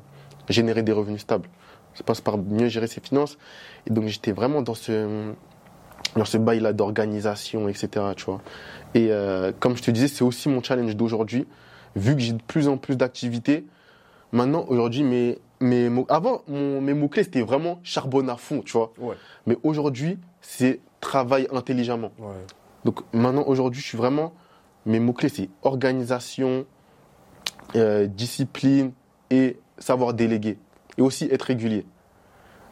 générer 0.49 0.83
des 0.83 0.93
revenus 0.93 1.21
stables. 1.21 1.49
Ça 1.95 2.03
passe 2.05 2.21
par 2.21 2.37
mieux 2.39 2.69
gérer 2.69 2.87
ses 2.89 3.01
finances. 3.01 3.39
Et 3.87 3.91
donc 3.91 4.07
j'étais 4.07 4.33
vraiment 4.33 4.63
dans 4.63 4.75
ce 4.75 5.33
dans 6.17 6.25
ce 6.25 6.39
bail-là 6.39 6.73
d'organisation, 6.73 7.69
etc. 7.69 7.89
Tu 8.17 8.25
vois. 8.25 8.41
Et 8.95 9.09
euh, 9.11 9.53
comme 9.61 9.77
je 9.77 9.83
te 9.83 9.91
disais, 9.91 10.09
c'est 10.09 10.25
aussi 10.25 10.49
mon 10.49 10.63
challenge 10.63 10.97
d'aujourd'hui. 10.97 11.47
Vu 11.97 12.15
que 12.15 12.21
j'ai 12.21 12.33
de 12.33 12.43
plus 12.43 12.69
en 12.69 12.77
plus 12.77 12.97
d'activités, 12.97 13.67
maintenant, 14.33 14.65
aujourd'hui, 14.69 15.03
mes, 15.03 15.39
mes 15.61 15.89
mots, 15.89 16.07
avant, 16.09 16.43
mon- 16.49 16.81
mes 16.81 16.95
mots-clés, 16.95 17.25
c'était 17.25 17.43
vraiment 17.43 17.79
charbonne 17.83 18.31
à 18.31 18.37
fond, 18.37 18.63
tu 18.65 18.73
vois. 18.73 18.93
Ouais. 18.99 19.17
Mais 19.47 19.57
aujourd'hui, 19.63 20.19
c'est 20.41 20.81
travail 21.01 21.49
intelligemment. 21.53 22.13
Ouais. 22.19 22.35
Donc 22.85 23.01
maintenant, 23.13 23.45
aujourd'hui, 23.47 23.81
je 23.81 23.87
suis 23.87 23.99
vraiment. 23.99 24.33
Mes 24.87 25.01
mots-clés, 25.01 25.29
c'est 25.29 25.51
organisation, 25.63 26.65
euh, 27.77 28.07
discipline 28.07 28.93
et 29.31 29.59
savoir 29.79 30.15
déléguer. 30.15 30.59
Et 30.97 31.03
aussi 31.03 31.29
être 31.31 31.43
régulier. 31.43 31.85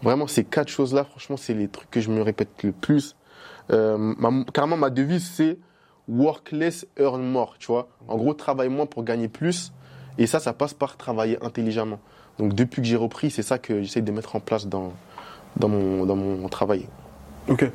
Vraiment, 0.02 0.26
ces 0.26 0.44
quatre 0.44 0.68
choses-là, 0.68 1.04
franchement, 1.04 1.36
c'est 1.36 1.54
les 1.54 1.68
trucs 1.68 1.90
que 1.90 2.00
je 2.00 2.10
me 2.10 2.22
répète 2.22 2.62
le 2.62 2.72
plus. 2.72 3.16
Euh, 3.70 3.96
ma- 3.98 4.44
carrément, 4.52 4.76
ma 4.76 4.90
devise, 4.90 5.28
c'est 5.28 5.58
work 6.08 6.52
less, 6.52 6.86
earn 6.98 7.22
more. 7.22 7.56
Tu 7.58 7.66
vois 7.66 7.88
En 8.08 8.16
gros, 8.16 8.34
travaille 8.34 8.68
moins 8.68 8.86
pour 8.86 9.04
gagner 9.04 9.28
plus. 9.28 9.72
Et 10.18 10.26
ça, 10.26 10.38
ça 10.40 10.52
passe 10.52 10.74
par 10.74 10.96
travailler 10.96 11.42
intelligemment. 11.44 11.98
Donc 12.38 12.54
depuis 12.54 12.82
que 12.82 12.88
j'ai 12.88 12.96
repris, 12.96 13.30
c'est 13.30 13.42
ça 13.42 13.58
que 13.58 13.82
j'essaie 13.82 14.02
de 14.02 14.12
mettre 14.12 14.36
en 14.36 14.40
place 14.40 14.66
dans, 14.66 14.92
dans, 15.56 15.68
mon, 15.68 16.06
dans 16.06 16.16
mon 16.16 16.48
travail. 16.48 16.86
Ok. 17.48 17.70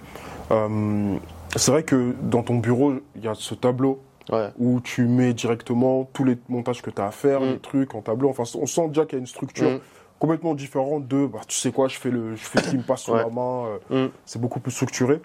Euh, 0.52 1.18
c'est 1.56 1.72
vrai 1.72 1.84
que 1.84 2.14
dans 2.22 2.44
ton 2.44 2.58
bureau, 2.58 2.94
il 3.16 3.24
y 3.24 3.28
a 3.28 3.34
ce 3.36 3.56
tableau 3.56 4.02
Ouais. 4.32 4.50
où 4.60 4.80
tu 4.82 5.06
mets 5.08 5.34
directement 5.34 6.08
tous 6.14 6.24
les 6.24 6.38
montages 6.48 6.82
que 6.82 6.90
tu 6.92 7.02
as 7.02 7.08
à 7.08 7.12
faire, 7.12 7.42
Mm. 7.42 7.46
les 7.46 7.60
trucs 7.60 7.96
en 7.96 8.02
tableau. 8.02 8.30
Enfin, 8.30 8.44
on 8.60 8.66
sent 8.66 8.88
déjà 8.90 9.06
qu'il 9.06 9.14
y 9.14 9.16
a 9.18 9.20
une 9.20 9.28
structure 9.28 9.70
Mm. 9.70 9.80
complètement 10.20 10.54
différente 10.54 11.08
de, 11.08 11.26
bah, 11.26 11.40
tu 11.48 11.58
sais 11.58 11.72
quoi, 11.72 11.88
je 11.88 11.98
fais, 11.98 12.12
le, 12.12 12.36
je 12.36 12.44
fais 12.44 12.62
ce 12.62 12.70
qui 12.70 12.78
me 12.78 12.84
passe 12.84 13.02
sous 13.04 13.12
Ouais. 13.14 13.24
la 13.24 13.30
main. 13.30 13.66
euh, 13.92 14.08
Mm. 14.08 14.12
c'est 14.26 14.40
beaucoup 14.40 14.60
plus 14.60 14.72
structuré. 14.72 15.20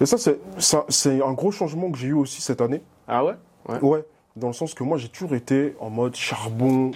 Et 0.00 0.06
ça, 0.06 0.16
c'est 0.18 0.38
ça, 0.58 0.84
c'est 0.88 1.22
un 1.22 1.32
gros 1.32 1.50
changement 1.50 1.90
que 1.90 1.98
j'ai 1.98 2.08
eu 2.08 2.12
aussi 2.14 2.40
cette 2.40 2.60
année. 2.60 2.82
Ah 3.08 3.24
ouais? 3.24 3.34
Ouais. 3.68 3.80
Ouais, 3.80 4.04
dans 4.36 4.48
le 4.48 4.52
sens 4.52 4.74
que 4.74 4.84
moi, 4.84 4.96
j'ai 4.98 5.08
toujours 5.08 5.34
été 5.34 5.74
en 5.80 5.90
mode 5.90 6.14
charbon 6.16 6.92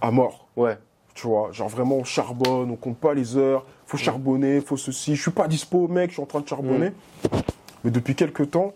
à 0.00 0.10
mort. 0.10 0.46
Ouais. 0.56 0.76
Tu 1.14 1.26
vois, 1.28 1.52
genre 1.52 1.68
vraiment 1.68 1.96
on 1.96 2.04
charbonne, 2.04 2.70
on 2.70 2.76
compte 2.76 2.96
pas 2.98 3.14
les 3.14 3.36
heures, 3.36 3.64
faut 3.86 3.96
charbonner, 3.96 4.60
faut 4.60 4.76
ceci. 4.76 5.14
Je 5.14 5.22
suis 5.22 5.30
pas 5.30 5.46
dispo, 5.46 5.86
mec, 5.88 6.10
je 6.10 6.14
suis 6.14 6.22
en 6.22 6.26
train 6.26 6.40
de 6.40 6.48
charbonner. 6.48 6.90
Mais 7.84 7.90
depuis 7.90 8.14
quelques 8.16 8.50
temps, 8.50 8.72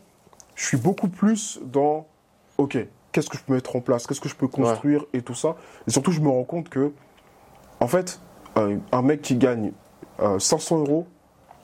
je 0.55 0.65
suis 0.67 0.77
beaucoup 0.77 1.09
plus 1.09 1.59
dans, 1.65 2.07
ok, 2.59 2.79
qu'est-ce 3.11 3.29
que 3.29 3.37
je 3.37 3.43
peux 3.43 3.55
mettre 3.55 3.75
en 3.75 3.81
place, 3.81 4.07
qu'est-ce 4.07 4.21
que 4.21 4.29
je 4.29 4.37
peux 4.37 4.47
construire 4.49 5.05
et 5.13 5.23
tout 5.23 5.35
ça. 5.35 5.57
Et 5.89 5.91
surtout, 5.91 6.13
je 6.13 6.21
me 6.21 6.29
rends 6.29 6.45
compte 6.45 6.69
que, 6.69 6.93
en 7.81 7.89
fait, 7.89 8.21
un, 8.55 8.79
un 8.93 9.03
mec 9.03 9.21
qui 9.23 9.35
gagne 9.37 9.73
euh, 10.21 10.39
500 10.39 10.79
euros 10.81 11.07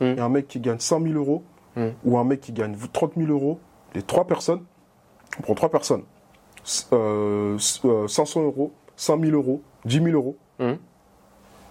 Mm. 0.00 0.04
et 0.04 0.20
un 0.20 0.28
mec 0.28 0.48
qui 0.48 0.58
gagne 0.58 0.80
100 0.80 1.00
000 1.02 1.14
euros, 1.14 1.44
Mm. 1.76 1.87
ou 2.04 2.18
un 2.18 2.24
mec 2.24 2.40
qui 2.40 2.50
gagne 2.52 2.74
30 2.92 3.12
000 3.16 3.30
euros, 3.30 3.60
les 3.94 4.02
trois 4.02 4.26
personnes, 4.26 4.64
on 5.38 5.42
prend 5.42 5.54
trois 5.54 5.68
personnes, 5.70 6.02
s- 6.64 6.88
euh, 6.92 7.54
s- 7.56 7.80
euh, 7.84 8.08
500 8.08 8.42
euros, 8.42 8.72
100 8.96 9.20
000 9.20 9.32
euros, 9.37 9.62
10 9.84 10.02
000 10.02 10.08
euros, 10.16 10.37
Mhm. 10.59 10.79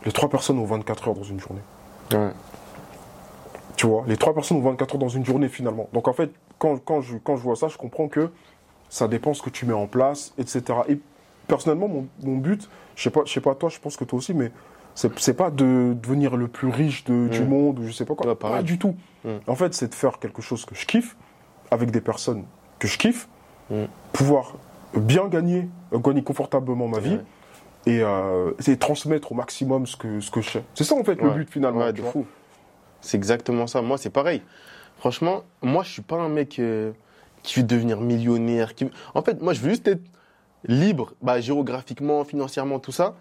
les 0.06 0.12
trois 0.12 0.30
personnes 0.30 0.60
ont 0.60 0.65
24 0.65 1.08
heures 1.08 1.13
dans 1.15 1.24
une 1.24 1.39
journée. 1.39 1.62
Ouais. 2.13 2.32
Tu 3.76 3.88
vois, 3.88 4.04
les 4.08 4.17
trois 4.17 4.34
personnes 4.34 4.58
ont 4.58 4.62
24 4.62 4.96
heures 4.96 5.00
dans 5.00 5.10
une 5.10 5.26
journée 5.26 5.50
finalement. 5.50 5.88
Donc 5.93 6.08
en 6.08 6.13
fait, 6.13 6.32
quand, 6.60 6.78
quand, 6.84 7.02
je, 7.02 7.17
quand 7.17 7.36
je 7.38 7.41
vois 7.43 7.56
ça, 7.56 7.67
je 7.69 7.78
comprends 7.78 8.08
que 8.08 8.30
ça 8.89 9.08
dépend 9.08 9.34
ce 9.34 9.41
que 9.41 9.50
tu 9.50 9.65
mets 9.65 9.74
en 9.74 9.88
place, 9.88 10.34
etc. 10.38 10.62
Et 10.89 11.00
personnellement, 11.48 11.88
mon, 11.88 12.08
mon 12.24 12.38
but, 12.38 12.69
je 12.96 13.04
sais 13.04 13.10
pas, 13.10 13.22
je 13.26 13.34
sais 13.34 13.41
pas 13.41 13.56
toi, 13.56 13.69
je 13.69 13.80
pense 13.80 13.98
que 13.98 14.04
toi 14.04 14.17
aussi, 14.17 14.34
mais 14.34 14.52
c'est 14.96 15.34
pas 15.36 15.50
de 15.50 15.96
devenir 16.00 16.36
le 16.38 16.48
plus 16.48 16.67
riche 16.69 17.04
de- 17.06 17.28
du 17.30 17.41
Mm. 17.41 17.48
monde 17.50 17.80
ou 17.80 17.88
je 17.88 17.91
sais 17.91 18.06
pas 18.06 18.13
quoi. 18.13 18.28
Ouais, 18.28 18.36
pas 18.36 18.62
du 18.62 18.78
tout. 18.78 18.96
Mm. 19.26 19.30
En 19.48 19.56
fait, 19.56 19.74
c'est 19.74 19.88
de 19.88 19.96
faire 19.96 20.19
quelque 20.19 20.41
chose 20.43 20.65
que 20.65 20.76
je 20.76 20.86
kiffe 20.86 21.15
avec 21.72 21.89
des 21.89 22.02
personnes 22.02 22.43
que 22.78 22.88
je 22.88 22.98
kiffe, 23.00 23.28
pouvoir 24.12 24.54
bien 24.93 25.28
gagner, 25.30 25.67
gagner 25.91 26.22
confortablement 26.22 26.88
ma 26.88 27.00
vie. 27.00 27.15
Ouais. 27.15 27.24
Et, 27.86 28.02
euh, 28.02 28.52
et 28.65 28.78
transmettre 28.78 29.34
au 29.34 29.36
maximum 29.36 29.86
ce 29.86 29.98
que, 29.98 30.22
ce 30.22 30.32
que 30.32 30.39
je 30.41 30.50
sais. 30.50 30.63
C'est 30.74 30.86
ça 30.86 30.96
en 30.96 31.04
fait 31.04 31.15
le 31.22 31.30
but 31.32 31.50
finalement. 31.50 31.82
Ouais, 31.82 31.91
de 31.91 32.02
fou. 32.02 32.26
C'est 33.02 33.17
exactement 33.17 33.67
ça. 33.67 33.82
Moi, 33.82 33.98
c'est 33.98 34.10
pareil. 34.10 34.41
Franchement, 34.98 35.43
moi, 35.62 35.84
je 35.84 35.91
suis 35.91 36.02
pas 36.02 36.15
un 36.15 36.30
mec 36.30 36.60
euh, 36.60 36.93
qui 37.41 37.60
veut 37.60 37.65
devenir 37.65 38.00
millionnaire. 38.00 38.74
Qui... 38.74 38.89
En 39.13 39.22
fait, 39.22 39.41
moi, 39.41 39.52
je 39.52 39.60
veux 39.60 39.72
juste 39.72 39.86
être 39.89 40.02
libre, 40.65 41.12
bah, 41.22 41.41
géographiquement, 41.41 42.24
financièrement, 42.24 42.80
tout 42.80 42.93
ça. 42.93 43.15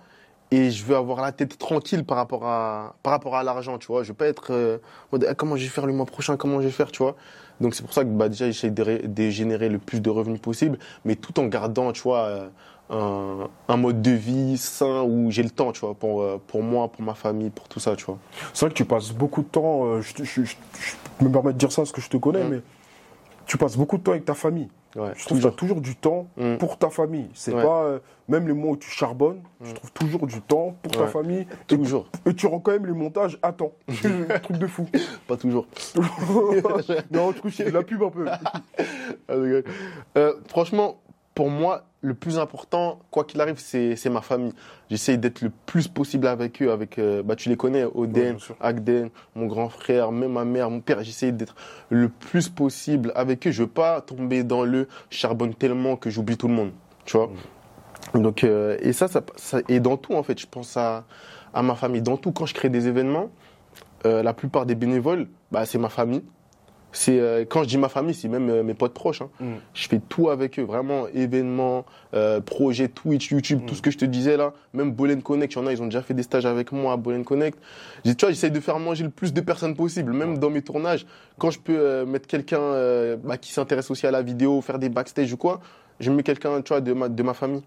Et 0.53 0.71
je 0.71 0.85
veux 0.85 0.95
avoir 0.95 1.23
la 1.23 1.33
tête 1.33 1.59
tranquille 1.59 2.05
par 2.05 2.19
rapport 2.19 2.47
à, 2.47 2.95
par 3.03 3.13
rapport 3.13 3.35
à 3.35 3.43
l'argent, 3.43 3.79
tu 3.79 3.89
vois. 3.89 4.05
Je 4.05 4.09
veux 4.09 4.15
pas 4.15 4.29
être 4.29 4.53
euh, 4.53 4.79
Ah, 5.27 5.35
comment 5.35 5.57
je 5.57 5.65
vais 5.65 5.71
faire 5.71 5.87
le 5.87 5.93
mois 5.93 6.07
prochain, 6.07 6.37
comment 6.37 6.61
je 6.61 6.67
vais 6.67 6.73
faire, 6.73 6.93
tu 6.93 7.03
vois? 7.03 7.17
Donc, 7.61 7.75
c'est 7.75 7.83
pour 7.83 7.93
ça 7.93 8.05
que, 8.05 8.11
bah, 8.11 8.29
déjà, 8.29 8.47
j'essaie 8.47 8.71
de, 8.71 9.07
de 9.07 9.31
générer 9.31 9.69
le 9.69 9.79
plus 9.79 10.01
de 10.01 10.11
revenus 10.11 10.41
possible, 10.41 10.79
mais 11.05 11.17
tout 11.17 11.41
en 11.41 11.47
gardant, 11.47 11.91
tu 11.93 12.03
vois, 12.03 12.25
euh, 12.27 12.49
un, 12.91 13.49
un 13.69 13.77
mode 13.77 14.03
de 14.03 14.11
vie 14.11 14.59
sain 14.59 15.03
où 15.03 15.31
j'ai 15.31 15.43
le 15.43 15.51
temps, 15.51 15.73
tu 15.73 15.81
vois, 15.81 15.95
pour, 15.95 16.23
euh, 16.23 16.41
pour 16.47 16.63
moi, 16.63 16.89
pour 16.89 17.03
ma 17.03 17.15
famille, 17.15 17.51
pour 17.51 17.69
tout 17.69 17.81
ça, 17.81 17.97
tu 17.97 18.05
vois. 18.05 18.19
C'est 18.53 18.67
vrai 18.67 18.71
que 18.71 18.77
tu 18.77 18.85
passes 18.85 19.13
beaucoup 19.13 19.43
de 19.43 19.49
temps, 19.49 19.85
euh, 19.87 20.01
je, 20.03 20.15
te- 20.15 20.25
je- 20.25 20.43
je- 20.45 20.57
je 21.21 21.25
me 21.25 21.31
permets 21.33 21.53
de 21.53 21.59
dire 21.59 21.73
ça 21.73 21.83
parce 21.83 21.93
que 21.93 22.01
je 22.01 22.11
te 22.11 22.17
connais, 22.19 22.45
Mm. 22.45 22.49
mais 22.51 22.61
tu 23.47 23.57
passes 23.57 23.77
beaucoup 23.77 23.97
de 23.99 24.03
temps 24.03 24.13
avec 24.13 24.25
ta 24.25 24.35
famille. 24.35 24.69
Ouais, 24.95 25.13
Je 25.17 25.25
trouve 25.25 25.39
que 25.39 25.43
tu 25.45 25.49
as 25.49 25.53
toujours 25.53 25.81
du 25.81 25.97
temps 25.97 26.27
Mm. 26.37 26.57
pour 26.59 26.77
ta 26.77 26.91
famille. 26.91 27.31
C'est 27.33 27.55
Ouais. 27.55 27.63
pas, 27.63 27.85
euh, 27.85 27.99
même 28.29 28.47
les 28.47 28.53
mois 28.53 28.73
où 28.73 28.77
tu 28.77 28.91
charbonnes, 28.91 29.41
je 29.63 29.71
Mm. 29.71 29.75
trouve 29.75 29.93
toujours 29.93 30.27
du 30.27 30.43
temps 30.43 30.77
pour 30.83 30.93
ta 30.93 31.07
famille. 31.07 31.47
Et, 31.71 31.77
Toujours. 31.77 32.09
et 32.27 32.35
tu 32.35 32.47
rends 32.47 32.61
quand 32.61 32.73
même 32.73 32.85
les 32.85 32.93
montages 32.93 33.39
à 33.43 33.53
temps. 33.53 33.73
truc 34.43 34.59
de 34.59 34.67
fou. 34.67 34.87
Pas 35.29 35.39
toujours. 35.39 35.67
non, 37.11 37.31
du 37.33 37.41
coup, 37.41 37.49
c'est 37.51 37.65
de 37.65 37.71
la 37.71 37.83
pub 37.83 38.03
un 38.03 38.11
peu. 38.11 38.27
Ah. 38.29 38.53
Euh, 39.31 39.63
franchement, 40.49 40.99
pour 41.35 41.49
moi, 41.51 41.85
le 42.05 42.15
plus 42.15 42.39
important, 42.39 42.99
quoi 43.11 43.25
qu'il 43.25 43.41
arrive, 43.41 43.59
c'est 43.59 44.11
ma 44.11 44.21
famille. 44.23 44.53
J'essaie 44.91 45.17
d'être 45.17 45.41
le 45.41 45.51
plus 45.67 45.87
possible 45.89 46.27
avec 46.27 46.61
eux, 46.61 46.71
avec, 46.73 46.99
euh, 46.99 47.23
bah, 47.23 47.37
tu 47.37 47.49
les 47.49 47.57
connais, 47.57 47.85
Oden. 47.85 48.37
Agden, 48.61 49.09
mon 49.37 49.47
grand 49.47 49.69
frère, 49.69 50.11
même 50.13 50.33
ma 50.33 50.45
mère, 50.45 50.69
mon 50.69 50.81
père. 50.81 51.03
J'essaie 51.05 51.31
d'être 51.33 51.55
le 51.91 52.09
plus 52.09 52.49
possible 52.49 53.13
avec 53.15 53.47
eux. 53.47 53.53
Je 53.53 53.63
veux 53.63 53.69
pas 53.69 54.01
tomber 54.01 54.43
dans 54.43 54.65
le 54.65 54.89
charbonne 55.11 55.55
tellement 55.55 55.97
que 55.97 56.11
j'oublie 56.11 56.37
tout 56.37 56.49
le 56.49 56.55
monde. 56.55 56.73
Tu 57.05 57.17
vois 57.17 57.31
Donc, 58.15 58.43
euh, 58.45 58.77
et 58.81 58.93
ça, 58.93 59.07
ça, 59.09 59.23
ça- 59.37 59.61
et 59.69 59.79
dans 59.81 59.97
tout, 59.97 60.15
en 60.15 60.23
fait, 60.25 60.39
je 60.41 60.47
pense 60.47 60.77
à, 60.77 61.05
à 61.55 61.63
ma 61.63 61.77
famille. 61.77 62.03
Dans 62.03 62.17
tout, 62.17 62.33
quand 62.33 62.47
je 62.47 62.55
crée 62.55 62.69
des 62.69 62.89
événements, 62.89 63.31
euh, 64.07 64.23
la 64.25 64.35
plupart 64.35 64.67
des 64.67 64.75
bénévoles, 64.75 65.29
bah, 65.53 65.65
c'est 65.67 65.79
ma 65.79 65.89
famille. 65.89 66.25
C'est 66.95 67.19
euh, 67.19 67.45
quand 67.49 67.63
je 67.63 67.69
dis 67.69 67.79
ma 67.79 67.89
famille, 67.89 68.15
c'est 68.15 68.29
même 68.29 68.51
euh, 68.51 68.63
mes 68.63 68.75
potes 68.75 68.93
proches. 68.93 69.23
hein. 69.23 69.31
Mm. 69.41 69.53
Je 69.73 69.89
fais 69.89 69.99
tout 69.99 70.29
avec 70.29 70.59
eux, 70.59 70.63
vraiment 70.63 71.07
événements, 71.15 71.85
euh, 72.15 72.41
projets, 72.41 72.89
Twitch, 72.89 73.31
YouTube, 73.31 73.61
tout 73.67 73.73
Mm. 73.73 73.77
ce 73.77 73.83
que 73.83 73.91
je 73.91 73.99
te 73.99 74.05
disais 74.05 74.37
là. 74.37 74.53
Même 74.75 74.93
Bolen 74.93 75.23
Connect, 75.23 75.55
il 75.55 75.57
y 75.57 75.61
en 75.63 75.67
a, 75.67 75.73
ils 75.73 75.81
ont 75.83 75.87
déjà 75.87 76.03
fait 76.03 76.13
des 76.15 76.23
stages 76.23 76.45
avec 76.47 76.71
moi 76.71 76.93
à 76.93 76.97
Bolen 76.97 77.25
Connect. 77.25 77.59
Tu 78.05 78.13
vois, 78.21 78.29
j'essaye 78.31 78.51
de 78.51 78.61
faire 78.61 78.79
manger 78.79 79.05
le 79.05 79.11
plus 79.11 79.33
de 79.33 79.41
personnes 79.41 79.75
possible, 79.75 80.13
même 80.13 80.39
dans 80.39 80.51
mes 80.51 80.63
tournages. 80.63 81.07
Quand 81.39 81.51
je 81.51 81.59
peux 81.59 82.05
mettre 82.05 82.27
quelqu'un 82.27 83.17
bah, 83.25 83.39
qui 83.39 83.53
s'intéresse 83.53 83.91
aussi 83.91 84.07
à 84.07 84.11
la 84.11 84.21
vidéo, 84.23 84.61
faire 84.61 84.79
des 84.79 84.89
backstage 84.91 85.33
ou 85.33 85.37
quoi, 85.37 85.61
je 86.01 86.11
mets 86.11 86.23
quelqu'un, 86.23 86.61
tu 86.63 86.69
vois, 86.75 86.81
de 86.81 86.93
ma, 86.93 87.09
de 87.09 87.23
ma 87.23 87.33
famille. 87.35 87.63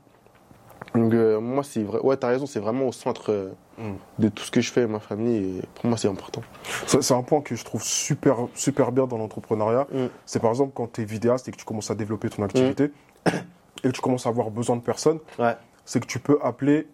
Donc, 0.96 1.14
euh, 1.14 1.40
moi, 1.40 1.64
c'est 1.64 1.84
vrai. 1.84 2.00
Ouais, 2.00 2.18
t'as 2.18 2.28
raison, 2.28 2.46
c'est 2.46 2.60
vraiment 2.60 2.88
au 2.88 2.92
centre 2.92 3.32
euh, 3.32 3.50
Mm. 3.78 3.96
de 4.20 4.30
tout 4.30 4.44
ce 4.46 4.52
que 4.52 4.62
je 4.62 4.72
fais, 4.72 4.88
ma 4.88 5.00
famille. 5.02 5.60
Et 5.60 5.62
pour 5.76 5.88
moi, 5.88 5.98
c'est 5.98 6.08
important. 6.08 6.42
C'est 6.88 7.12
un 7.14 7.24
point 7.24 7.42
que 7.42 7.56
je 7.56 7.66
trouve 7.66 7.84
super, 7.84 8.38
super 8.54 8.92
bien 8.94 9.06
dans 9.06 9.18
l'entrepreneuriat. 9.18 9.86
Mm. 9.92 10.06
C'est 10.26 10.40
par 10.40 10.50
exemple 10.52 10.72
quand 10.74 10.94
tu 10.94 11.02
es 11.02 11.06
vidéaste 11.06 11.48
et 11.50 11.52
que 11.52 11.58
tu 11.58 11.66
commences 11.66 11.92
à 11.92 11.96
développer 11.96 12.30
ton 12.30 12.44
activité 12.44 12.92
et 13.26 13.88
que 13.90 13.90
tu 13.90 14.00
commences 14.02 14.26
à 14.26 14.30
avoir 14.30 14.50
besoin 14.52 14.78
de 14.78 14.82
personnes, 14.82 15.20
Ouais. 15.38 15.56
c'est 15.84 16.00
que 16.00 16.06
tu 16.08 16.20
peux 16.20 16.40
appeler, 16.42 16.88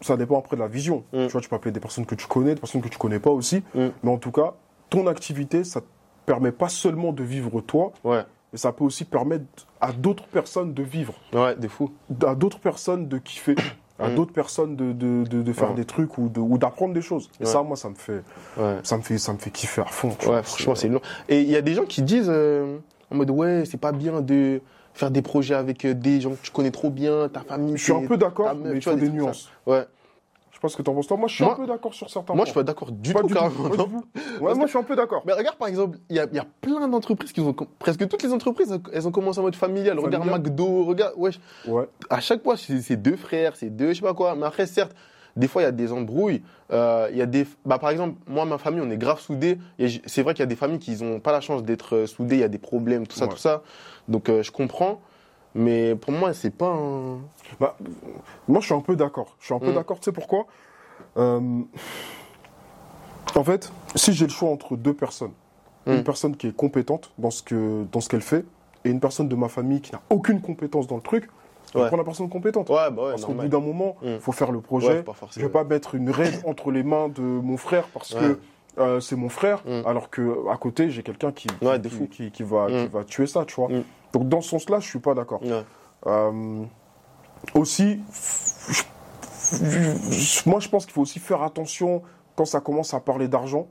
ça 0.00 0.16
dépend 0.16 0.38
après 0.40 0.56
de 0.56 0.62
la 0.62 0.66
vision. 0.68 1.04
Mm. 1.12 1.26
Tu 1.26 1.32
vois, 1.32 1.40
tu 1.40 1.48
peux 1.48 1.54
appeler 1.56 1.70
des 1.72 1.78
personnes 1.80 2.04
que 2.06 2.16
tu 2.16 2.26
connais, 2.26 2.54
des 2.56 2.60
personnes 2.60 2.82
que 2.82 2.88
tu 2.88 2.98
connais 2.98 3.20
pas 3.20 3.30
aussi. 3.30 3.62
Mm. 3.76 3.86
Mais 4.02 4.10
en 4.10 4.18
tout 4.18 4.32
cas, 4.32 4.54
ton 4.90 5.06
activité, 5.06 5.62
ça 5.62 5.80
te 5.82 5.86
permet 6.26 6.50
pas 6.52 6.68
seulement 6.68 7.12
de 7.12 7.22
vivre 7.22 7.60
toi, 7.60 7.92
Ouais. 8.02 8.24
Mais 8.54 8.58
ça 8.58 8.70
peut 8.70 8.84
aussi 8.84 9.04
permettre 9.04 9.44
à 9.80 9.90
d'autres 9.90 10.28
personnes 10.28 10.74
de 10.74 10.82
vivre, 10.84 11.14
Ouais, 11.32 11.56
des 11.56 11.66
fous. 11.66 11.90
à 12.24 12.36
d'autres 12.36 12.60
personnes 12.60 13.08
de 13.08 13.18
kiffer. 13.18 13.56
À 13.98 14.08
Mm. 14.10 14.14
d'autres 14.14 14.32
personnes 14.32 14.76
de, 14.76 14.92
de, 14.92 15.24
de, 15.24 15.42
de 15.42 15.52
faire 15.52 15.70
Ouais. 15.70 15.74
des 15.76 15.84
trucs 15.84 16.18
ou 16.18 16.28
de- 16.28 16.38
ou 16.40 16.56
d'apprendre 16.56 16.94
des 16.94 17.00
choses. 17.02 17.30
Et 17.40 17.44
Ouais. 17.44 17.50
ça, 17.50 17.62
moi, 17.64 17.76
ça 17.76 17.88
me 17.88 17.94
fait, 17.96 18.22
Ouais. 18.56 18.78
ça 18.84 18.96
me 18.96 19.02
fait, 19.02 19.18
ça 19.18 19.32
me 19.32 19.38
fait 19.38 19.50
kiffer 19.50 19.82
à 19.82 19.86
fond. 19.86 20.10
Ouais, 20.28 20.42
franchement, 20.44 20.74
c'est 20.76 20.88
long. 20.88 21.00
Et 21.28 21.40
il 21.42 21.48
y 21.50 21.56
a 21.56 21.60
des 21.62 21.74
gens 21.74 21.84
qui 21.84 22.02
disent 22.02 22.28
euh, 22.28 22.78
en 23.10 23.16
mode 23.16 23.30
ouais, 23.30 23.64
c'est 23.68 23.80
pas 23.80 23.92
bien 23.92 24.20
de 24.20 24.60
faire 24.94 25.10
des 25.10 25.22
projets 25.22 25.54
avec 25.54 25.84
euh, 25.84 25.94
des 25.94 26.20
gens 26.20 26.30
que 26.30 26.42
tu 26.42 26.50
connais 26.52 26.70
trop 26.70 26.90
bien, 26.90 27.28
ta 27.28 27.40
famille. 27.40 27.76
Je 27.76 27.82
suis 27.82 27.92
un 27.92 28.06
peu 28.06 28.16
d'accord, 28.16 28.54
mais 28.56 28.78
tu 28.78 28.88
vois, 28.88 28.94
faut 28.94 28.98
des 29.00 29.06
comme 29.06 29.16
nuances. 29.16 29.48
Ouais. 29.66 29.84
Je 30.62 30.68
ce 30.68 30.76
que 30.76 30.82
t'en 30.82 30.94
penses 30.94 31.06
toi. 31.08 31.16
Moi, 31.16 31.28
je 31.28 31.34
suis 31.34 31.44
Moi- 31.44 31.52
un 31.52 31.56
peu 31.56 31.66
d'accord 31.66 31.92
sur 31.92 32.08
certains 32.08 32.34
Moi, 32.34 32.44
je 32.44 32.50
suis 32.50 32.54
pas 32.54 32.62
d'accord 32.62 32.90
du 32.92 33.12
Pas 33.12 33.20
tout, 33.20 33.26
du 33.26 33.34
carrément. 33.34 33.64
Ouais, 34.40 34.54
moi, 34.54 34.64
je 34.64 34.68
suis 34.68 34.78
un 34.78 34.82
peu 34.82 34.96
d'accord. 34.96 35.22
Mais 35.26 35.32
regarde, 35.32 35.56
par 35.56 35.68
exemple, 35.68 35.98
il 36.08 36.16
y 36.16 36.20
a, 36.20 36.26
il 36.30 36.36
y 36.36 36.38
a 36.38 36.46
plein 36.60 36.86
d'entreprises 36.88 37.32
qui 37.32 37.40
ont. 37.40 37.54
Presque 37.78 38.06
toutes 38.08 38.22
les 38.22 38.32
entreprises, 38.32 38.78
elles 38.92 39.06
ont 39.08 39.10
commencé 39.10 39.40
en 39.40 39.42
mode 39.42 39.56
familial. 39.56 39.98
Regarde. 39.98 40.26
McDo, 40.26 40.84
regarde. 40.84 41.14
Wesh. 41.16 41.40
Ouais. 41.66 41.88
à 42.08 42.20
chaque 42.20 42.42
fois, 42.42 42.56
c'est 42.56 42.96
deux 42.96 43.16
frères, 43.16 43.56
c'est 43.56 43.68
deux, 43.70 43.88
je 43.88 43.94
sais 43.94 44.00
pas 44.00 44.14
quoi. 44.14 44.34
Mais 44.36 44.46
après, 44.46 44.66
certes, 44.66 44.94
des 45.36 45.48
fois, 45.48 45.62
il 45.62 45.64
y 45.64 45.68
a 45.68 45.72
des 45.72 45.92
embrouilles. 45.92 46.42
Euh, 46.72 47.08
Il 47.10 47.18
y 47.18 47.22
a 47.22 47.26
des, 47.26 47.46
bah, 47.66 47.78
par 47.78 47.90
exemple, 47.90 48.14
moi, 48.26 48.44
ma 48.44 48.56
famille, 48.58 48.80
on 48.80 48.90
est 48.90 48.96
grave 48.96 49.20
soudés. 49.20 49.58
Et 49.78 49.88
c'est 50.06 50.22
vrai 50.22 50.32
qu'il 50.34 50.40
y 50.42 50.44
a 50.44 50.46
des 50.46 50.56
familles 50.56 50.78
qui 50.78 50.94
n'ont 51.02 51.18
pas 51.20 51.32
la 51.32 51.40
chance 51.40 51.62
d'être 51.64 51.96
euh, 51.96 52.06
soudées. 52.06 52.36
Il 52.36 52.40
y 52.40 52.44
a 52.44 52.48
des 52.48 52.58
problèmes, 52.58 53.06
tout 53.06 53.16
ça, 53.16 53.24
Ouais. 53.26 53.32
tout 53.32 53.36
ça. 53.38 53.62
Donc, 54.08 54.28
euh, 54.28 54.42
je 54.42 54.52
comprends. 54.52 55.00
Mais 55.54 55.94
pour 55.94 56.12
moi, 56.12 56.32
c'est 56.34 56.50
pas 56.50 56.72
un. 56.74 57.18
Bah, 57.60 57.76
moi, 58.48 58.60
je 58.60 58.66
suis 58.66 58.74
un 58.74 58.80
peu 58.80 58.96
d'accord. 58.96 59.36
Je 59.40 59.46
suis 59.46 59.54
un 59.54 59.58
peu 59.60 59.70
Mm. 59.70 59.74
d'accord. 59.74 59.98
Tu 60.00 60.04
sais 60.04 60.12
pourquoi? 60.12 60.46
Euh, 61.16 61.60
En 63.36 63.42
fait, 63.42 63.72
si 63.96 64.12
j'ai 64.12 64.26
le 64.26 64.30
choix 64.30 64.50
entre 64.50 64.76
deux 64.76 64.94
personnes, 64.94 65.32
Mm. 65.86 65.92
une 65.92 66.04
personne 66.04 66.36
qui 66.36 66.46
est 66.48 66.56
compétente 66.56 67.12
dans 67.18 67.30
ce 67.30 67.42
qu'elle 67.42 68.20
fait 68.20 68.44
et 68.84 68.90
une 68.90 69.00
personne 69.00 69.28
de 69.28 69.34
ma 69.34 69.48
famille 69.48 69.80
qui 69.80 69.92
n'a 69.92 70.00
aucune 70.10 70.40
compétence 70.40 70.86
dans 70.86 70.96
le 70.96 71.02
truc, 71.02 71.28
je 71.72 71.78
Ouais. 71.78 71.86
prendre 71.88 72.02
la 72.02 72.04
personne 72.04 72.28
compétente. 72.28 72.68
Ouais, 72.70 72.90
bah 72.92 73.02
ouais, 73.04 73.10
Parce 73.10 73.24
qu'au 73.24 73.32
bout 73.32 73.48
d'un 73.48 73.60
moment, 73.60 73.96
il 74.02 74.14
Mm. 74.16 74.20
faut 74.20 74.30
faire 74.32 74.52
le 74.52 74.60
projet. 74.60 74.98
je 75.06 75.12
forcément. 75.12 75.46
vais 75.46 75.52
pas 75.52 75.64
mettre 75.64 75.94
une 75.96 76.10
raide 76.10 76.42
entre 76.46 76.70
les 76.70 76.84
mains 76.84 77.08
de 77.08 77.22
mon 77.22 77.56
frère 77.56 77.88
parce 77.92 78.14
que 78.14 78.38
euh, 78.78 79.00
c'est 79.00 79.16
mon 79.16 79.28
frère, 79.28 79.62
Mm. 79.66 79.86
alors 79.86 80.10
que 80.10 80.48
à 80.50 80.56
côté 80.56 80.90
j'ai 80.90 81.02
quelqu'un 81.02 81.32
qui, 81.32 81.48
qui, 81.48 81.64
Ouais, 81.64 81.78
de 81.78 81.88
qui- 81.88 81.94
fou. 81.94 82.06
qui- 82.06 82.30
qui 82.30 82.42
va, 82.42 82.66
Mm. 82.68 82.86
qui 82.86 82.86
va 82.92 83.04
tuer 83.04 83.26
ça, 83.26 83.44
tu 83.44 83.54
vois. 83.54 83.68
Mm. 83.68 83.84
Donc 84.12 84.28
dans 84.28 84.40
ce 84.40 84.50
sens-là, 84.50 84.80
je 84.80 84.86
suis 84.88 84.98
pas 85.00 85.14
d'accord. 85.14 85.42
Ouais. 85.42 85.62
Euh, 86.06 86.64
aussi, 87.54 88.00
moi 90.46 90.60
je 90.60 90.68
pense 90.68 90.84
qu'il 90.86 90.92
faut 90.94 91.02
aussi 91.02 91.18
faire 91.18 91.42
attention 91.42 92.02
quand 92.36 92.44
ça 92.44 92.60
commence 92.60 92.94
à 92.94 93.00
parler 93.00 93.28
d'argent, 93.28 93.68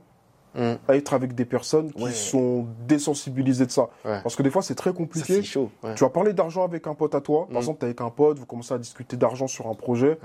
à 0.56 0.94
être 0.94 1.14
avec 1.14 1.34
des 1.34 1.44
personnes 1.44 1.92
qui 1.92 2.04
Ouais. 2.04 2.12
sont 2.12 2.66
désensibilisées 2.86 3.66
de 3.66 3.72
ça. 3.72 3.88
Ouais. 4.04 4.20
Parce 4.22 4.36
que 4.36 4.42
des 4.44 4.50
fois 4.50 4.62
c'est 4.62 4.76
très 4.76 4.92
compliqué. 4.92 5.34
c'est 5.34 5.42
chaud. 5.42 5.70
Ouais. 5.82 5.94
Tu 5.96 6.04
vas 6.04 6.10
parler 6.10 6.32
d'argent 6.32 6.62
avec 6.64 6.86
un 6.86 6.94
pote 6.94 7.14
à 7.16 7.20
toi. 7.20 7.48
Par 7.48 7.56
exemple, 7.58 7.80
tu 7.80 7.86
avec 7.86 8.00
un 8.00 8.10
pote, 8.10 8.38
vous 8.38 8.46
commencez 8.46 8.72
à 8.72 8.78
discuter 8.78 9.16
d'argent 9.16 9.48
sur 9.48 9.66
un 9.66 9.74
projet. 9.74 10.16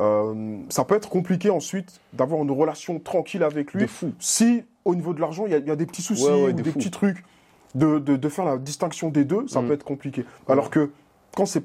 Euh, 0.00 0.58
ça 0.68 0.84
peut 0.84 0.94
être 0.94 1.08
compliqué 1.08 1.50
ensuite 1.50 2.00
d'avoir 2.12 2.42
une 2.42 2.50
relation 2.50 2.98
tranquille 3.00 3.42
avec 3.42 3.72
lui. 3.72 3.82
De 3.82 3.86
fou. 3.88 4.12
Si 4.18 4.62
au 4.84 4.94
niveau 4.94 5.12
de 5.12 5.20
l'argent, 5.20 5.44
il 5.46 5.52
y, 5.52 5.54
a- 5.54 5.58
il 5.58 5.66
y 5.66 5.70
a 5.70 5.76
des 5.76 5.86
petits 5.86 6.02
soucis 6.02 6.24
Ouais, 6.24 6.32
ouais, 6.32 6.48
ou 6.50 6.52
de 6.52 6.62
des 6.62 6.70
petits 6.70 6.90
trucs, 6.90 7.24
de, 7.74 7.98
de- 7.98 8.16
de 8.16 8.28
faire 8.28 8.44
la 8.44 8.56
distinction 8.58 9.08
des 9.10 9.24
deux, 9.24 9.46
ça 9.48 9.60
Mm. 9.60 9.66
peut 9.66 9.72
être 9.74 9.84
compliqué. 9.84 10.24
Alors 10.48 10.70
que 10.70 10.90
quand 11.36 11.46
c'est 11.46 11.64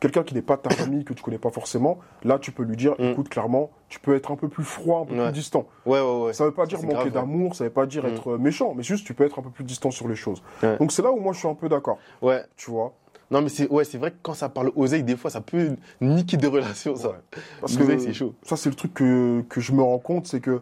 quelqu'un 0.00 0.22
qui 0.22 0.34
n'est 0.34 0.42
pas 0.42 0.56
de 0.56 0.62
ta 0.62 0.70
famille, 0.70 1.04
que 1.04 1.12
tu 1.12 1.22
connais 1.22 1.38
pas 1.38 1.50
forcément, 1.50 1.98
là 2.24 2.38
tu 2.38 2.50
peux 2.52 2.62
lui 2.62 2.76
dire, 2.76 2.94
Mm. 2.98 3.04
écoute, 3.10 3.28
clairement, 3.28 3.70
tu 3.88 4.00
peux 4.00 4.14
être 4.14 4.30
un 4.30 4.36
peu 4.36 4.48
plus 4.48 4.64
froid, 4.64 5.00
un 5.02 5.04
peu 5.06 5.16
Ouais. 5.16 5.24
plus 5.26 5.32
distant. 5.32 5.66
Ouais, 5.84 6.00
ouais, 6.00 6.22
ouais. 6.26 6.32
Ça 6.32 6.44
veut 6.44 6.50
pas 6.52 6.66
dire 6.66 6.82
manquer 6.82 7.10
d'amour, 7.10 7.54
ça 7.56 7.64
veut 7.64 7.70
pas 7.70 7.86
dire 7.86 8.04
Mm. 8.04 8.08
être 8.08 8.36
méchant, 8.38 8.74
mais 8.76 8.82
juste 8.84 9.06
tu 9.06 9.12
peux 9.14 9.24
être 9.24 9.38
un 9.38 9.42
peu 9.42 9.50
plus 9.50 9.64
distant 9.64 9.90
sur 9.90 10.08
les 10.08 10.16
choses. 10.16 10.42
Ouais. 10.62 10.76
Donc 10.78 10.92
c'est 10.92 11.02
là 11.02 11.12
où 11.12 11.18
moi 11.20 11.32
je 11.32 11.40
suis 11.40 11.48
un 11.48 11.54
peu 11.54 11.68
d'accord, 11.68 11.98
Ouais. 12.22 12.42
tu 12.56 12.70
vois? 12.70 12.94
Non, 13.32 13.40
mais 13.42 13.48
c'est 13.48 13.68
ouais, 13.70 13.82
vrai 13.94 14.10
que 14.10 14.16
quand 14.22 14.34
ça 14.34 14.48
parle 14.50 14.70
oseille, 14.76 15.02
des 15.02 15.16
fois, 15.16 15.30
ça 15.30 15.40
peut 15.40 15.76
niquer 16.00 16.36
des 16.36 16.46
relations, 16.46 16.94
ça. 16.96 17.08
Ouais. 17.08 17.14
Parce 17.60 17.76
que 17.76 17.98
c'est 17.98 18.12
chaud. 18.12 18.34
ça, 18.42 18.56
c'est 18.56 18.68
le 18.68 18.76
truc 18.76 18.92
que, 18.94 19.42
que 19.48 19.60
je 19.60 19.72
me 19.72 19.82
rends 19.82 19.98
compte, 19.98 20.26
c'est 20.26 20.40
que 20.40 20.60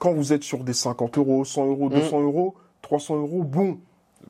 quand 0.00 0.12
vous 0.12 0.32
êtes 0.32 0.42
sur 0.42 0.64
des 0.64 0.72
50 0.72 1.18
euros, 1.18 1.44
100 1.44 1.66
euros, 1.66 1.88
Mm. 1.88 1.94
200 1.94 2.20
euros, 2.22 2.54
300 2.82 3.16
euros, 3.16 3.42
bon, 3.44 3.78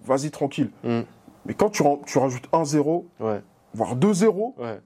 vas-y 0.04 0.30
tranquille. 0.30 0.70
Mm. 0.84 1.00
Mais 1.46 1.54
quand 1.54 1.70
tu, 1.70 1.82
rajoutes 1.82 2.48
un 2.52 2.64
zéro, 2.66 3.06
Ouais. 3.18 3.40
voire 3.72 3.96
deux 3.96 4.12
zéros, 4.12 4.54
Ouais. 4.58 4.78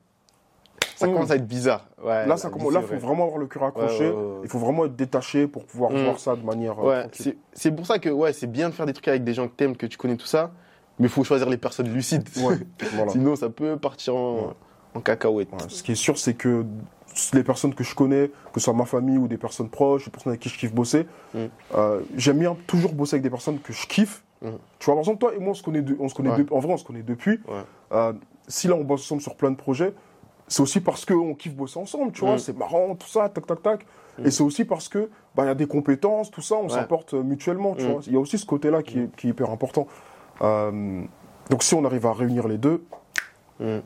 Ça 0.96 1.08
Mm. 1.08 1.12
commence 1.14 1.30
à 1.32 1.34
être 1.36 1.46
bizarre. 1.48 1.88
Ouais, 2.04 2.24
là, 2.26 2.36
ça 2.36 2.48
là, 2.48 2.54
c'est 2.54 2.60
faut 2.60 2.70
vrai. 2.70 2.96
vraiment 2.98 3.24
avoir 3.24 3.38
le 3.38 3.46
cœur 3.48 3.64
accroché. 3.64 4.12
Il 4.44 4.48
faut 4.48 4.60
vraiment 4.60 4.84
être 4.86 4.94
détaché 4.94 5.48
pour 5.48 5.64
pouvoir 5.64 5.90
Mm. 5.90 6.04
voir 6.04 6.20
ça 6.20 6.36
de 6.36 6.42
manière 6.44 6.76
euh, 6.78 7.02
c'est 7.52 7.72
pour 7.72 7.86
ça 7.86 7.98
que 7.98 8.08
ouais, 8.10 8.32
c'est 8.32 8.46
bien 8.46 8.68
de 8.68 8.74
faire 8.74 8.86
des 8.86 8.92
trucs 8.92 9.08
avec 9.08 9.24
des 9.24 9.34
gens 9.34 9.48
que 9.48 9.54
t'aimes, 9.54 9.76
que 9.76 9.86
tu 9.86 9.98
connais 9.98 10.16
tout 10.16 10.26
ça, 10.26 10.52
mais 10.98 11.06
il 11.06 11.10
faut 11.10 11.24
choisir 11.24 11.48
les 11.48 11.56
personnes 11.56 11.88
lucides. 11.92 12.28
Ouais, 12.38 12.56
voilà. 12.94 13.12
Sinon, 13.12 13.36
ça 13.36 13.48
peut 13.50 13.76
partir 13.76 14.14
en, 14.16 14.34
Ouais. 14.36 14.42
en 14.94 15.00
cacahuète. 15.00 15.52
Ouais, 15.52 15.58
Ce 15.68 15.82
qui 15.82 15.92
est 15.92 15.96
sûr, 15.96 16.18
c'est 16.18 16.34
que 16.34 16.64
les 17.32 17.44
personnes 17.44 17.74
que 17.74 17.84
je 17.84 17.94
connais, 17.94 18.28
que 18.52 18.60
ce 18.60 18.64
soit 18.64 18.72
ma 18.74 18.84
famille 18.86 19.18
ou 19.18 19.28
des 19.28 19.38
personnes 19.38 19.68
proches, 19.70 20.04
des 20.06 20.10
personnes 20.10 20.30
avec 20.32 20.40
qui 20.40 20.48
je 20.48 20.58
kiffe 20.58 20.72
bosser, 20.74 21.06
Mm. 21.34 21.38
euh, 21.76 22.00
j'aime 22.16 22.38
bien 22.38 22.56
toujours 22.66 22.92
bosser 22.92 23.14
avec 23.16 23.22
des 23.22 23.30
personnes 23.30 23.60
que 23.60 23.72
je 23.72 23.86
kiffe. 23.86 24.24
Mm. 24.42 24.48
Tu 24.78 24.84
vois, 24.86 24.94
par 24.94 25.00
exemple, 25.00 25.18
toi 25.18 25.34
et 25.34 25.38
moi, 25.38 25.50
on 25.50 25.54
se 25.54 25.62
connaît, 25.62 25.82
de- 25.82 25.96
on 26.00 26.08
se 26.08 26.14
connaît 26.14 26.36
de- 26.36 26.46
en 26.52 26.58
vrai, 26.58 26.72
on 26.72 26.76
se 26.76 26.84
connaît 26.84 27.02
depuis. 27.02 27.40
Euh, 27.92 28.12
si 28.48 28.66
là, 28.68 28.74
on 28.74 28.84
bosse 28.84 29.02
ensemble 29.02 29.22
sur 29.22 29.36
plein 29.36 29.50
de 29.50 29.56
projets, 29.56 29.94
c'est 30.48 30.60
aussi 30.62 30.80
parce 30.80 31.04
qu'on 31.06 31.34
kiffe 31.34 31.54
bosser 31.54 31.78
ensemble, 31.78 32.12
tu 32.12 32.20
vois, 32.20 32.34
Mm. 32.34 32.38
c'est 32.38 32.56
marrant, 32.56 32.94
tout 32.96 33.06
ça, 33.08 33.28
tac, 33.28 33.46
tac, 33.46 33.62
tac. 33.62 33.86
Et 34.24 34.30
c'est 34.30 34.42
aussi 34.44 34.64
parce 34.64 34.88
que 34.88 35.08
bah, 35.34 35.42
il 35.44 35.46
y 35.46 35.50
a 35.50 35.54
des 35.56 35.66
compétences, 35.66 36.30
tout 36.30 36.42
ça, 36.42 36.54
on 36.56 36.68
s'apporte 36.68 37.14
euh, 37.14 37.22
mutuellement, 37.24 37.74
tu 37.74 37.84
vois. 37.84 38.00
Il 38.06 38.12
y 38.12 38.16
a 38.16 38.20
aussi 38.20 38.38
ce 38.38 38.46
côté-là 38.46 38.82
qui 38.82 39.00
est 39.00 39.24
hyper 39.24 39.50
important. 39.50 39.86
Euh, 40.42 41.02
donc 41.50 41.62
si 41.62 41.74
on 41.74 41.84
arrive 41.84 42.06
à 42.06 42.12
réunir 42.12 42.48
les 42.48 42.58
deux, 42.58 42.84
Mm. 43.60 43.78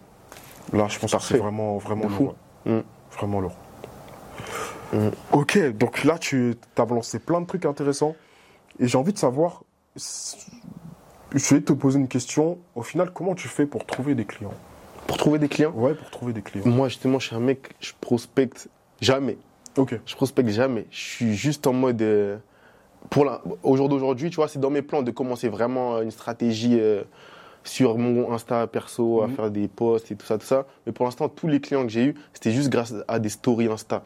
là, 0.72 0.88
je 0.88 0.98
pense 0.98 1.14
que 1.14 1.20
c'est 1.20 1.36
vraiment, 1.36 1.76
vraiment 1.76 2.08
lourd. 2.08 2.34
Mm. 2.64 2.78
Vraiment 3.12 3.40
lourd. 3.40 3.56
Mm. 4.94 5.08
Ok, 5.32 5.58
donc 5.76 6.04
là, 6.04 6.18
tu 6.18 6.56
as 6.78 6.84
lancé 6.86 7.18
plein 7.18 7.40
de 7.42 7.46
trucs 7.46 7.66
intéressants. 7.66 8.16
Et 8.80 8.88
j'ai 8.88 8.96
envie 8.96 9.12
de 9.12 9.18
savoir, 9.18 9.62
je 9.96 11.54
vais 11.54 11.60
te 11.60 11.72
poser 11.74 11.98
une 11.98 12.08
question. 12.08 12.58
Au 12.74 12.82
final, 12.82 13.10
comment 13.12 13.34
tu 13.34 13.48
fais 13.48 13.66
pour 13.66 13.84
trouver 13.84 14.14
des 14.14 14.24
clients? 14.24 14.54
Pour 15.06 15.16
trouver 15.18 15.38
des 15.38 15.48
clients, 15.48 15.72
Ouais, 15.72 15.94
pour 15.94 16.10
trouver 16.10 16.32
des 16.32 16.42
clients. 16.42 16.66
moi, 16.66 16.88
justement, 16.88 17.18
je 17.18 17.26
suis 17.26 17.36
un 17.36 17.40
mec, 17.40 17.74
je 17.80 17.92
prospecte 18.00 18.68
jamais. 19.00 19.36
Ok. 19.76 19.98
Je 20.06 20.14
prospecte 20.16 20.48
jamais. 20.48 20.86
Je 20.90 20.98
suis 20.98 21.34
juste 21.36 21.66
en 21.66 21.72
mode. 21.74 22.00
euh, 22.02 22.38
pour 23.10 23.24
la, 23.24 23.40
au 23.62 23.76
jour 23.76 23.88
d'aujourd'hui, 23.88 24.30
tu 24.30 24.36
vois, 24.36 24.48
c'est 24.48 24.58
dans 24.58 24.70
mes 24.70 24.82
plans 24.82 25.02
de 25.02 25.10
commencer 25.10 25.48
vraiment 25.48 25.96
euh, 25.96 26.02
une 26.02 26.10
stratégie 26.10 26.78
euh, 26.78 27.02
sur 27.64 27.98
mon 27.98 28.32
Insta 28.32 28.66
perso, 28.66 29.22
à 29.22 29.26
Mhm. 29.28 29.34
faire 29.34 29.50
des 29.50 29.68
posts 29.68 30.10
et 30.10 30.16
tout 30.16 30.26
ça, 30.26 30.38
tout 30.38 30.46
ça. 30.46 30.66
Mais 30.86 30.92
pour 30.92 31.04
l'instant, 31.04 31.28
tous 31.28 31.48
les 31.48 31.60
clients 31.60 31.82
que 31.82 31.88
j'ai 31.90 32.04
eus, 32.04 32.14
c'était 32.32 32.50
juste 32.52 32.68
grâce 32.70 32.94
à 33.08 33.18
des 33.18 33.28
stories 33.28 33.66
Insta. 33.70 34.02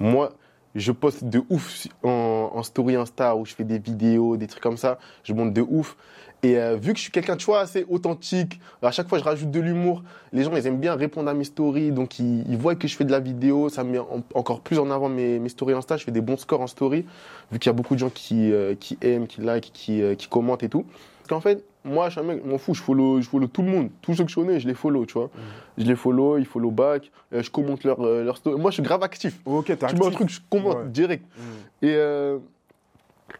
Moi, 0.00 0.32
je 0.74 0.90
poste 0.92 1.24
de 1.24 1.42
ouf 1.50 1.86
en, 2.02 2.50
en 2.54 2.62
story 2.62 2.96
Insta 2.96 3.36
où 3.36 3.44
je 3.44 3.54
fais 3.54 3.64
des 3.64 3.78
vidéos, 3.78 4.36
des 4.36 4.46
trucs 4.46 4.62
comme 4.62 4.76
ça. 4.76 4.98
Je 5.22 5.32
monte 5.32 5.52
de 5.52 5.62
ouf. 5.62 5.96
Et 6.44 6.58
euh, 6.58 6.76
vu 6.76 6.92
que 6.92 6.98
je 6.98 7.04
suis 7.04 7.10
quelqu'un, 7.10 7.36
tu 7.36 7.46
vois, 7.46 7.60
assez 7.60 7.86
authentique, 7.88 8.60
à 8.82 8.90
chaque 8.90 9.08
fois 9.08 9.18
je 9.18 9.24
rajoute 9.24 9.50
de 9.50 9.60
l'humour, 9.60 10.02
les 10.32 10.44
gens 10.44 10.54
ils 10.54 10.66
aiment 10.66 10.78
bien 10.78 10.94
répondre 10.94 11.28
à 11.30 11.34
mes 11.34 11.44
stories, 11.44 11.90
donc 11.90 12.18
ils, 12.18 12.44
ils 12.50 12.58
voient 12.58 12.74
que 12.74 12.86
je 12.86 12.94
fais 12.96 13.04
de 13.04 13.10
la 13.10 13.18
vidéo, 13.20 13.70
ça 13.70 13.82
met 13.82 13.98
en- 13.98 14.22
encore 14.34 14.60
plus 14.60 14.78
en 14.78 14.90
avant 14.90 15.08
mes, 15.08 15.38
mes 15.38 15.48
stories 15.48 15.72
Insta, 15.72 15.96
je 15.96 16.04
fais 16.04 16.12
des 16.12 16.20
bons 16.20 16.36
scores 16.36 16.60
en 16.60 16.66
story, 16.66 17.06
vu 17.50 17.58
qu'il 17.58 17.70
y 17.70 17.70
a 17.70 17.72
beaucoup 17.72 17.94
de 17.94 18.00
gens 18.00 18.10
qui, 18.10 18.52
euh, 18.52 18.74
qui 18.78 18.98
aiment, 19.00 19.26
qui 19.26 19.40
like, 19.40 19.70
qui, 19.72 20.02
euh, 20.02 20.14
qui 20.14 20.28
commentent 20.28 20.62
et 20.62 20.68
tout. 20.68 20.84
Parce 21.26 21.28
qu'en 21.30 21.40
fait, 21.40 21.64
moi 21.82 22.10
je 22.10 22.18
suis 22.18 22.20
un 22.20 22.24
mec, 22.24 22.42
je 22.44 22.50
m'en 22.50 22.58
fous, 22.58 22.74
je 22.74 22.82
follow, 22.82 23.22
je 23.22 23.26
follow 23.26 23.46
tout 23.46 23.62
le 23.62 23.68
monde, 23.68 23.88
tous 24.02 24.12
ceux 24.12 24.24
que 24.24 24.30
je 24.30 24.34
connais, 24.34 24.60
je 24.60 24.68
les 24.68 24.74
follow, 24.74 25.06
tu 25.06 25.14
vois. 25.14 25.30
Je 25.78 25.84
les 25.86 25.96
follow, 25.96 26.36
ils 26.36 26.44
follow 26.44 26.70
back, 26.70 27.10
euh, 27.32 27.42
je 27.42 27.50
commente 27.50 27.84
leur, 27.84 28.04
euh, 28.04 28.22
leur 28.22 28.36
story. 28.36 28.60
Moi 28.60 28.70
je 28.70 28.74
suis 28.74 28.82
grave 28.82 29.02
actif. 29.02 29.40
Ok, 29.46 29.64
t'es 29.66 29.76
Tu 29.78 29.84
actif. 29.86 29.98
mets 30.00 30.06
un 30.08 30.10
truc, 30.10 30.28
je 30.28 30.40
commente 30.50 30.76
Ouais. 30.76 30.88
direct. 30.88 31.24
Mm. 31.38 31.86
Et, 31.86 31.94
euh, 31.94 32.38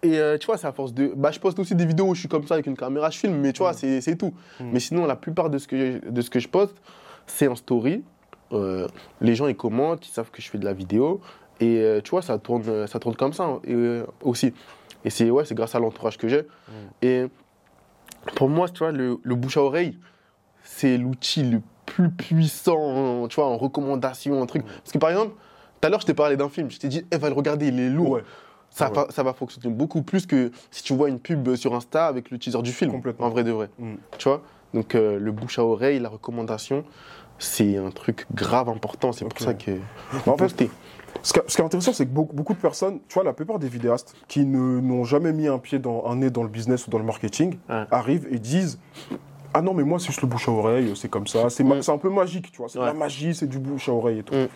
et 0.02 0.18
euh, 0.18 0.36
tu 0.38 0.46
vois, 0.46 0.56
c'est 0.58 0.66
à 0.66 0.72
force 0.72 0.92
de. 0.92 1.12
Bah, 1.16 1.30
je 1.30 1.38
poste 1.40 1.58
aussi 1.58 1.74
des 1.74 1.86
vidéos 1.86 2.06
où 2.06 2.14
je 2.14 2.20
suis 2.20 2.28
comme 2.28 2.46
ça 2.46 2.54
avec 2.54 2.66
une 2.66 2.76
caméra, 2.76 3.10
je 3.10 3.18
filme, 3.18 3.36
mais 3.36 3.52
tu 3.52 3.58
vois, 3.60 3.72
Mm. 3.72 4.00
c'est 4.00 4.16
tout. 4.16 4.32
Mm. 4.60 4.64
Mais 4.72 4.80
sinon, 4.80 5.06
la 5.06 5.16
plupart 5.16 5.50
de 5.50 5.58
ce 5.58 5.66
que, 5.68 5.76
je- 6.02 6.08
de 6.10 6.20
ce 6.20 6.30
que 6.30 6.40
je 6.40 6.48
poste, 6.48 6.76
c'est 7.26 7.48
en 7.48 7.54
story. 7.56 8.02
Euh, 8.52 8.86
les 9.20 9.34
gens, 9.34 9.46
ils 9.46 9.56
commentent, 9.56 10.06
ils 10.06 10.10
savent 10.12 10.30
que 10.30 10.42
je 10.42 10.50
fais 10.50 10.58
de 10.58 10.64
la 10.64 10.72
vidéo. 10.74 11.20
Et 11.60 11.78
euh, 11.80 12.00
tu 12.02 12.10
vois, 12.10 12.22
ça 12.22 12.36
tourne, 12.38 12.86
ça 12.86 12.98
tourne 12.98 13.14
comme 13.16 13.32
ça 13.32 13.44
hein, 13.44 13.60
et, 13.66 14.00
aussi. 14.22 14.52
Et 15.04 15.10
c'est 15.10 15.30
ouais, 15.30 15.44
grâce 15.52 15.74
à 15.74 15.78
l'entourage 15.78 16.18
que 16.18 16.28
j'ai. 16.28 16.42
Mm. 16.42 16.72
Et 17.02 17.26
pour 18.36 18.48
moi, 18.48 18.68
tu 18.68 18.78
vois, 18.80 18.92
le, 18.92 19.18
le 19.22 19.34
bouche 19.34 19.56
à 19.56 19.62
oreille, 19.62 19.98
c'est 20.62 20.96
l'outil 20.98 21.42
le 21.44 21.60
plus 21.86 22.10
puissant, 22.10 23.28
tu 23.28 23.36
vois, 23.36 23.46
en 23.46 23.56
recommandation, 23.56 24.42
un 24.42 24.46
truc. 24.46 24.62
Mm. 24.64 24.66
Parce 24.78 24.92
que 24.92 24.98
par 24.98 25.10
exemple, 25.10 25.32
tout 25.80 25.86
à 25.86 25.90
l'heure, 25.90 26.00
je 26.00 26.06
t'ai 26.06 26.14
parlé 26.14 26.36
d'un 26.36 26.48
film, 26.48 26.70
je 26.70 26.78
t'ai 26.78 26.88
dit, 26.88 27.04
eh, 27.10 27.16
va 27.18 27.28
le 27.28 27.34
regarder, 27.34 27.68
il 27.68 27.78
est 27.78 27.90
lourd. 27.90 28.10
Ouais. 28.12 28.24
Ça, 28.74 28.88
Ouais. 28.88 28.94
va, 28.96 29.06
ça 29.10 29.22
va 29.22 29.32
fonctionner 29.32 29.72
beaucoup 29.72 30.02
plus 30.02 30.26
que 30.26 30.50
si 30.72 30.82
tu 30.82 30.94
vois 30.94 31.08
une 31.08 31.20
pub 31.20 31.54
sur 31.54 31.74
Insta 31.76 32.06
avec 32.08 32.30
le 32.32 32.38
teaser 32.40 32.60
du 32.60 32.72
film. 32.72 32.90
Complètement. 32.90 33.26
En 33.26 33.30
vrai 33.30 33.44
de 33.44 33.52
vrai. 33.52 33.70
Mm. 33.78 33.94
Tu 34.18 34.28
vois? 34.28 34.42
Donc, 34.74 34.96
euh, 34.96 35.18
le 35.20 35.30
bouche 35.30 35.60
à 35.60 35.64
oreille, 35.64 36.00
la 36.00 36.08
recommandation, 36.08 36.82
c'est 37.38 37.76
un 37.76 37.90
truc 37.90 38.26
grave 38.34 38.68
important. 38.68 39.12
C'est 39.12 39.24
pour 39.24 39.38
ça 39.38 39.54
que. 39.54 39.70
En 40.26 40.36
fait. 40.36 40.68
Ce 41.22 41.32
qui, 41.32 41.38
est 41.38 41.64
intéressant, 41.64 41.92
c'est 41.92 42.04
que 42.06 42.10
beaucoup, 42.10 42.34
beaucoup 42.34 42.52
de 42.54 42.58
personnes, 42.58 42.98
tu 43.08 43.14
vois, 43.14 43.22
la 43.22 43.32
plupart 43.32 43.60
des 43.60 43.68
vidéastes 43.68 44.16
qui 44.26 44.44
n'ont 44.44 45.04
jamais 45.04 45.32
mis 45.32 45.46
un 45.46 45.58
pied 45.58 45.78
dans 45.78 46.04
un 46.06 46.16
nez 46.16 46.28
dans 46.30 46.42
le 46.42 46.48
business 46.48 46.86
ou 46.86 46.90
dans 46.90 46.98
le 46.98 47.04
marketing 47.04 47.56
Ouais. 47.68 47.84
arrivent 47.92 48.26
et 48.32 48.40
disent 48.40 48.80
Ah 49.54 49.62
non, 49.62 49.72
mais 49.72 49.84
moi, 49.84 50.00
c'est 50.00 50.06
juste 50.08 50.22
le 50.22 50.26
bouche 50.26 50.48
à 50.48 50.52
oreille, 50.52 50.92
c'est 50.96 51.08
comme 51.08 51.28
ça. 51.28 51.48
C'est 51.48 51.62
ma- 51.62 51.76
Mm. 51.76 51.82
un 51.86 51.98
peu 51.98 52.10
magique, 52.10 52.50
tu 52.50 52.58
vois. 52.58 52.68
C'est 52.68 52.80
de 52.80 52.84
la 52.84 52.90
Ouais. 52.92 52.98
magie, 52.98 53.32
c'est 53.36 53.46
du 53.46 53.60
bouche 53.60 53.88
à 53.88 53.92
oreille 53.92 54.18
et 54.18 54.22
tout. 54.24 54.34
Mm. 54.34 54.48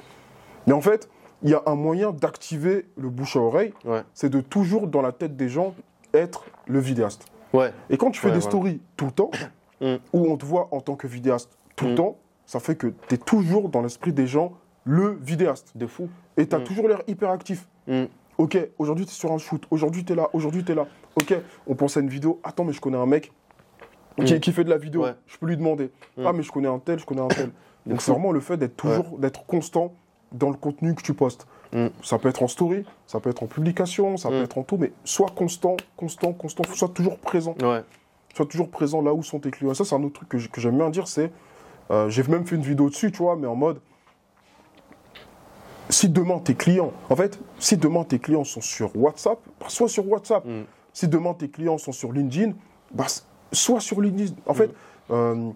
Mais 0.67 0.73
en 0.73 0.81
fait, 0.81 1.09
il 1.43 1.51
y 1.51 1.55
a 1.55 1.63
un 1.67 1.75
moyen 1.75 2.13
d'activer 2.13 2.87
le 2.97 3.09
bouche 3.11 3.37
à 3.37 3.41
oreille, 3.41 3.73
Ouais. 3.85 4.03
c'est 4.15 4.29
de 4.29 4.41
toujours, 4.41 4.87
dans 4.89 5.03
la 5.03 5.13
tête 5.13 5.37
des 5.37 5.49
gens, 5.49 5.75
être 6.15 6.45
le 6.67 6.79
vidéaste. 6.81 7.27
Ouais. 7.53 7.73
Et 7.91 7.97
quand 7.97 8.11
tu 8.11 8.21
fais 8.21 8.29
Ouais, 8.29 8.35
des 8.35 8.41
stories 8.41 8.81
tout 8.97 9.07
le 9.07 9.13
temps, 9.13 9.31
Mm. 9.81 9.95
où 10.13 10.27
on 10.31 10.37
te 10.37 10.45
voit 10.45 10.69
en 10.73 10.81
tant 10.81 10.97
que 10.97 11.07
vidéaste 11.07 11.57
tout 11.77 11.85
le 11.87 11.93
Mm. 11.93 11.97
temps, 11.97 12.17
ça 12.47 12.59
fait 12.61 12.75
que 12.75 12.89
tu 13.09 13.15
es 13.15 13.19
toujours 13.19 13.69
dans 13.69 13.81
l'esprit 13.83 14.13
des 14.13 14.27
gens 14.27 14.53
le 14.85 15.19
vidéaste. 15.23 15.71
De 15.77 15.87
fou. 15.87 16.09
Et 16.37 16.49
tu 16.49 16.57
as 16.57 16.59
Mm. 16.59 16.65
toujours 16.65 16.89
l'air 16.89 17.03
hyper 17.07 17.31
actif. 17.31 17.69
Mm. 17.87 18.05
Ok, 18.39 18.59
aujourd'hui 18.79 19.05
tu 19.07 19.11
es 19.13 19.15
sur 19.15 19.31
un 19.33 19.39
shoot, 19.39 19.63
aujourd'hui 19.71 20.05
tu 20.05 20.13
es 20.13 20.17
là, 20.17 20.29
aujourd'hui 20.33 20.65
tu 20.65 20.73
es 20.73 20.75
là. 20.75 20.87
Ok, 21.17 21.35
on 21.67 21.75
pense 21.77 21.97
à 21.97 22.01
une 22.01 22.09
vidéo. 22.09 22.41
Attends, 22.43 22.65
mais 22.65 22.73
je 22.73 22.81
connais 22.81 22.97
un 22.97 23.07
mec 23.07 23.33
qui, 24.25 24.35
Mm. 24.35 24.41
qui 24.41 24.53
fait 24.53 24.65
de 24.65 24.71
la 24.71 24.79
vidéo. 24.79 25.05
Je 25.27 25.39
peux 25.39 25.47
lui 25.47 25.57
demander. 25.57 25.91
Mm. 26.17 26.27
Ah, 26.27 26.33
mais 26.33 26.43
je 26.43 26.51
connais 26.51 26.69
un 26.69 26.79
tel, 26.81 26.99
je 26.99 27.07
connais 27.07 27.21
un 27.21 27.29
tel. 27.29 27.51
Donc 27.87 28.03
c'est 28.03 28.11
vraiment 28.13 28.33
le 28.33 28.41
fait 28.41 28.57
d'être 28.57 28.77
toujours, 28.77 29.19
d'être 29.19 29.47
constant 29.47 29.93
dans 30.33 30.51
le 30.51 30.57
contenu 30.57 30.95
que 30.95 31.03
tu 31.03 31.15
postes. 31.15 31.47
Mm. 31.73 31.87
Ça 32.03 32.19
peut 32.19 32.29
être 32.29 32.43
en 32.43 32.49
story, 32.49 32.85
ça 33.07 33.21
peut 33.21 33.31
être 33.31 33.43
en 33.43 33.47
publication, 33.47 34.17
ça 34.17 34.29
peut 34.29 34.41
Mm. 34.41 34.45
être 34.45 34.59
en 34.59 34.63
tout, 34.63 34.77
mais 34.79 34.93
sois 35.05 35.29
constant, 35.35 35.77
constant, 35.97 36.33
constant, 36.33 36.65
sois 36.75 36.89
toujours 36.89 37.19
présent. 37.19 37.55
Ouais. 37.63 37.83
Sois 38.35 38.47
toujours 38.47 38.69
présent 38.71 39.03
là 39.03 39.13
où 39.15 39.23
sont 39.23 39.41
tes 39.41 39.51
clients. 39.51 39.73
Et 39.73 39.75
ça, 39.75 39.85
c'est 39.85 39.95
un 39.95 40.03
autre 40.03 40.25
truc 40.27 40.29
que 40.51 40.61
j'aime 40.61 40.77
bien 40.77 40.91
dire, 40.91 41.09
c'est, 41.09 41.31
euh, 41.91 42.09
j'ai 42.11 42.23
même 42.25 42.47
fait 42.47 42.57
une 42.57 42.63
vidéo 42.63 42.89
dessus, 42.89 43.11
tu 43.13 43.19
vois, 43.19 43.37
mais 43.37 43.47
en 43.47 43.57
mode, 43.57 43.81
si 45.91 46.09
demain 46.09 46.39
tes 46.39 46.55
clients, 46.55 46.93
en 47.09 47.17
fait, 47.17 47.39
si 47.59 47.77
demain 47.77 48.05
tes 48.05 48.19
clients 48.19 48.45
sont 48.45 48.61
sur 48.61 48.95
WhatsApp, 48.97 49.39
bah, 49.61 49.67
sois 49.69 49.89
sur 49.89 50.07
WhatsApp. 50.09 50.45
Mm. 50.45 50.65
Si 50.93 51.09
demain 51.09 51.35
tes 51.35 51.49
clients 51.49 51.79
sont 51.79 51.93
sur 51.93 52.13
LinkedIn, 52.13 52.53
bah, 52.93 53.07
sois 53.53 53.81
sur 53.81 54.01
LinkedIn. 54.01 54.35
En 54.47 54.55
fait, 54.55 54.71
euh, 55.11 55.51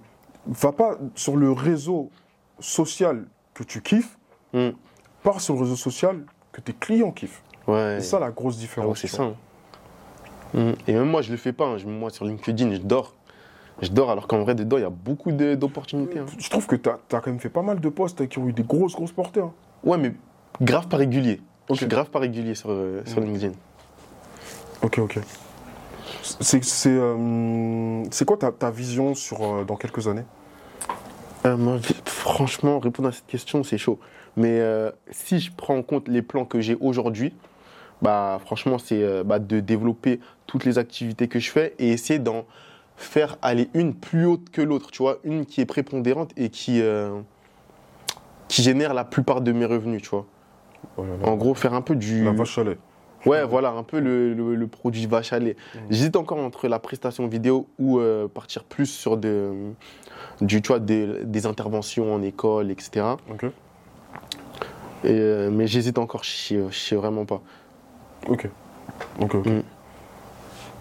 va 0.47 0.73
pas 0.73 0.97
sur 1.15 1.37
le 1.37 1.53
réseau 1.53 2.11
social 2.61 3.27
que 3.55 3.63
tu 3.63 3.83
kiffes, 3.83 4.19
Mm. 4.53 4.71
pars 5.23 5.41
sur 5.41 5.55
le 5.55 5.61
réseau 5.61 5.77
social 5.77 6.21
que 6.53 6.61
tes 6.61 6.73
clients 6.73 7.11
kiffent. 7.13 7.43
Ouais. 7.67 7.97
C'est 8.01 8.07
ça 8.09 8.19
la 8.19 8.31
grosse 8.31 8.57
Ah 8.59 8.61
différence. 8.61 8.99
c'est 9.01 9.09
tu 9.09 9.15
ça. 9.17 9.23
hein. 9.23 9.35
Mm. 10.55 10.73
Et 10.89 10.93
même 10.93 11.09
moi, 11.09 11.23
je 11.23 11.31
le 11.31 11.37
fais 11.39 11.53
pas. 11.53 11.67
hein. 11.67 11.77
Moi, 11.87 12.11
sur 12.11 12.25
LinkedIn, 12.25 12.73
je 12.75 12.79
dors. 12.79 13.15
Je 13.81 13.89
dors 13.89 14.11
alors 14.11 14.29
qu'en 14.29 14.41
vrai, 14.43 14.55
dedans, 14.55 14.77
il 14.77 14.83
y 14.83 14.85
a 14.87 14.91
beaucoup 14.91 15.33
d'opportunités. 15.33 16.19
hein. 16.19 16.27
Je 16.39 16.51
trouve 16.51 16.67
que 16.67 16.77
tu 16.77 16.89
as, 16.89 16.99
quand 17.11 17.27
même 17.29 17.41
fait 17.41 17.49
pas 17.49 17.63
mal 17.63 17.81
de 17.81 17.89
posts 17.89 18.29
qui 18.29 18.39
ont 18.39 18.47
eu 18.47 18.53
des 18.53 18.63
grosses, 18.63 18.95
grosses 18.95 19.13
portées. 19.13 19.41
hein. 19.41 19.53
Ouais, 19.83 19.97
mais 19.99 20.13
grave 20.61 20.87
pas 20.89 20.99
régulier. 20.99 21.41
Ok. 21.69 21.75
Je 21.75 21.75
suis 21.77 21.87
grave 21.87 22.11
pas 22.11 22.19
régulier 22.19 22.55
sur, 22.55 22.71
euh, 22.71 23.03
sur 23.07 23.21
Mm. 23.21 23.25
LinkedIn. 23.25 23.53
Ok, 24.83 24.99
ok. 24.99 25.19
C'est 26.23 26.63
c'est, 26.63 26.91
euh, 26.91 28.05
c'est 28.11 28.25
quoi 28.25 28.37
ta, 28.37 28.53
ta 28.53 28.71
vision 28.71 29.15
sur 29.15 29.43
euh, 29.43 29.65
dans 29.65 29.77
quelques 29.77 30.07
années? 30.07 30.25
Euh, 31.47 31.57
v- 31.79 31.95
franchement, 32.33 32.79
répondre 32.79 33.09
à 33.11 33.13
cette 33.13 33.27
question, 33.27 33.63
c'est 33.63 33.79
chaud. 33.79 33.99
Mais 34.37 34.61
euh, 34.61 34.91
si 35.11 35.39
je 35.39 35.53
prends 35.55 35.77
en 35.77 35.83
compte 35.83 36.09
les 36.09 36.23
plans 36.23 36.47
que 36.47 36.61
j'ai 36.61 36.77
aujourd'hui, 36.81 37.35
bah, 38.01 38.41
franchement, 38.45 38.79
c'est 38.79 39.03
euh, 39.03 39.23
bah, 39.23 39.39
de 39.39 39.61
développer 39.61 40.19
toutes 40.47 40.65
les 40.65 40.79
activités 40.79 41.29
que 41.29 41.39
je 41.39 41.51
fais 41.51 41.75
et 41.79 41.91
essayer 41.91 42.19
d'en 42.19 42.47
faire 42.97 43.37
aller 43.43 43.69
une 43.75 43.95
plus 43.95 44.25
haute 44.25 44.49
que 44.51 44.63
l'autre, 44.63 44.91
tu 44.91 45.03
vois, 45.03 45.19
une 45.25 45.45
qui 45.45 45.61
est 45.61 45.67
prépondérante 45.67 46.31
et 46.37 46.49
qui, 46.49 46.81
euh, 46.81 47.21
qui 48.49 48.63
génère 48.63 48.95
la 48.95 49.05
plupart 49.05 49.43
de 49.43 49.53
mes 49.53 49.67
revenus, 49.67 50.03
tu 50.03 50.09
vois. 50.09 50.27
Là 50.99 51.05
là. 51.05 51.29
En 51.29 51.37
gros, 51.37 51.55
faire 51.55 51.75
un 51.75 51.83
peu 51.83 51.95
du... 51.95 52.25
La 52.25 52.33
vache 52.33 52.57
à 52.59 52.65
lait. 52.65 52.79
Ouais, 53.27 53.45
voilà, 53.45 53.71
un 53.71 53.83
peu 53.85 54.01
le, 54.01 54.35
le- 54.35 54.55
le 54.55 54.67
produit 54.67 55.07
vache 55.07 55.33
à 55.33 55.39
lait. 55.39 55.57
Mm. 55.75 55.79
J'hésite 55.91 56.17
encore 56.17 56.39
entre 56.39 56.67
la 56.69 56.79
prestation 56.79 57.27
vidéo 57.29 57.69
ou 57.79 57.99
euh, 58.01 58.27
partir 58.29 58.65
plus 58.65 58.87
sur 58.87 59.17
de, 59.17 59.53
du, 60.41 60.61
tu 60.63 60.69
vois, 60.69 60.81
des, 60.81 61.25
des 61.25 61.47
interventions 61.47 62.13
en 62.15 62.23
école, 62.23 62.71
etc. 62.71 63.07
Ok. 63.31 63.45
Et, 65.05 65.11
euh, 65.11 65.51
mais 65.51 65.67
j'hésite 65.67 65.99
encore, 65.99 66.23
je 66.25 66.69
sais, 66.71 66.97
vraiment 66.97 67.25
pas. 67.25 67.43
Ok. 68.29 68.49
Ok, 69.21 69.35
ok. 69.37 69.47
Mm. 69.47 69.63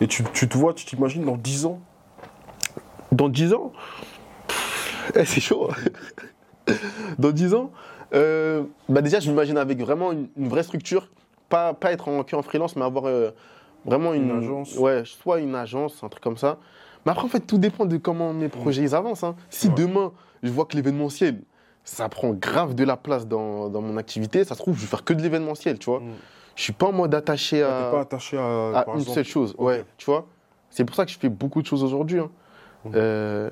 Et 0.02 0.08
tu, 0.08 0.24
tu 0.34 0.48
te 0.50 0.58
vois, 0.58 0.74
tu 0.74 0.86
t'imagines 0.86 1.24
dans 1.26 1.38
10 1.38 1.66
ans? 1.66 1.80
Dans 3.12 3.30
10 3.30 3.54
ans? 3.54 3.72
Eh, 5.16 5.26
C'est 5.26 5.42
chaud. 5.42 5.70
Dans 7.20 7.32
10 7.32 7.54
ans 7.54 7.72
euh, 8.14 8.64
bah 8.88 9.02
Déjà, 9.02 9.20
je 9.20 9.30
m'imagine 9.30 9.58
avec 9.58 9.80
vraiment 9.80 10.12
une, 10.12 10.28
une 10.38 10.48
vraie 10.48 10.64
structure. 10.64 11.10
Pas, 11.52 11.74
pas 11.76 11.92
être 11.92 12.08
en, 12.08 12.42
freelance, 12.42 12.76
mais 12.76 12.84
avoir 12.84 13.06
euh, 13.08 13.30
vraiment 13.86 14.14
une, 14.14 14.30
Une 14.32 14.38
agence. 14.40 14.76
Ouais, 14.78 15.04
soit 15.06 15.40
une 15.40 15.54
agence, 15.54 16.04
un 16.04 16.10
truc 16.10 16.24
comme 16.24 16.38
ça. 16.38 16.58
Mais 17.06 17.12
après, 17.12 17.26
en 17.26 17.30
fait, 17.30 17.42
tout 17.42 17.58
dépend 17.60 17.86
de 17.86 17.98
comment 17.98 18.34
mes 18.34 18.50
projets 18.50 18.82
ils 18.82 18.96
avancent. 18.96 19.24
hein. 19.24 19.36
Si 19.50 19.68
Ouais. 19.68 19.74
demain, 19.76 20.12
je 20.44 20.50
vois 20.52 20.66
que 20.66 20.76
l'événementiel, 20.76 21.42
ça 21.84 22.10
prend 22.10 22.30
grave 22.32 22.74
de 22.74 22.84
la 22.84 22.96
place 22.98 23.28
dans, 23.28 23.70
dans 23.70 23.82
mon 23.82 23.98
activité, 23.98 24.44
ça 24.44 24.56
se 24.56 24.60
trouve, 24.62 24.76
je 24.76 24.82
vais 24.82 24.88
faire 24.88 25.04
que 25.04 25.14
de 25.14 25.22
l'événementiel, 25.22 25.78
tu 25.78 25.90
vois. 25.90 26.00
Mm. 26.00 26.14
Je 26.56 26.64
suis 26.64 26.74
pas 26.74 26.88
en 26.88 26.92
mode 26.92 27.14
attaché 27.16 27.64
à 27.64 27.90
pas 27.92 28.02
attaché 28.02 28.38
à, 28.38 28.42
à 28.80 28.84
par 28.84 28.94
une 28.96 29.02
exemple- 29.02 29.16
seule 29.16 29.26
chose. 29.26 29.56
Ouais, 29.58 29.84
tu 29.98 30.06
vois. 30.06 30.28
C'est 30.70 30.86
pour 30.86 30.96
ça 30.96 31.06
que 31.06 31.12
je 31.12 31.18
fais 31.18 31.30
beaucoup 31.30 31.62
de 31.62 31.68
choses 31.68 31.84
aujourd'hui. 31.84 32.20
hein. 32.20 32.30
Mhm. 32.86 32.92
Euh, 32.96 33.50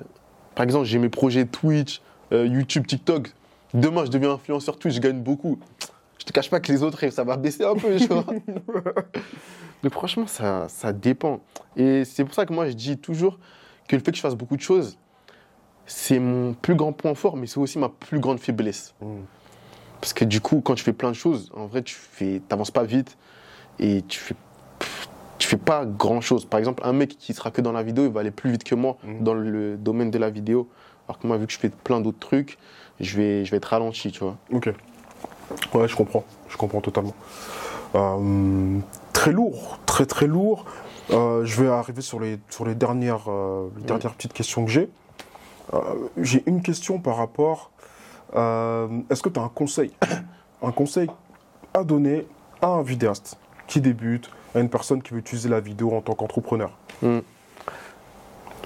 par 0.54 0.64
exemple, 0.64 0.84
j'ai 0.86 0.98
mes 0.98 1.08
projets 1.08 1.44
Twitch, 1.44 2.00
euh, 2.32 2.46
YouTube, 2.46 2.86
TikTok. 2.86 3.32
Demain, 3.74 4.04
je 4.04 4.10
deviens 4.10 4.32
influenceur 4.32 4.76
Twitch, 4.78 4.94
je 4.94 5.00
gagne 5.00 5.20
beaucoup. 5.20 5.58
Je 6.20 6.24
te 6.26 6.32
cache 6.32 6.50
pas 6.50 6.60
que 6.60 6.70
les 6.70 6.82
autres, 6.82 7.08
ça 7.10 7.24
va 7.24 7.36
baisser 7.38 7.64
un 7.64 7.74
peu, 7.74 7.96
tu 7.96 8.06
vois. 8.06 8.24
Mais 9.82 9.88
franchement, 9.90 10.26
ça, 10.26 10.66
ça 10.68 10.92
dépend. 10.92 11.40
Et 11.76 12.04
c'est 12.04 12.24
pour 12.24 12.34
ça 12.34 12.44
que 12.44 12.52
moi, 12.52 12.68
je 12.68 12.74
dis 12.74 12.98
toujours 12.98 13.38
que 13.88 13.96
le 13.96 14.02
fait 14.02 14.10
que 14.10 14.16
je 14.18 14.22
fasse 14.22 14.34
beaucoup 14.34 14.56
de 14.56 14.60
choses, 14.60 14.98
c'est 15.86 16.18
mon 16.18 16.52
plus 16.52 16.74
grand 16.74 16.92
point 16.92 17.14
fort, 17.14 17.36
mais 17.36 17.46
c'est 17.46 17.58
aussi 17.58 17.78
ma 17.78 17.88
plus 17.88 18.20
grande 18.20 18.38
faiblesse. 18.38 18.94
Mm. 19.00 19.06
Parce 20.00 20.12
que 20.12 20.24
du 20.24 20.40
coup, 20.40 20.60
quand 20.60 20.74
tu 20.74 20.84
fais 20.84 20.92
plein 20.92 21.08
de 21.10 21.16
choses, 21.16 21.50
en 21.56 21.66
vrai, 21.66 21.82
tu 21.82 21.94
fais, 21.94 22.40
t'avances 22.48 22.70
pas 22.70 22.84
vite 22.84 23.16
et 23.78 24.02
tu 24.06 24.20
fais, 24.20 24.34
tu 25.38 25.48
fais 25.48 25.56
pas 25.56 25.84
grand 25.86 26.20
chose. 26.20 26.44
Par 26.44 26.58
exemple, 26.60 26.82
un 26.86 26.92
mec 26.92 27.16
qui 27.18 27.32
sera 27.32 27.50
que 27.50 27.60
dans 27.62 27.72
la 27.72 27.82
vidéo, 27.82 28.04
il 28.04 28.12
va 28.12 28.20
aller 28.20 28.30
plus 28.30 28.50
vite 28.50 28.62
que 28.64 28.74
moi 28.74 28.98
Mhm. 29.02 29.24
dans 29.24 29.34
le 29.34 29.76
domaine 29.78 30.10
de 30.10 30.18
la 30.18 30.28
vidéo. 30.30 30.68
Alors 31.08 31.18
que 31.18 31.26
moi, 31.26 31.38
vu 31.38 31.46
que 31.46 31.52
je 31.52 31.58
fais 31.58 31.70
plein 31.70 32.00
d'autres 32.00 32.18
trucs, 32.20 32.56
je 33.00 33.16
vais, 33.16 33.44
je 33.44 33.50
vais 33.50 33.56
être 33.56 33.64
ralenti, 33.64 34.12
tu 34.12 34.20
vois. 34.20 34.36
Ok. 34.52 34.70
Ouais, 35.74 35.88
je 35.88 35.96
comprends. 35.96 36.24
Je 36.48 36.56
comprends 36.56 36.80
totalement. 36.80 37.14
Euh, 37.94 38.78
très 39.12 39.32
lourd, 39.32 39.78
très 39.86 40.06
très 40.06 40.26
lourd. 40.26 40.64
Euh, 41.10 41.44
je 41.44 41.60
vais 41.60 41.68
arriver 41.68 42.02
sur 42.02 42.20
les, 42.20 42.38
sur 42.50 42.64
les, 42.64 42.74
dernières, 42.74 43.28
euh, 43.28 43.68
dernières 43.78 44.14
petites 44.14 44.32
questions 44.32 44.64
que 44.64 44.70
j'ai. 44.70 44.90
J'ai 46.16 46.42
une 46.46 46.62
question 46.62 46.98
par 46.98 47.16
rapport. 47.16 47.70
Est-ce 48.32 49.22
que 49.22 49.28
tu 49.28 49.38
as 49.38 49.42
un 49.42 49.48
conseil 49.48 49.92
Un 50.62 50.72
conseil 50.72 51.08
à 51.72 51.84
donner 51.84 52.26
à 52.60 52.68
un 52.68 52.82
vidéaste 52.82 53.38
qui 53.66 53.80
débute, 53.80 54.30
à 54.54 54.60
une 54.60 54.68
personne 54.68 55.00
qui 55.00 55.12
veut 55.12 55.20
utiliser 55.20 55.48
la 55.48 55.60
vidéo 55.60 55.92
en 55.94 56.00
tant 56.00 56.14
qu'entrepreneur? 56.14 56.72
Hum, 57.02 57.22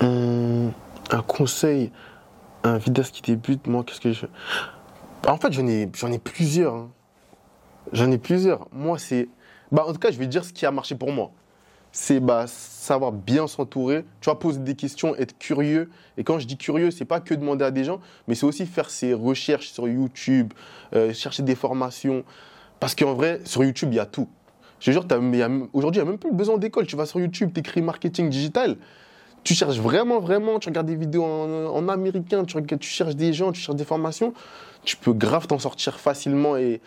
un 0.01 1.23
conseil, 1.27 1.93
un 2.63 2.79
vidéaste 2.79 3.15
qui 3.15 3.23
débute, 3.23 3.67
moi, 3.67 3.85
qu'est-ce 3.85 4.01
que 4.01 4.13
je. 4.13 4.27
En 5.27 5.39
fait, 5.39 5.53
j'en 5.53 5.67
ai, 5.67 6.19
plusieurs. 6.19 6.75
hein. 6.75 6.91
J'en 7.93 8.11
ai 8.11 8.19
plusieurs. 8.19 8.69
Moi, 8.73 8.99
c'est. 8.99 9.29
Bah, 9.73 9.85
en 9.87 9.93
tout 9.93 9.99
cas, 9.99 10.11
je 10.11 10.19
vais 10.19 10.27
dire 10.27 10.45
ce 10.45 10.53
qui 10.53 10.67
a 10.67 10.71
marché 10.71 10.95
pour 10.95 11.13
moi. 11.13 11.31
C'est 11.93 12.21
bah, 12.21 12.45
savoir 12.47 13.13
bien 13.13 13.47
s'entourer, 13.47 14.05
tu 14.21 14.25
vois, 14.27 14.39
poser 14.39 14.59
des 14.59 14.75
questions, 14.75 15.15
être 15.17 15.39
curieux. 15.39 15.91
Et 16.19 16.25
quand 16.25 16.39
je 16.39 16.47
dis 16.47 16.57
curieux, 16.57 16.91
c'est 16.91 17.05
pas 17.05 17.21
que 17.21 17.35
demander 17.35 17.65
à 17.65 17.71
des 17.71 17.85
gens, 17.85 18.01
mais 18.27 18.35
c'est 18.35 18.47
aussi 18.47 18.67
faire 18.67 18.91
ses 18.91 19.15
recherches 19.15 19.69
sur 19.71 19.89
YouTube, 19.89 20.53
euh, 20.95 21.13
chercher 21.15 21.45
des 21.45 21.55
formations. 21.55 22.25
Parce 22.81 22.95
qu'en 22.95 23.15
vrai, 23.15 23.41
sur 23.45 23.65
YouTube, 23.65 23.91
il 23.93 23.97
y 23.97 24.01
a 24.01 24.07
tout. 24.07 24.29
Je 24.81 24.87
te 24.87 24.91
jure, 24.91 25.07
aujourd'hui, 25.73 26.01
il 26.01 26.05
n'y 26.05 26.09
a 26.09 26.11
même 26.11 26.19
plus 26.19 26.33
besoin 26.33 26.59
d'école. 26.59 26.87
Tu 26.87 26.97
vas 26.97 27.07
sur 27.07 27.21
YouTube, 27.21 27.51
tu 27.55 27.61
écris 27.61 27.81
marketing 27.81 28.29
digital 28.29 28.77
tu 29.45 29.55
cherches 29.55 29.79
vraiment, 29.79 30.21
vraiment, 30.21 30.59
tu 30.59 30.69
regardes 30.69 30.87
des 30.87 30.97
vidéos 30.97 31.25
en, 31.25 31.67
en 31.67 31.89
américain, 31.89 32.45
tu, 32.45 32.57
cherches 32.81 33.15
des 33.15 33.33
gens, 33.33 33.53
tu 33.53 33.61
cherches 33.61 33.77
des 33.77 33.85
formations, 33.85 34.33
tu 34.83 34.97
peux 34.97 35.13
grave 35.13 35.47
t'en 35.47 35.59
sortir 35.59 36.01
facilement 36.01 36.57
et 36.57 36.81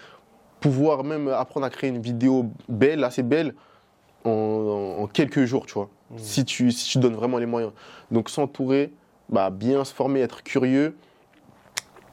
pouvoir 0.59 1.03
même 1.03 1.27
apprendre 1.27 1.67
à 1.67 1.69
créer 1.69 1.91
une 1.91 2.01
vidéo 2.01 2.47
belle, 2.67 3.03
assez 3.03 3.21
belle, 3.21 3.53
en, 4.25 5.07
quelques 5.13 5.45
jours, 5.45 5.67
tu 5.67 5.75
vois, 5.75 5.89
si, 6.17 6.43
tu, 6.43 6.71
si 6.71 6.89
tu 6.89 6.97
donnes 6.97 7.15
vraiment 7.15 7.37
les 7.37 7.45
moyens. 7.45 7.71
Donc 8.11 8.29
s'entourer, 8.29 8.91
bah, 9.29 9.51
bien 9.51 9.85
se 9.85 9.93
former, 9.93 10.19
être 10.21 10.43
curieux, 10.43 10.97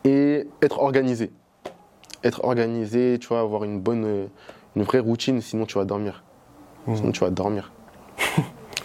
et 0.04 0.46
être 0.62 0.78
organisé. 0.80 1.32
Être 2.22 2.44
organisé, 2.44 3.18
tu 3.18 3.28
vois, 3.28 3.40
avoir 3.40 3.64
une 3.64 3.80
bonne, 3.80 4.28
une 4.76 4.82
vraie 4.82 4.98
routine, 4.98 5.40
sinon 5.40 5.64
tu 5.64 5.78
vas 5.78 5.84
dormir. 5.86 6.22
Mhm. 6.86 6.96
Sinon 6.96 7.12
tu 7.12 7.20
vas 7.20 7.30
dormir. 7.30 7.72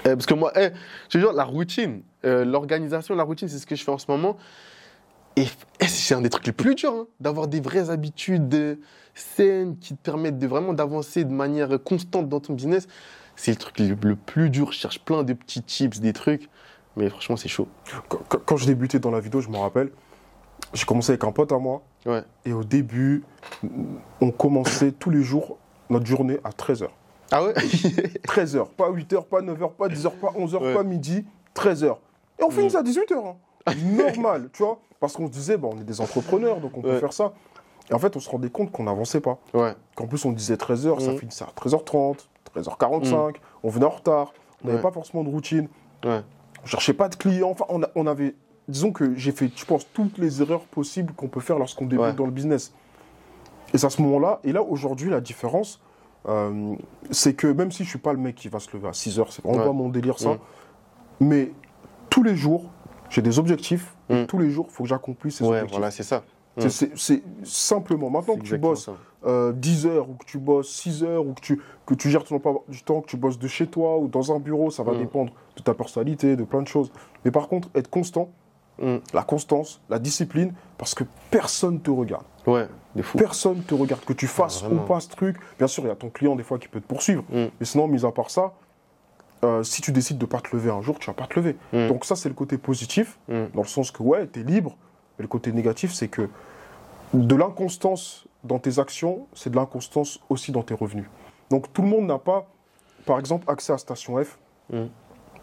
Eh, 0.09 0.15
parce 0.15 0.25
que 0.25 0.33
moi, 0.33 0.51
eh, 0.55 0.69
je 1.05 1.09
te 1.09 1.17
jure, 1.17 1.33
la 1.33 1.43
routine, 1.43 2.01
euh, 2.25 2.43
l'organisation, 2.45 3.15
la 3.15 3.23
routine, 3.23 3.47
c'est 3.47 3.59
ce 3.59 3.65
que 3.67 3.75
je 3.75 3.83
fais 3.83 3.91
en 3.91 3.97
ce 3.97 4.05
moment. 4.09 4.37
Et, 5.35 5.45
eh, 5.79 5.87
c'est 5.87 6.15
un 6.15 6.21
des 6.21 6.29
trucs 6.29 6.45
les 6.47 6.51
plus 6.53 6.75
durs, 6.75 6.93
hein, 6.93 7.07
d'avoir 7.19 7.47
des 7.47 7.61
vraies 7.61 7.89
habitudes 7.89 8.53
euh, 8.53 8.75
saines 9.13 9.77
qui 9.77 9.95
te 9.95 10.01
permettent 10.01 10.39
de 10.39 10.47
vraiment 10.47 10.73
d'avancer 10.73 11.23
de 11.23 11.31
manière 11.33 11.81
constante 11.83 12.27
dans 12.29 12.39
ton 12.39 12.53
business. 12.53 12.87
C'est 13.35 13.51
le 13.51 13.57
truc 13.57 13.79
le, 13.79 13.95
le 14.01 14.15
plus 14.15 14.49
dur. 14.49 14.71
Je 14.71 14.79
cherche 14.79 14.99
plein 14.99 15.23
de 15.23 15.33
petits 15.33 15.61
tips, 15.63 15.99
des 16.01 16.13
trucs. 16.13 16.49
Mais 16.97 17.09
franchement, 17.09 17.37
c'est 17.37 17.47
chaud. 17.47 17.67
Quand, 18.09 18.19
quand- 18.27 18.41
quand 18.45 18.57
je 18.57 18.65
débutais 18.65 18.99
dans 18.99 19.11
la 19.11 19.19
vidéo, 19.21 19.39
je 19.39 19.49
me 19.49 19.57
rappelle, 19.57 19.91
j'ai 20.73 20.85
commencé 20.85 21.11
avec 21.11 21.23
un 21.23 21.31
pote 21.31 21.51
à 21.53 21.57
moi. 21.57 21.83
Ouais. 22.05 22.23
Et 22.45 22.51
au 22.51 22.63
début, 22.65 23.23
on 24.19 24.31
commençait 24.31 24.91
tous 24.91 25.09
les 25.09 25.21
jours 25.23 25.57
notre 25.89 26.05
journée 26.05 26.39
à 26.43 26.49
13h. 26.49 26.87
Ah 27.31 27.43
ouais 27.43 27.53
13h, 28.27 28.67
pas 28.75 28.89
8h, 28.91 29.23
pas 29.25 29.41
9h, 29.41 29.71
pas 29.73 29.87
10h, 29.87 30.11
pas 30.19 30.29
11h, 30.37 30.61
Ouais. 30.61 30.73
pas 30.73 30.83
midi, 30.83 31.25
13h. 31.55 31.95
Et 32.39 32.43
on 32.43 32.49
finissait 32.49 32.77
à 32.77 32.83
18h. 32.83 33.13
hein. 33.17 33.35
Normal, 33.97 34.49
tu 34.53 34.63
vois. 34.63 34.79
Parce 34.99 35.13
qu'on 35.13 35.27
se 35.27 35.31
disait, 35.31 35.57
bah, 35.57 35.69
on 35.71 35.79
est 35.79 35.83
des 35.83 36.01
entrepreneurs, 36.01 36.59
donc 36.59 36.77
on 36.77 36.81
peut 36.81 36.91
Ouais. 36.93 36.99
faire 36.99 37.13
ça. 37.13 37.33
Et 37.89 37.93
en 37.93 37.99
fait, 37.99 38.15
on 38.15 38.19
se 38.19 38.29
rendait 38.29 38.49
compte 38.49 38.71
qu'on 38.71 38.83
n'avançait 38.83 39.21
pas. 39.21 39.37
Ouais. 39.53 39.73
Qu'en 39.95 40.07
plus, 40.07 40.23
on 40.25 40.31
disait 40.31 40.55
13h, 40.55 40.99
ça 41.01 41.11
Mhm. 41.11 41.19
finissait 41.19 41.43
à 41.45 41.51
13h30, 41.55 42.27
13h45, 42.53 43.35
on 43.63 43.69
venait 43.69 43.85
en 43.85 43.89
retard, 43.89 44.33
on 44.63 44.67
n'avait 44.67 44.81
pas 44.81 44.91
forcément 44.91 45.23
de 45.23 45.29
routine, 45.29 45.67
on 46.03 46.21
cherchait 46.65 46.93
pas 46.93 47.09
de 47.09 47.15
clients. 47.15 47.49
Enfin, 47.51 47.65
on, 47.69 47.83
a- 47.83 47.89
on 47.95 48.07
avait. 48.07 48.35
Disons 48.67 48.91
que 48.91 49.15
j'ai 49.15 49.31
fait, 49.31 49.49
je 49.55 49.65
pense, 49.65 49.87
toutes 49.93 50.17
les 50.19 50.41
erreurs 50.41 50.61
possibles 50.61 51.13
qu'on 51.13 51.27
peut 51.27 51.39
faire 51.39 51.57
lorsqu'on 51.57 51.85
débute 51.85 52.15
dans 52.15 52.25
le 52.25 52.31
business. 52.31 52.73
Et 53.73 53.77
c'est 53.77 53.85
à 53.87 53.89
ce 53.89 54.01
moment-là, 54.01 54.39
et 54.43 54.51
là, 54.51 54.61
aujourd'hui, 54.63 55.09
la 55.09 55.21
différence, 55.21 55.81
euh, 56.27 56.75
c'est 57.11 57.33
que 57.33 57.47
même 57.47 57.71
si 57.71 57.83
je 57.83 57.89
suis 57.89 57.99
pas 57.99 58.13
le 58.13 58.19
mec 58.19 58.35
qui 58.35 58.49
va 58.49 58.59
se 58.59 58.67
lever 58.75 58.87
à 58.87 58.93
6 58.93 59.19
heures, 59.19 59.31
c'est 59.31 59.43
vraiment 59.43 59.59
Ouais. 59.59 59.65
pas 59.65 59.71
mon 59.73 59.89
délire, 59.89 60.19
ça. 60.19 60.37
Mais 61.19 61.51
tous 62.09 62.23
les 62.23 62.35
jours, 62.35 62.65
j'ai 63.09 63.21
des 63.21 63.39
objectifs, 63.39 63.95
Mhm. 64.09 64.27
tous 64.27 64.37
les 64.37 64.49
jours, 64.49 64.67
il 64.69 64.73
faut 64.73 64.83
que 64.83 64.89
j'accomplisse 64.89 65.37
ces 65.37 65.43
Ouais, 65.43 65.49
objectifs. 65.51 65.71
voilà, 65.71 65.91
c'est 65.91 66.03
ça. 66.03 66.23
C'est-. 66.57 66.69
C'est 66.69 66.97
c'est 66.97 67.23
simplement, 67.43 68.09
maintenant 68.09 68.35
que 68.35 68.41
tu 68.41 68.57
bosses 68.57 68.89
euh, 69.25 69.51
10 69.53 69.85
heures 69.85 70.09
ou 70.09 70.13
que 70.15 70.25
tu 70.25 70.37
bosses 70.39 70.69
6 70.69 71.03
heures 71.03 71.25
ou 71.25 71.33
que 71.33 71.41
tu, 71.41 71.61
que 71.85 71.93
tu 71.93 72.09
gères 72.09 72.23
ton 72.23 72.35
emploi 72.35 72.63
du 72.67 72.83
temps, 72.83 73.01
que 73.01 73.07
tu 73.07 73.17
bosses 73.17 73.37
de 73.39 73.47
chez 73.47 73.67
toi 73.67 73.97
ou 73.97 74.07
dans 74.07 74.33
un 74.33 74.39
bureau, 74.39 74.69
ça 74.71 74.83
va 74.83 74.93
Mm. 74.93 74.97
dépendre 74.97 75.33
de 75.57 75.61
ta 75.61 75.73
personnalité, 75.73 76.35
de 76.35 76.43
plein 76.43 76.61
de 76.61 76.67
choses. 76.67 76.91
Mais 77.23 77.31
par 77.31 77.47
contre, 77.47 77.69
être 77.75 77.89
constant, 77.89 78.29
Mm. 78.81 78.97
la 79.13 79.23
constance, 79.23 79.81
la 79.89 79.99
discipline, 79.99 80.53
parce 80.77 80.93
que 80.95 81.03
personne 81.31 81.79
te 81.81 81.91
regarde. 81.91 82.23
Ouais. 82.47 82.67
Personne 83.17 83.61
te 83.63 83.73
regarde. 83.73 84.03
Que 84.03 84.13
tu 84.13 84.27
fasses 84.27 84.63
ou 84.63 84.75
pas 84.77 84.99
ce 84.99 85.09
truc, 85.09 85.37
bien 85.57 85.67
sûr, 85.67 85.83
il 85.83 85.87
y 85.87 85.91
a 85.91 85.95
ton 85.95 86.09
client 86.09 86.35
des 86.35 86.43
fois 86.43 86.57
qui 86.59 86.67
peut 86.67 86.81
te 86.81 86.87
poursuivre. 86.87 87.23
Mm. 87.29 87.45
Mais 87.59 87.65
sinon, 87.65 87.87
mis 87.87 88.05
à 88.05 88.11
part 88.11 88.29
ça, 88.29 88.53
euh, 89.43 89.63
si 89.63 89.81
tu 89.81 89.91
décides 89.91 90.17
de 90.17 90.25
pas 90.25 90.41
te 90.41 90.55
lever 90.55 90.69
un 90.71 90.81
jour, 90.81 90.99
tu 90.99 91.07
vas 91.07 91.13
pas 91.13 91.27
te 91.27 91.39
lever. 91.39 91.55
Mm. 91.71 91.87
Donc 91.87 92.05
ça, 92.05 92.15
c'est 92.15 92.29
le 92.29 92.35
côté 92.35 92.57
positif, 92.57 93.17
Mm. 93.27 93.45
dans 93.53 93.61
le 93.61 93.67
sens 93.67 93.91
que 93.91 94.01
ouais, 94.03 94.27
tu 94.27 94.41
es 94.41 94.43
libre. 94.43 94.75
Mais 95.17 95.23
le 95.23 95.27
côté 95.27 95.51
négatif, 95.51 95.93
c'est 95.93 96.07
que 96.07 96.29
de 97.13 97.35
l'inconstance 97.35 98.25
dans 98.43 98.59
tes 98.59 98.79
actions, 98.79 99.27
c'est 99.33 99.49
de 99.49 99.55
l'inconstance 99.55 100.19
aussi 100.29 100.51
dans 100.51 100.63
tes 100.63 100.73
revenus. 100.73 101.05
Donc 101.49 101.71
tout 101.73 101.81
le 101.81 101.87
monde 101.89 102.05
n'a 102.07 102.19
pas, 102.19 102.47
par 103.05 103.19
exemple, 103.19 103.49
accès 103.51 103.73
à 103.73 103.77
Station 103.77 104.21
F. 104.23 104.37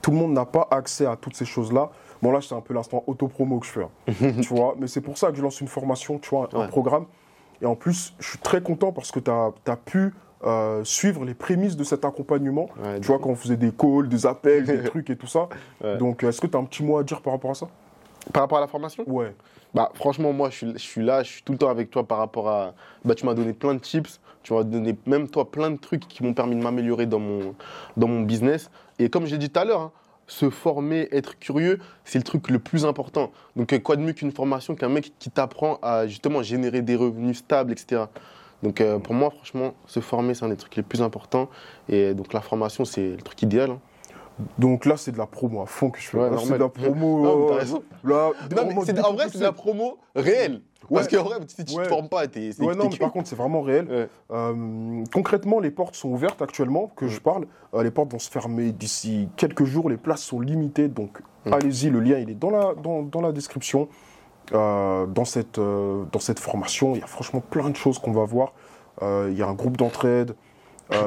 Tout 0.03 0.11
le 0.13 0.17
monde 0.17 0.33
n'a 0.33 0.45
pas 0.47 0.69
accès 0.71 1.05
à 1.05 1.17
toutes 1.17 1.35
ces 1.37 1.45
choses-là. 1.45 1.91
Bon 2.23 2.31
là, 2.31 2.41
c'est 2.41 2.55
un 2.55 2.61
peu 2.61 2.73
l'instant 2.75 3.03
auto-promo 3.09 3.59
que 3.59 3.67
je 3.67 3.73
fais. 3.73 3.83
hein. 3.83 4.33
tu 4.41 4.55
vois, 4.55 4.77
mais 4.79 4.87
c'est 4.87 5.01
pour 5.01 5.19
ça 5.19 5.31
que 5.31 5.37
je 5.37 5.43
lance 5.43 5.61
une 5.61 5.67
formation, 5.69 6.19
tu 6.19 6.31
vois, 6.31 6.49
un 6.55 6.69
programme. 6.69 7.07
Et 7.63 7.67
en 7.67 7.75
plus, 7.75 8.15
je 8.19 8.29
suis 8.29 8.39
très 8.39 8.61
content 8.61 8.93
parce 8.93 9.11
que 9.11 9.21
tu 9.21 9.31
as, 9.31 9.77
pu 9.77 10.15
euh, 10.45 10.85
suivre 10.85 11.25
les 11.25 11.35
prémices 11.35 11.77
de 11.77 11.85
cet 11.85 12.05
accompagnement. 12.05 12.69
Ouais, 12.83 13.01
Tu 13.01 13.07
vois, 13.07 13.19
quand 13.19 13.31
on 13.31 13.37
faisait 13.37 13.57
des 13.57 13.73
calls, 13.73 14.09
des 14.09 14.27
appels, 14.27 14.65
des 14.65 14.83
trucs 14.85 15.11
et 15.11 15.17
tout 15.17 15.27
ça. 15.27 15.49
Ouais. 15.83 15.97
Donc, 15.99 16.23
est-ce 16.23 16.41
que 16.41 16.47
tu 16.47 16.57
as 16.57 16.61
un 16.61 16.65
petit 16.65 16.85
mot 16.85 16.99
à 16.99 17.03
dire 17.03 17.21
par 17.21 17.33
rapport 17.33 17.51
à 17.51 17.55
ça? 17.55 17.69
Par 18.33 18.43
rapport 18.43 18.59
à 18.59 18.61
la 18.61 18.67
formation? 18.67 19.05
Ouais. 19.07 19.35
Bah, 19.75 19.91
franchement, 19.95 20.33
moi, 20.33 20.51
je 20.51 20.57
suis, 20.57 20.73
je 20.73 20.79
suis 20.79 21.05
là, 21.05 21.23
je 21.23 21.31
suis 21.31 21.43
tout 21.43 21.53
le 21.53 21.59
temps 21.59 21.69
avec 21.69 21.91
toi 21.91 22.07
par 22.07 22.19
rapport 22.19 22.49
à. 22.49 22.75
Bah, 23.05 23.15
tu 23.15 23.27
m'as 23.27 23.35
donné 23.35 23.53
plein 23.53 23.75
de 23.75 23.79
tips, 23.79 24.21
tu 24.43 24.55
m'as 24.55 24.63
donné 24.63 24.97
même 25.07 25.29
toi 25.29 25.51
plein 25.51 25.71
de 25.71 25.77
trucs 25.77 26.09
qui 26.09 26.23
m'ont 26.23 26.35
permis 26.35 26.57
de 26.57 26.63
m'améliorer 26.63 27.07
dans 27.07 27.19
mon, 27.19 27.55
dans 27.97 28.09
mon 28.09 28.23
business. 28.23 28.71
Et 28.99 29.11
comme 29.11 29.27
j'ai 29.27 29.39
dit 29.39 29.51
tout 29.51 29.61
à 29.61 29.65
l'heure, 29.65 29.81
hein, 29.81 29.93
se 30.27 30.51
former, 30.51 31.09
être 31.13 31.39
curieux, 31.39 31.79
c'est 32.05 32.19
le 32.19 32.25
truc 32.25 32.51
le 32.51 32.59
plus 32.59 32.85
important. 32.85 33.33
Donc, 33.55 33.73
euh, 33.73 33.79
quoi 33.79 33.97
de 33.97 34.03
mieux 34.03 34.13
qu'une 34.13 34.33
formation 34.33 34.75
qu'un 34.75 34.89
mec 34.89 35.13
qui 35.19 35.31
t'apprend 35.31 35.79
à 35.83 36.07
justement 36.07 36.43
générer 36.43 36.83
des 36.83 36.97
revenus 36.97 37.39
stables, 37.39 37.73
etc. 37.73 38.05
Donc, 38.63 38.81
euh, 38.81 38.99
pour 38.99 39.15
moi, 39.15 39.31
franchement, 39.31 39.75
se 39.87 40.01
former, 40.01 40.35
c'est 40.35 40.45
un 40.45 40.49
des 40.49 40.57
trucs 40.57 40.77
les 40.77 40.83
plus 40.83 41.03
importants. 41.03 41.49
Et 41.89 42.15
donc, 42.15 42.33
la 42.33 42.41
formation, 42.41 42.85
c'est 42.85 43.11
le 43.11 43.23
truc 43.23 43.41
idéal. 43.43 43.71
hein. 43.71 43.81
Donc 44.59 44.85
là, 44.85 44.97
c'est 44.97 45.13
de 45.13 45.19
la 45.19 45.27
promo 45.27 45.63
à 45.63 45.67
fond 45.67 45.91
que 45.91 45.99
je 45.99 46.09
fais. 46.09 46.19
Ouais, 46.19 46.29
c'est 46.39 46.53
de 46.53 46.59
la 46.59 46.69
promo. 46.69 47.23
Non, 47.23 47.39
mais 47.41 47.47
t'as 47.49 47.55
euh, 47.55 47.59
raison. 47.59 47.83
là, 48.05 48.31
Non, 48.55 48.67
mais 48.67 49.01
en 49.01 49.15
vrai, 49.15 49.29
c'est 49.31 49.39
de 49.39 49.43
la 49.43 49.53
promo 49.53 49.99
réelle. 50.15 50.61
Parce 50.93 51.09
qu'en 51.09 51.23
vrai, 51.25 51.37
si 51.49 51.65
tu 51.65 51.75
Ouais. 51.77 51.85
te 51.85 51.89
formes 51.89 52.09
pas, 52.09 52.27
t'es. 52.29 52.51
Ouais, 52.61 52.75
non, 52.75 52.89
mais 52.91 52.97
par 52.97 53.13
contre, 53.13 53.29
c'est 53.29 53.37
vraiment 53.37 53.63
réel. 53.63 54.09
Euh, 54.31 55.05
concrètement, 55.13 55.59
les 55.59 55.71
portes 55.71 55.97
sont 55.97 56.11
ouvertes 56.11 56.43
actuellement, 56.43 56.93
que 56.95 57.09
je 57.09 57.21
parle. 57.21 57.47
Euh, 57.75 57.83
les 57.83 57.91
portes 57.91 58.13
vont 58.13 58.19
se 58.19 58.31
fermer 58.31 58.73
d'ici 58.73 59.29
quelques 59.37 59.65
jours. 59.65 59.89
Les 59.89 59.97
places 59.97 60.23
sont 60.23 60.41
limitées, 60.41 60.89
donc 60.89 61.21
allez-y. 61.51 61.91
Le 61.91 62.01
lien, 62.01 62.19
il 62.19 62.31
est 62.31 62.35
dans 62.35 62.51
la, 62.51 62.75
dans, 62.75 63.03
dans 63.03 63.21
la 63.21 63.33
description. 63.33 63.89
Euh, 64.53 65.07
dans, 65.07 65.25
cette, 65.25 65.59
euh, 65.59 66.05
dans 66.13 66.21
cette 66.21 66.39
formation, 66.39 66.95
il 66.95 67.01
y 67.01 67.03
a 67.03 67.09
franchement 67.09 67.41
plein 67.41 67.69
de 67.69 67.75
choses 67.75 67.99
qu'on 67.99 68.13
va 68.13 68.25
voir. 68.25 68.53
Euh, 69.03 69.29
il 69.33 69.37
y 69.37 69.43
a 69.43 69.49
un 69.49 69.55
groupe 69.55 69.77
d'entraide. 69.77 70.37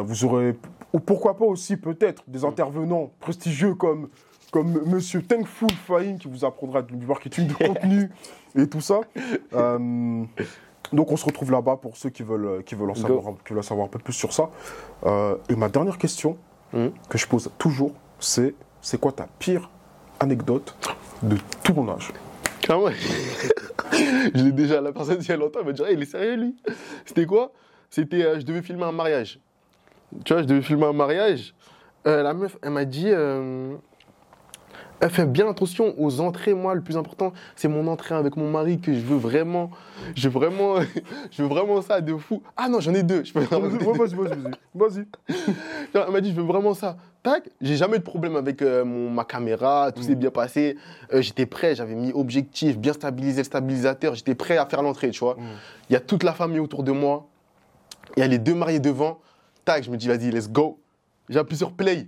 Vous 0.03 0.25
aurez, 0.25 0.57
ou 0.91 0.99
pourquoi 0.99 1.37
pas 1.37 1.45
aussi 1.45 1.77
peut-être, 1.77 2.23
des 2.27 2.43
intervenants 2.43 3.11
prestigieux 3.21 3.75
comme, 3.75 4.09
comme 4.51 4.81
Monsieur 4.85 5.21
Thankful 5.21 5.71
Fahim 5.71 6.17
qui 6.17 6.27
vous 6.27 6.43
apprendra 6.45 6.81
du 6.81 6.95
marketing 7.05 7.47
de 7.47 7.53
contenu 7.53 8.09
et 8.57 8.67
tout 8.67 8.81
ça. 8.81 9.01
Euh, 9.53 10.23
donc 10.91 11.11
on 11.11 11.17
se 11.17 11.25
retrouve 11.25 11.51
là-bas 11.51 11.77
pour 11.77 11.97
ceux 11.97 12.09
qui 12.09 12.23
veulent, 12.23 12.63
qui 12.63 12.75
veulent, 12.75 12.89
en 12.91 12.95
savoir, 12.95 13.27
un- 13.27 13.37
qui 13.45 13.49
veulent 13.53 13.59
en 13.59 13.63
savoir 13.63 13.85
un 13.87 13.89
peu 13.89 13.99
plus 13.99 14.13
sur 14.13 14.33
ça. 14.33 14.49
Euh, 15.05 15.35
et 15.49 15.55
ma 15.55 15.69
dernière 15.69 15.97
question 15.97 16.37
Mhm. 16.73 16.91
que 17.09 17.17
je 17.17 17.25
pose 17.27 17.49
toujours, 17.57 17.93
c'est 18.19 18.53
c'est 18.81 18.99
quoi 18.99 19.11
ta 19.11 19.27
pire 19.39 19.69
anecdote 20.19 20.75
de 21.23 21.35
tournage? 21.63 22.11
Ah 22.69 22.77
ouais. 22.79 22.93
je 24.35 24.43
l'ai 24.43 24.51
déjà, 24.51 24.79
la 24.79 24.91
personne, 24.91 25.17
il 25.19 25.27
y 25.27 25.31
a 25.31 25.37
longtemps, 25.37 25.59
elle 25.61 25.65
m'a 25.65 25.71
dit, 25.73 25.81
il 25.91 26.01
est 26.01 26.05
sérieux, 26.05 26.35
lui? 26.35 26.55
C'était 27.05 27.25
quoi? 27.25 27.51
C'était, 27.89 28.23
euh, 28.23 28.39
je 28.39 28.45
devais 28.45 28.61
filmer 28.61 28.83
un 28.83 28.91
mariage. 28.91 29.39
Tu 30.23 30.33
vois, 30.33 30.43
je 30.43 30.47
devais 30.47 30.61
filmer 30.61 30.85
un 30.85 30.93
mariage. 30.93 31.53
Euh, 32.07 32.21
la 32.23 32.33
meuf, 32.33 32.57
elle 32.61 32.69
m'a 32.71 32.85
dit, 32.85 33.09
elle 35.01 35.09
fait 35.09 35.25
bien 35.25 35.49
attention 35.49 35.93
aux 35.97 36.19
entrées. 36.19 36.53
Moi, 36.53 36.75
le 36.75 36.81
plus 36.81 36.97
important, 36.97 37.33
c'est 37.55 37.67
mon 37.67 37.87
entrée 37.87 38.15
avec 38.15 38.35
mon 38.35 38.49
mari 38.49 38.79
que 38.79 38.93
je 38.93 38.99
veux 38.99 39.17
vraiment, 39.17 39.71
je 40.15 40.27
veux 40.27 40.33
vraiment, 40.33 40.75
je 41.31 41.41
veux 41.41 41.47
vraiment 41.47 41.81
ça 41.81 42.01
de 42.01 42.15
fou. 42.15 42.41
Ah 42.57 42.69
non, 42.69 42.79
j'en 42.79 42.93
ai 42.93 43.03
deux. 43.03 43.23
Je 43.23 43.33
peux 43.33 43.39
Vas-y, 43.39 44.15
vas-y, 44.15 44.51
vas-y. 44.75 45.05
Elle 45.93 46.11
m'a 46.11 46.21
dit, 46.21 46.31
je 46.31 46.35
veux 46.35 46.47
vraiment 46.47 46.73
ça. 46.73 46.97
Tac, 47.21 47.49
j'ai 47.59 47.75
jamais 47.75 47.97
eu 47.97 47.99
de 47.99 48.03
problème 48.03 48.35
avec 48.35 48.61
euh, 48.61 48.85
mon, 48.85 49.09
ma 49.09 49.25
caméra, 49.25 49.91
tout 49.91 50.01
s'est 50.01 50.15
bien 50.15 50.31
passé. 50.31 50.77
Euh, 51.13 51.21
j'étais 51.21 51.45
prêt, 51.45 51.75
j'avais 51.75 51.95
mis 51.95 52.13
objectif, 52.13 52.77
bien 52.77 52.93
stabilisé 52.93 53.39
le 53.39 53.43
stabilisateur, 53.43 54.15
j'étais 54.15 54.35
prêt 54.35 54.57
à 54.57 54.65
faire 54.65 54.81
l'entrée, 54.81 55.09
tu 55.11 55.19
vois. 55.19 55.35
Mm. 55.35 55.43
Il 55.89 55.93
y 55.93 55.95
a 55.97 55.99
toute 55.99 56.23
la 56.23 56.31
famille 56.31 56.59
autour 56.59 56.83
de 56.83 56.93
moi, 56.93 57.27
il 58.15 58.21
y 58.21 58.23
a 58.23 58.27
les 58.27 58.37
deux 58.37 58.55
mariés 58.55 58.79
devant. 58.79 59.19
Tac, 59.65 59.83
je 59.83 59.91
me 59.91 59.97
dis, 59.97 60.07
vas-y, 60.07 60.31
let's 60.31 60.49
go. 60.49 60.79
J'appuie 61.27 61.57
sur 61.57 61.73
play. 61.73 62.07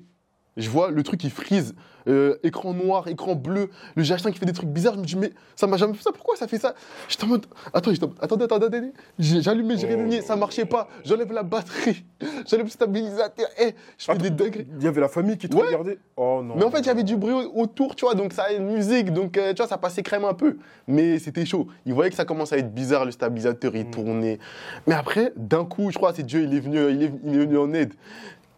Je 0.58 0.70
vois 0.70 0.92
le 0.92 1.02
truc 1.04 1.20
qui 1.22 1.30
frise, 1.30 1.74
euh, 2.10 2.36
écran 2.44 2.74
noir, 2.74 3.08
écran 3.08 3.36
bleu, 3.36 3.70
le 3.96 4.04
GH5 4.04 4.32
qui 4.34 4.40
fait 4.40 4.46
des 4.46 4.52
trucs 4.52 4.68
bizarres. 4.70 4.96
Je 4.96 5.00
me 5.00 5.06
dis, 5.06 5.16
mais 5.16 5.32
ça 5.56 5.66
m'a 5.66 5.78
jamais 5.78 5.94
fait 5.94 6.04
ça, 6.04 6.12
pourquoi 6.12 6.36
ça 6.36 6.46
fait 6.48 6.58
ça? 6.60 6.74
J'étais 7.08 7.24
en 7.24 7.28
mode, 7.28 7.46
attends, 7.74 7.92
attendez, 8.22 8.44
attendez, 8.44 8.66
attendez. 8.66 8.92
J'allumais, 9.18 9.78
j'ai 9.78 9.88
rallumé, 9.88 10.22
ça 10.22 10.36
marchait 10.36 10.66
pas. 10.66 10.90
J'enlève 11.06 11.32
la 11.32 11.44
batterie, 11.44 12.04
j'enlève 12.50 12.66
le 12.66 12.72
stabilisateur. 12.72 13.48
Eh, 13.60 13.74
je 13.98 14.06
fais 14.06 14.12
Attends, 14.12 14.22
des 14.24 14.30
dingueries. 14.30 14.68
Il 14.78 14.84
y 14.84 14.88
avait 14.88 15.00
la 15.00 15.08
famille 15.08 15.38
qui 15.38 15.48
te 15.48 15.56
Ouais. 15.56 15.68
regardait? 15.68 16.00
Oh 16.18 16.42
non. 16.44 16.56
Mais 16.58 16.66
en 16.66 16.72
fait, 16.72 16.80
il 16.80 16.88
y 16.88 16.90
avait 16.90 17.04
du 17.04 17.16
bruit 17.16 17.34
au- 17.34 17.62
autour, 17.62 17.96
tu 17.96 18.04
vois, 18.04 18.16
donc 18.16 18.34
ça 18.34 18.44
a 18.44 18.52
une 18.52 18.66
musique, 18.74 19.14
donc 19.14 19.38
euh, 19.38 19.54
tu 19.54 19.58
vois, 19.62 19.68
ça 19.68 19.78
passait 19.78 20.04
crème 20.04 20.26
un 20.26 20.34
peu. 20.34 20.58
Mais 20.88 21.18
c'était 21.18 21.46
chaud. 21.46 21.68
Ils 21.86 21.94
voyaient 21.94 22.10
que 22.10 22.18
ça 22.18 22.26
commençait 22.26 22.56
à 22.56 22.58
être 22.58 22.74
bizarre, 22.74 23.06
le 23.06 23.12
stabilisateur, 23.12 23.74
il 23.76 23.86
Mm. 23.88 23.92
tournait. 23.92 24.40
Mais 24.86 24.96
après, 24.96 25.32
d'un 25.38 25.64
coup, 25.64 25.92
je 25.92 25.98
crois, 25.98 26.14
c'est 26.14 26.24
Dieu, 26.24 26.44
il 26.44 26.54
est 26.54 26.60
venu, 26.60 26.78
il 26.92 27.04
est, 27.04 27.12
il 27.24 27.36
est 27.36 27.46
venu 27.46 27.58
en 27.58 27.72
aide. 27.74 27.94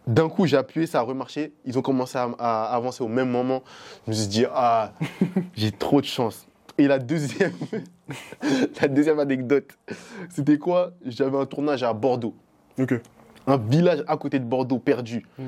D'un 0.06 0.28
coup, 0.28 0.46
j'ai 0.46 0.56
appuyé, 0.56 0.86
ça 0.86 0.98
a 0.98 1.02
remarché. 1.02 1.54
Ils 1.64 1.78
ont 1.78 1.82
commencé 1.82 2.18
à, 2.18 2.28
à 2.38 2.74
avancer 2.74 3.02
au 3.02 3.08
même 3.08 3.30
moment. 3.30 3.62
Je 4.06 4.10
me 4.10 4.14
suis 4.16 4.26
dit, 4.28 4.44
ah, 4.52 4.92
j'ai 5.54 5.72
trop 5.72 6.00
de 6.00 6.06
chance. 6.06 6.46
Et 6.76 6.86
la 6.88 6.98
deuxième, 6.98 7.52
la 8.82 8.88
deuxième 8.88 9.18
anecdote, 9.18 9.68
c'était 10.28 10.58
quoi? 10.58 10.92
J'avais 11.06 11.38
un 11.38 11.46
tournage 11.46 11.82
à 11.82 11.92
Bordeaux 11.92 12.34
Ok. 12.78 12.94
un 13.46 13.56
village 13.56 14.02
à 14.08 14.16
côté 14.16 14.38
de 14.40 14.44
Bordeaux 14.44 14.78
perdu. 14.78 15.24
Mm. 15.38 15.42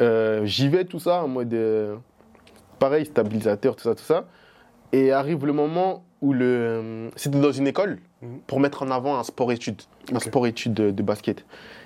Euh, 0.00 0.44
J'y 0.46 0.68
vais, 0.68 0.84
tout 0.84 0.98
ça, 0.98 1.22
en 1.22 1.28
mode. 1.28 1.52
euh, 1.54 1.96
pareil, 2.78 3.04
stabilisateur, 3.06 3.76
tout 3.76 3.84
ça, 3.84 3.94
tout 3.94 4.02
ça. 4.02 4.24
Et 4.92 5.12
arrive 5.12 5.46
le 5.46 5.52
moment 5.52 6.04
où 6.22 6.32
le, 6.32 6.44
euh, 6.44 7.10
c'était 7.16 7.38
dans 7.40 7.52
une 7.52 7.66
école 7.66 7.98
Mhm. 8.22 8.38
pour 8.46 8.58
mettre 8.60 8.82
en 8.84 8.90
avant 8.90 9.18
un 9.18 9.24
sport-études, 9.24 9.82
un 10.12 10.16
Ok. 10.16 10.22
sport-études 10.22 10.74
de, 10.74 10.90
de 10.90 11.02
basket. 11.02 11.44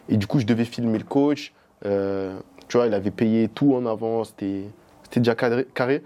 Et 0.08 0.16
du 0.18 0.26
coup, 0.26 0.38
je 0.38 0.46
devais 0.46 0.64
filmer 0.64 0.98
le 0.98 1.04
coach. 1.04 1.52
Euh, 1.84 2.38
tu 2.68 2.76
vois, 2.76 2.86
il 2.86 2.94
avait 2.94 3.10
payé 3.10 3.48
tout 3.48 3.74
en 3.74 3.86
avant, 3.86 4.24
c'était 4.24 4.64
déjà 5.14 5.34
carré. 5.34 6.02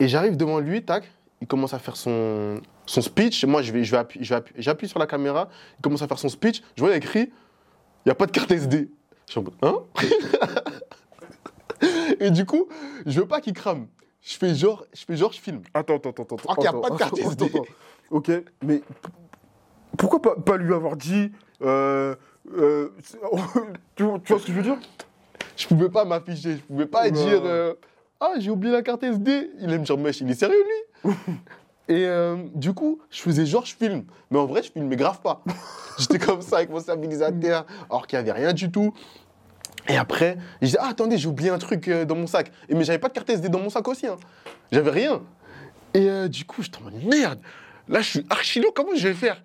Et 0.00 0.08
j'arrive 0.08 0.36
devant 0.36 0.58
lui, 0.60 0.82
tac, 0.84 1.10
il 1.40 1.46
commence 1.46 1.74
à 1.74 1.78
faire 1.78 1.96
son, 1.96 2.60
son 2.86 3.00
speech. 3.02 3.44
Moi, 3.44 3.62
je 3.62 3.72
vais, 3.72 3.84
je 3.84 3.90
vais 3.90 3.98
appuyer, 3.98 4.24
j'appuie 4.56 4.88
sur 4.88 4.98
la 4.98 5.06
caméra, 5.06 5.48
il 5.78 5.82
commence 5.82 6.02
à 6.02 6.08
faire 6.08 6.18
son 6.18 6.28
speech. 6.28 6.62
Je 6.76 6.80
vois, 6.82 6.90
il 6.90 6.94
a 6.94 6.96
écrit, 6.96 7.20
il 7.30 8.06
n'y 8.06 8.12
a 8.12 8.14
pas 8.14 8.26
de 8.26 8.32
carte 8.32 8.50
SD. 8.50 8.88
Je 9.26 9.32
suis 9.32 9.40
en 9.40 9.44
mode, 9.44 9.54
hein? 9.62 9.78
Et 12.20 12.30
du 12.30 12.44
coup, 12.46 12.68
je 13.06 13.20
veux 13.20 13.26
pas 13.26 13.40
qu'il 13.40 13.52
crame. 13.52 13.86
Je 14.22 14.36
fais 14.36 14.54
genre, 14.54 14.84
je 14.94 15.04
fais 15.04 15.16
genre, 15.16 15.32
je 15.32 15.40
filme. 15.40 15.60
Attends, 15.74 15.96
attends, 15.96 16.10
attends. 16.10 16.22
attends, 16.22 16.36
Ah, 16.48 16.54
qu'il 16.54 16.64
y 16.64 16.66
a 16.66 16.72
pas 16.72 16.90
de 16.90 16.96
carte 16.96 17.18
SD. 17.18 17.44
attends. 17.44 17.64
Ok, 18.10 18.30
mais 18.62 18.80
pourquoi 19.98 20.20
pas, 20.22 20.34
pas 20.36 20.56
lui 20.56 20.72
avoir 20.74 20.96
dit. 20.96 21.30
euh, 21.62 22.14
euh, 22.52 22.90
tu, 23.96 24.02
vois- 24.04 24.18
tu 24.24 24.32
vois 24.32 24.40
ce 24.40 24.46
que 24.46 24.52
je 24.52 24.56
veux 24.56 24.62
dire? 24.62 24.78
Je 25.56 25.66
pouvais 25.66 25.88
pas 25.88 26.04
m'afficher, 26.04 26.52
je 26.56 26.62
pouvais 26.62 26.86
pas 26.86 27.10
dire 27.10 27.42
euh, 27.44 27.74
Ah, 28.20 28.32
j'ai 28.38 28.50
oublié 28.50 28.72
la 28.72 28.82
carte 28.82 29.02
SD. 29.02 29.50
Il 29.60 29.66
allait 29.66 29.78
me 29.78 29.84
dire 29.84 29.96
Mèche, 29.98 30.20
il 30.20 30.30
est 30.30 30.34
sérieux 30.34 30.62
lui? 31.04 31.12
Et 31.88 32.06
euh, 32.06 32.36
du 32.54 32.72
coup, 32.72 32.98
je 33.10 33.20
faisais 33.20 33.44
genre 33.44 33.66
je 33.66 33.74
filme. 33.76 34.04
Mais 34.30 34.38
en 34.38 34.46
vrai, 34.46 34.62
je 34.62 34.72
filmais 34.72 34.96
grave 34.96 35.20
pas. 35.20 35.42
J'étais 35.98 36.18
comme 36.18 36.40
ça 36.42 36.56
avec 36.56 36.70
mon 36.70 36.80
stabilisateur, 36.80 37.66
alors 37.90 38.06
qu'il 38.06 38.18
n'y 38.18 38.28
avait 38.28 38.40
rien 38.40 38.52
du 38.54 38.70
tout. 38.70 38.92
Et 39.88 39.96
après, 39.96 40.38
je 40.62 40.66
disais 40.66 40.78
Ah, 40.80 40.88
attendez, 40.88 41.18
j'ai 41.18 41.28
oublié 41.28 41.50
un 41.50 41.58
truc 41.58 41.88
dans 41.90 42.14
mon 42.16 42.26
sac. 42.26 42.50
Et 42.68 42.74
mais 42.74 42.84
j'avais 42.84 42.98
pas 42.98 43.08
de 43.08 43.12
carte 43.12 43.28
SD 43.28 43.48
dans 43.50 43.60
mon 43.60 43.68
sac 43.70 43.86
aussi. 43.86 44.06
hein. 44.06 44.16
J'avais 44.72 44.90
rien. 44.90 45.20
Et 45.92 46.08
euh, 46.08 46.26
du 46.26 46.44
coup, 46.46 46.62
j'étais 46.62 46.78
en 46.78 46.84
mode 46.84 47.04
Merde, 47.04 47.38
là 47.86 48.00
je 48.00 48.08
suis 48.08 48.26
archi 48.30 48.60
lourd, 48.60 48.72
comment 48.74 48.94
je 48.96 49.06
vais 49.06 49.14
faire? 49.14 49.40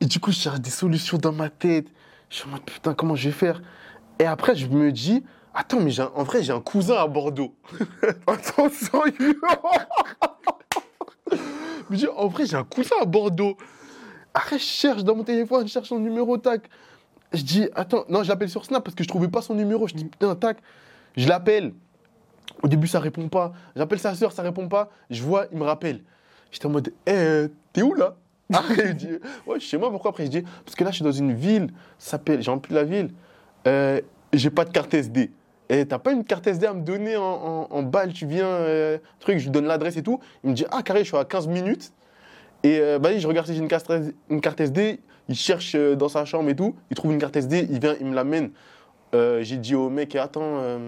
Et 0.00 0.04
du 0.06 0.18
coup, 0.18 0.32
je 0.32 0.38
cherche 0.40 0.60
des 0.60 0.68
solutions 0.70 1.16
dans 1.16 1.32
ma 1.32 1.48
tête. 1.48 1.86
Je 2.32 2.38
suis 2.38 2.48
en 2.48 2.52
mode 2.52 2.62
Putain, 2.62 2.94
comment 2.94 3.14
je 3.14 3.28
vais 3.28 3.34
faire? 3.34 3.60
Et 4.18 4.24
après, 4.24 4.56
je 4.56 4.66
me 4.66 4.90
dis 4.90 5.22
Attends, 5.54 5.80
mais 5.80 6.00
en 6.00 6.22
vrai, 6.22 6.42
j'ai 6.42 6.52
un 6.52 6.60
cousin 6.60 6.94
à 6.94 7.06
Bordeaux. 7.06 7.54
Sérieux 8.72 9.38
Je 11.30 11.36
me 11.90 11.96
dis, 11.96 12.06
en 12.08 12.28
vrai, 12.28 12.46
j'ai 12.46 12.56
un 12.56 12.64
cousin 12.64 12.96
à 13.02 13.04
Bordeaux. 13.04 13.58
Après, 14.32 14.58
je 14.58 14.64
cherche 14.64 15.04
dans 15.04 15.14
mon 15.14 15.24
téléphone, 15.24 15.66
je 15.66 15.72
cherche 15.72 15.88
son 15.88 15.98
numéro, 15.98 16.38
tac. 16.38 16.70
Je 17.34 17.42
dis, 17.42 17.68
attends, 17.74 18.06
non, 18.08 18.22
je 18.22 18.30
l'appelle 18.30 18.48
sur 18.48 18.64
Snap 18.64 18.82
parce 18.82 18.94
que 18.94 19.04
je 19.04 19.08
trouvais 19.08 19.28
pas 19.28 19.42
son 19.42 19.54
numéro. 19.54 19.86
Je 19.86 19.92
dis, 19.92 20.06
putain, 20.06 20.34
tac. 20.34 20.56
Je 21.18 21.28
l'appelle. 21.28 21.74
Au 22.62 22.68
début, 22.68 22.86
ça 22.86 22.98
répond 22.98 23.28
pas. 23.28 23.52
J'appelle 23.76 23.98
sa 23.98 24.14
soeur, 24.14 24.32
ça 24.32 24.40
répond 24.40 24.68
pas. 24.68 24.90
Je 25.10 25.22
vois, 25.22 25.48
il 25.52 25.58
me 25.58 25.64
rappelle. 25.64 26.02
J'étais 26.50 26.64
en 26.64 26.70
mode, 26.70 26.94
eh, 27.06 27.48
t'es 27.74 27.82
où 27.82 27.92
là? 27.92 28.16
Après, 28.52 28.86
il 28.90 28.94
dit, 28.94 29.08
ouais, 29.46 29.60
je 29.60 29.76
moi. 29.76 29.90
Pourquoi 29.90 30.10
Après, 30.10 30.24
je 30.24 30.30
dis, 30.30 30.42
parce 30.64 30.74
que 30.74 30.84
là, 30.84 30.90
je 30.90 30.96
suis 30.96 31.04
dans 31.04 31.12
une 31.12 31.34
ville, 31.34 31.68
ça 31.98 32.12
s'appelle, 32.12 32.42
j'ai 32.42 32.50
rempli 32.50 32.74
la 32.74 32.84
ville. 32.84 33.10
Euh, 33.66 34.00
j'ai 34.32 34.50
pas 34.50 34.64
de 34.64 34.70
carte 34.70 34.94
SD. 34.94 35.30
Et 35.68 35.86
t'as 35.86 35.98
pas 35.98 36.12
une 36.12 36.24
carte 36.24 36.46
SD 36.46 36.66
à 36.66 36.74
me 36.74 36.82
donner 36.82 37.16
en, 37.16 37.66
en, 37.70 37.82
balle, 37.82 38.12
tu 38.12 38.26
viens, 38.26 38.46
euh, 38.46 38.98
truc, 39.20 39.38
je 39.38 39.44
lui 39.44 39.50
donne 39.50 39.64
l'adresse 39.64 39.96
et 39.96 40.02
tout. 40.02 40.20
Il 40.44 40.50
me 40.50 40.54
dit, 40.54 40.66
ah, 40.70 40.82
carré, 40.82 41.00
je 41.00 41.04
suis 41.06 41.16
à 41.16 41.24
15 41.24 41.48
minutes. 41.48 41.92
Et 42.62 42.78
euh, 42.78 42.98
bah, 42.98 43.16
je 43.16 43.26
regarde 43.26 43.46
si 43.46 43.54
j'ai 43.54 43.60
une 43.60 43.68
carte, 43.68 44.60
SD. 44.60 45.00
Il 45.28 45.34
cherche 45.34 45.74
euh, 45.74 45.94
dans 45.94 46.08
sa 46.08 46.26
chambre 46.26 46.50
et 46.50 46.56
tout. 46.56 46.76
Il 46.90 46.96
trouve 46.96 47.12
une 47.12 47.18
carte 47.18 47.36
SD, 47.36 47.68
il 47.70 47.80
vient, 47.80 47.96
il 48.00 48.06
me 48.06 48.14
l'amène. 48.14 48.50
J'ai 49.14 49.56
dit 49.56 49.74
au 49.74 49.88
mec, 49.88 50.14
attends, 50.16 50.78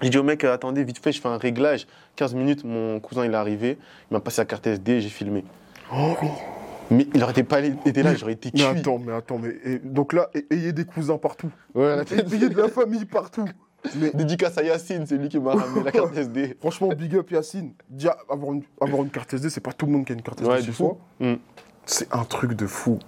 j'ai 0.00 0.10
dit 0.10 0.18
au 0.18 0.22
mec, 0.22 0.44
attendez, 0.44 0.84
vite 0.84 0.98
fait, 0.98 1.12
je 1.12 1.20
fais 1.20 1.28
un 1.28 1.38
réglage. 1.38 1.86
15 2.16 2.34
minutes, 2.34 2.64
mon 2.64 2.98
cousin, 3.00 3.24
il 3.24 3.32
est 3.32 3.36
arrivé. 3.36 3.78
Il 4.10 4.14
m'a 4.14 4.20
passé 4.20 4.40
la 4.40 4.46
carte 4.46 4.66
SD, 4.66 5.00
j'ai 5.00 5.08
filmé. 5.08 5.44
Oh, 5.92 6.14
Mais 6.90 7.06
il 7.14 7.22
aurait 7.22 7.32
été 7.32 7.42
pas 7.44 7.60
été 7.60 8.02
là, 8.02 8.14
j'aurais 8.14 8.32
été 8.34 8.50
cuit. 8.50 8.62
Mais 8.62 8.78
attends, 8.80 8.98
mais 8.98 9.12
attends, 9.12 9.38
mais. 9.38 9.54
et- 9.64 9.78
donc 9.78 10.12
là, 10.12 10.28
et- 10.34 10.46
ayez 10.50 10.72
des 10.72 10.84
cousins 10.84 11.16
partout. 11.18 11.50
Ouais. 11.74 11.98
Ayez 12.32 12.48
de 12.48 12.56
la 12.56 12.68
famille 12.68 13.04
partout. 13.04 13.44
Mais 13.96 14.10
Dédicace 14.14 14.58
à 14.58 14.62
Yacine, 14.62 15.06
c'est 15.06 15.16
lui 15.16 15.28
qui 15.28 15.38
m'a 15.40 15.54
ramené 15.54 15.82
la 15.84 15.90
carte 15.92 16.16
SD. 16.16 16.56
franchement, 16.60 16.88
big 16.88 17.16
up 17.16 17.30
Yacine. 17.30 17.72
Déjà, 17.88 18.16
avoir 18.28 18.52
une, 18.52 18.62
avoir 18.80 19.02
une 19.02 19.10
carte 19.10 19.32
SD, 19.34 19.50
c'est 19.50 19.60
pas 19.60 19.72
tout 19.72 19.86
le 19.86 19.92
monde 19.92 20.04
qui 20.04 20.12
a 20.12 20.14
une 20.14 20.22
carte 20.22 20.40
SD 20.40 20.52
Ouais, 20.52 20.62
chez 20.62 20.72
soi. 20.72 20.96
fou. 21.18 21.24
Mm. 21.24 21.34
C'est 21.86 22.12
un 22.14 22.24
truc 22.24 22.52
de 22.54 22.66
fou. 22.66 22.98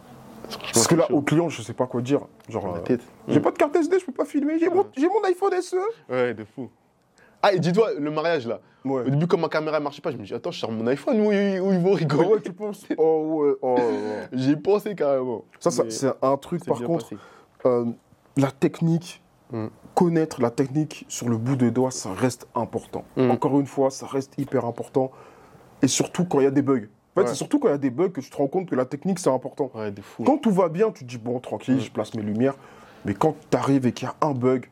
Parce 0.73 0.87
que 0.87 0.95
là, 0.95 1.11
au 1.11 1.23
client, 1.23 1.49
je 1.49 1.63
sais 1.63 1.73
pas 1.73 1.87
quoi 1.87 2.03
dire. 2.03 2.21
Genre, 2.49 2.77
euh, 2.89 2.97
j'ai 3.29 3.39
Mm. 3.39 3.43
pas 3.43 3.51
de 3.53 3.57
carte 3.59 3.77
SD, 3.77 3.99
je 4.01 4.05
peux 4.05 4.13
pas 4.13 4.25
filmer. 4.25 4.59
J'ai 4.59 4.69
mon, 4.69 4.85
j'ai 4.97 5.09
mon 5.09 5.23
iPhone 5.25 5.53
SE. 5.63 5.77
Ouais, 6.09 6.35
de 6.35 6.45
fou. 6.45 6.69
Ah, 7.47 7.53
et 7.53 7.59
dis-toi, 7.59 7.91
le 7.99 8.11
mariage 8.11 8.47
là. 8.47 8.61
Ouais. 8.87 9.03
Au 9.03 9.11
début, 9.11 9.27
comme 9.27 9.43
ma 9.43 9.49
caméra 9.49 9.81
marchait 9.81 10.01
pas, 10.01 10.11
je 10.11 10.17
me 10.17 10.25
dis, 10.25 10.33
attends, 10.35 10.51
je 10.51 10.59
sors 10.59 10.71
mon 10.73 10.87
iPhone 10.87 11.21
ou 11.21 11.31
ils, 11.33 11.61
ou 11.61 11.73
ils 11.73 11.79
vont 11.79 11.93
rigoler. 11.93 12.27
ouais, 12.29 12.41
tu 12.41 12.53
penses 12.53 12.85
Oh 12.97 13.43
ouais, 13.43 13.53
oh, 13.63 13.75
ouais. 13.77 14.29
J'y 14.33 14.53
ai 14.53 14.57
pensé 14.57 14.95
carrément. 14.95 15.45
Ça, 15.61 15.71
ça 15.71 15.85
c'est 15.91 16.11
un 16.23 16.37
truc, 16.39 16.65
par 16.65 16.81
contre, 16.83 17.11
euh, 17.67 17.85
la 18.37 18.51
technique, 18.51 19.21
Mm. 19.53 19.67
connaître 19.95 20.41
la 20.41 20.51
technique 20.51 21.05
sur 21.09 21.29
le 21.29 21.37
bout 21.37 21.55
des 21.55 21.71
doigts, 21.71 21.91
ça 21.91 22.11
reste 22.15 22.49
important. 22.55 23.05
Mm. 23.17 23.31
Encore 23.31 23.61
une 23.61 23.67
fois, 23.67 23.91
ça 23.91 24.07
reste 24.07 24.33
hyper 24.39 24.65
important. 24.65 25.11
Et 25.83 25.87
surtout 25.87 26.25
quand 26.25 26.41
il 26.41 26.45
y 26.45 26.47
a 26.47 26.51
des 26.51 26.63
bugs. 26.63 26.77
En 26.79 26.81
fait, 26.81 27.21
Ouais. 27.21 27.27
c'est 27.27 27.35
surtout 27.35 27.59
quand 27.59 27.69
il 27.69 27.73
y 27.73 27.75
a 27.75 27.79
des 27.79 27.91
bugs 27.91 28.09
que 28.09 28.23
tu 28.23 28.31
te 28.31 28.37
rends 28.39 28.47
compte 28.49 28.67
que 28.71 28.75
la 28.75 28.87
technique, 28.87 29.19
c'est 29.19 29.29
important. 29.31 29.71
Ouais. 29.75 29.93
Quand 30.25 30.39
tout 30.39 30.51
va 30.51 30.69
bien, 30.71 30.91
tu 30.91 31.05
te 31.05 31.09
dis, 31.11 31.19
bon, 31.19 31.39
tranquille, 31.41 31.77
Mm. 31.77 31.81
je 31.81 31.91
place 31.91 32.15
mes 32.15 32.23
lumières. 32.23 32.55
Mais 33.05 33.13
quand 33.13 33.37
tu 33.51 33.57
arrives 33.57 33.87
et 33.87 33.93
qu'il 33.93 34.09
y 34.09 34.11
a 34.11 34.27
un 34.27 34.33
bug, 34.33 34.65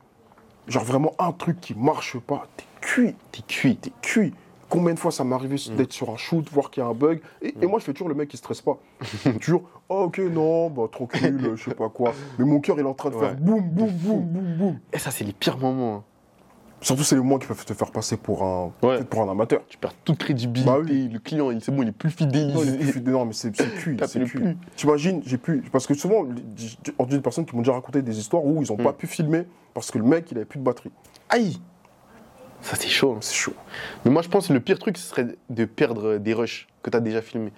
genre 0.68 0.84
vraiment 0.84 1.12
un 1.18 1.32
truc 1.32 1.60
qui 1.60 1.74
marche 1.74 2.18
pas, 2.18 2.46
t'es 2.56 2.64
cuit. 2.80 3.14
T'es 3.32 3.42
cuit. 3.42 3.76
T'es 3.76 3.92
cuit. 4.00 4.32
Combien 4.68 4.94
de 4.94 4.98
fois 4.98 5.10
ça 5.12 5.22
m'est 5.24 5.34
arrivé 5.34 5.56
Mm. 5.70 5.76
d'être 5.76 5.92
sur 5.92 6.08
un 6.10 6.16
shoot, 6.16 6.48
voir 6.50 6.70
qu'il 6.70 6.82
y 6.82 6.86
a 6.86 6.88
un 6.88 6.94
bug, 6.94 7.20
et, 7.42 7.54
et 7.60 7.66
moi 7.66 7.78
je 7.78 7.84
fais 7.84 7.92
toujours 7.92 8.08
le 8.08 8.14
mec 8.14 8.28
qui 8.30 8.38
stresse 8.38 8.62
pas. 8.62 8.78
toujours, 9.40 9.64
oh, 9.90 10.04
ok, 10.04 10.18
non, 10.18 10.70
bah 10.70 10.84
tranquille, 10.90 11.52
je 11.56 11.62
sais 11.64 11.74
pas 11.74 11.90
quoi. 11.90 12.14
Mais 12.38 12.44
mon 12.46 12.58
cœur 12.60 12.76
il 12.78 12.80
est 12.80 12.88
en 12.88 12.94
train 12.94 13.10
de 13.10 13.16
Ouais. 13.16 13.20
faire 13.28 13.36
boum, 13.36 13.60
boum, 13.68 13.90
boum, 13.90 14.20
boum, 14.22 14.56
boum. 14.56 14.78
Et 14.94 14.98
ça, 14.98 15.10
c'est 15.10 15.24
les 15.24 15.34
pires 15.34 15.58
moments. 15.58 15.96
hein. 15.96 16.04
Surtout, 16.82 17.04
c'est 17.04 17.14
les 17.14 17.20
moments 17.22 17.38
qui 17.38 17.46
peuvent 17.46 17.64
te 17.64 17.72
faire 17.74 17.90
passer 17.92 18.16
pour 18.16 18.42
un, 18.42 18.72
Ouais. 18.82 19.04
pour 19.04 19.22
un 19.22 19.30
amateur. 19.30 19.62
Tu 19.68 19.78
perds 19.78 19.94
toute 20.04 20.18
crédibilité. 20.18 20.68
Bah 20.68 20.78
oui. 20.84 21.08
Le 21.12 21.18
client, 21.20 21.50
il- 21.52 21.62
c'est 21.62 21.70
bon, 21.72 21.82
il 21.82 21.88
est 21.88 21.92
plus 21.92 22.08
Non, 22.20 22.26
il 22.32 22.36
est 22.36 22.52
fidélisé. 22.58 22.92
plus- 23.00 23.10
non, 23.12 23.24
mais 23.24 23.32
c'est 23.32 23.52
cuit. 23.52 23.96
C'est 24.06 24.24
cuit. 24.24 24.40
plus. 24.40 24.56
T'imagines, 24.76 25.22
j'ai 25.24 25.38
pu. 25.38 25.62
Parce 25.70 25.86
que 25.86 25.94
souvent, 25.94 26.26
j'ai 26.56 26.76
entendu 26.98 27.16
des 27.16 27.22
personnes 27.22 27.46
qui 27.46 27.54
m'ont 27.54 27.62
déjà 27.62 27.72
raconté 27.72 28.02
des 28.02 28.18
histoires 28.18 28.44
où 28.44 28.60
ils 28.62 28.72
ont 28.72 28.76
Mm. 28.76 28.82
pas 28.82 28.92
pu 28.92 29.06
filmer 29.06 29.44
parce 29.74 29.90
que 29.92 29.98
le 29.98 30.04
mec 30.04 30.30
il 30.32 30.36
avait 30.38 30.44
plus 30.44 30.58
de 30.58 30.64
batterie. 30.64 30.90
Aïe 31.28 31.58
Ça, 32.62 32.76
c'est 32.76 32.88
chaud. 32.88 33.12
hein. 33.14 33.18
C'est 33.20 33.34
chaud. 33.34 33.54
Mais 34.04 34.10
moi, 34.10 34.22
je 34.22 34.28
pense 34.28 34.48
que 34.48 34.52
le 34.52 34.60
pire 34.60 34.78
truc, 34.78 34.96
ce 34.98 35.06
serait 35.08 35.26
de 35.50 35.64
perdre 35.64 36.18
des 36.18 36.34
rushs 36.34 36.66
que 36.82 36.90
t'as 36.90 37.00
déjà 37.00 37.22
filmés. 37.22 37.52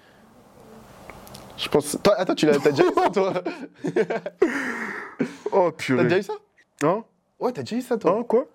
Je 1.56 1.68
pense. 1.68 1.96
Toi, 2.02 2.14
attends, 2.18 2.34
tu 2.34 2.46
l'as 2.46 2.58
t'as 2.58 2.70
déjà 2.72 2.84
eu 2.84 2.92
ça, 2.94 3.10
toi? 3.10 3.32
Oh 5.52 5.70
T'as 5.70 5.72
purée. 5.72 6.04
déjà 6.04 6.18
eu 6.18 6.22
ça? 6.22 6.32
Hein? 6.82 7.04
Ouais, 7.38 7.52
t'as 7.52 7.62
déjà 7.62 7.76
eu 7.76 7.80
ça, 7.82 7.96
toi 7.96 8.18
Hein, 8.18 8.24
quoi? 8.26 8.46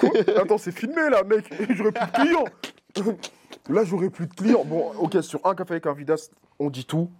Quoi 0.00 0.10
Attends, 0.36 0.58
c'est 0.58 0.72
filmé 0.72 1.08
là, 1.10 1.22
mec. 1.22 1.44
J'aurais 1.70 1.92
plus 1.92 2.06
de 2.06 2.12
clients. 2.12 2.44
Là, 3.68 3.84
j'aurais 3.84 4.10
plus 4.10 4.26
de 4.26 4.34
clients. 4.34 4.64
Bon, 4.64 4.92
ok, 4.98 5.22
sur 5.22 5.40
un 5.44 5.54
café 5.54 5.74
avec 5.74 5.86
un 5.86 5.92
vidast, 5.92 6.32
on 6.58 6.70
dit 6.70 6.84
tout. 6.84 7.10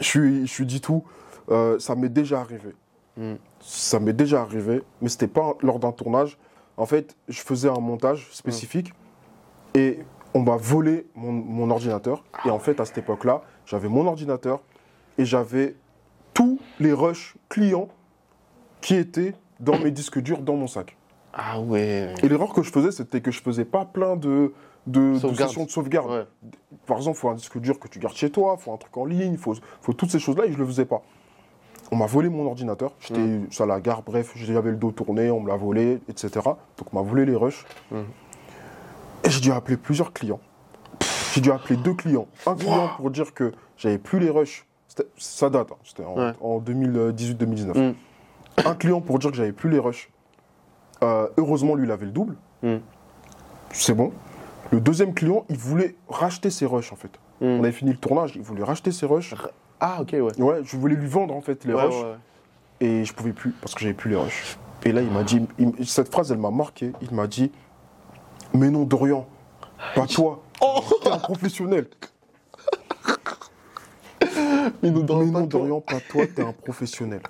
Je 0.00 0.04
suis, 0.04 0.46
je 0.46 0.52
suis 0.52 0.66
dit 0.66 0.80
tout. 0.80 1.04
Euh, 1.48 1.78
ça 1.78 1.94
m'est 1.94 2.08
déjà 2.08 2.40
arrivé. 2.40 2.74
Mm. 3.16 3.34
Ça 3.60 3.98
m'est 3.98 4.12
déjà 4.12 4.42
arrivé, 4.42 4.82
mais 5.00 5.08
c'était 5.08 5.26
pas 5.26 5.54
lors 5.60 5.78
d'un 5.78 5.92
tournage. 5.92 6.38
En 6.76 6.86
fait, 6.86 7.16
je 7.28 7.40
faisais 7.40 7.68
un 7.68 7.80
montage 7.80 8.28
spécifique 8.32 8.92
et 9.74 10.00
on 10.34 10.40
m'a 10.40 10.56
volé 10.56 11.06
mon, 11.14 11.32
mon 11.32 11.70
ordinateur. 11.70 12.22
Et 12.44 12.50
en 12.50 12.58
fait, 12.58 12.78
à 12.80 12.84
cette 12.84 12.98
époque-là, 12.98 13.42
j'avais 13.64 13.88
mon 13.88 14.06
ordinateur 14.06 14.60
et 15.18 15.24
j'avais 15.24 15.76
tous 16.34 16.60
les 16.78 16.92
rushs 16.92 17.34
clients 17.48 17.88
qui 18.82 18.94
étaient 18.94 19.34
dans 19.58 19.78
mes 19.78 19.90
disques 19.90 20.20
durs 20.20 20.42
dans 20.42 20.54
mon 20.54 20.66
sac. 20.66 20.95
Ah 21.38 21.60
ouais. 21.60 22.14
Et 22.22 22.28
l'erreur 22.28 22.52
que 22.54 22.62
je 22.62 22.70
faisais, 22.72 22.90
c'était 22.90 23.20
que 23.20 23.30
je 23.30 23.42
faisais 23.42 23.66
pas 23.66 23.84
plein 23.84 24.16
de, 24.16 24.54
de, 24.86 25.12
de 25.12 25.18
Sauvegarde. 25.18 25.50
sessions 25.50 25.64
de 25.64 25.70
sauvegarde. 25.70 26.10
Ouais. 26.10 26.26
Par 26.86 26.96
exemple, 26.96 27.16
il 27.18 27.20
faut 27.20 27.28
un 27.28 27.34
disque 27.34 27.58
dur 27.58 27.78
que 27.78 27.88
tu 27.88 27.98
gardes 27.98 28.16
chez 28.16 28.30
toi, 28.30 28.56
il 28.58 28.62
faut 28.62 28.72
un 28.72 28.78
truc 28.78 28.96
en 28.96 29.04
ligne, 29.04 29.32
il 29.32 29.38
faut, 29.38 29.54
faut 29.82 29.92
toutes 29.92 30.10
ces 30.10 30.18
choses-là 30.18 30.46
et 30.46 30.52
je 30.52 30.56
le 30.58 30.64
faisais 30.66 30.86
pas. 30.86 31.02
On 31.92 31.96
m'a 31.96 32.06
volé 32.06 32.28
mon 32.30 32.46
ordinateur, 32.46 32.92
j'étais 33.00 33.20
Mm. 33.20 33.48
à 33.60 33.66
la 33.66 33.80
gare, 33.80 34.02
bref, 34.02 34.32
j'avais 34.34 34.70
le 34.70 34.76
dos 34.76 34.90
tourné, 34.92 35.30
on 35.30 35.40
me 35.40 35.48
l'a 35.48 35.56
volé, 35.56 36.00
etc. 36.08 36.30
Donc 36.44 36.92
on 36.92 36.96
m'a 36.96 37.02
volé 37.08 37.26
les 37.26 37.36
rushs. 37.36 37.64
Mm. 37.90 37.96
Et 39.24 39.30
j'ai 39.30 39.40
dû 39.40 39.52
appeler 39.52 39.76
plusieurs 39.76 40.12
clients. 40.12 40.40
J'ai 41.34 41.40
dû 41.42 41.50
appeler 41.52 41.76
deux 41.76 41.94
clients. 41.94 42.26
Un 42.46 42.54
client 42.54 42.88
pour 42.96 43.10
dire 43.10 43.34
que 43.34 43.52
j'avais 43.76 43.98
plus 43.98 44.18
les 44.20 44.30
rushs. 44.30 44.64
Ça 45.18 45.50
date, 45.50 45.70
hein, 45.72 45.76
c'était 45.84 46.04
en, 46.04 46.16
Ouais. 46.16 46.32
en 46.40 46.58
2018-2019. 46.60 47.76
Mm. 47.78 47.94
Un 48.64 48.74
client 48.74 49.00
pour 49.02 49.18
dire 49.18 49.30
que 49.30 49.36
j'avais 49.36 49.52
plus 49.52 49.68
les 49.68 49.78
rushs. 49.78 50.08
Euh, 51.02 51.28
heureusement, 51.36 51.74
lui, 51.74 51.86
il 51.86 51.90
avait 51.90 52.06
le 52.06 52.12
double. 52.12 52.36
Mm. 52.62 52.76
C'est 53.70 53.94
bon. 53.94 54.12
Le 54.70 54.80
deuxième 54.80 55.14
client, 55.14 55.44
il 55.48 55.56
voulait 55.58 55.94
racheter 56.08 56.50
ses 56.50 56.66
rushs, 56.66 56.92
en 56.92 56.96
fait. 56.96 57.10
Mm. 57.40 57.44
On 57.46 57.58
avait 57.60 57.72
fini 57.72 57.90
le 57.92 57.98
tournage, 57.98 58.32
il 58.36 58.42
voulait 58.42 58.64
racheter 58.64 58.92
ses 58.92 59.06
rushs. 59.06 59.34
Ah, 59.80 59.98
ok, 60.00 60.12
ouais. 60.12 60.40
Ouais, 60.40 60.60
je 60.64 60.76
voulais 60.76 60.96
lui 60.96 61.06
vendre, 61.08 61.34
en 61.36 61.40
fait, 61.42 61.64
les 61.64 61.74
Ouais, 61.74 61.82
rushs. 61.84 61.94
ouais. 62.02 62.16
Et 62.80 63.04
je 63.04 63.12
pouvais 63.12 63.32
plus, 63.32 63.50
parce 63.52 63.74
que 63.74 63.80
j'avais 63.80 63.94
plus 63.94 64.10
les 64.10 64.16
rushs. 64.16 64.56
Et 64.84 64.92
là, 64.92 65.02
il 65.02 65.10
m'a 65.10 65.22
dit, 65.22 65.46
il- 65.58 65.86
cette 65.86 66.10
phrase, 66.12 66.30
elle 66.32 66.38
m'a 66.38 66.50
marqué. 66.50 66.92
Il 67.02 67.12
m'a 67.14 67.26
dit, 67.26 67.50
mais 68.54 68.70
non, 68.70 68.84
Dorian, 68.84 69.26
pas 69.94 70.06
toi. 70.06 70.42
Oh 70.62 70.80
T'es 71.02 71.10
un 71.10 71.18
professionnel. 71.18 71.86
Mais 74.82 74.90
non. 74.90 75.00
Dorian, 75.00 75.80
pas 75.82 76.00
toi, 76.00 76.24
t'es 76.34 76.42
un 76.42 76.52
professionnel. 76.52 77.20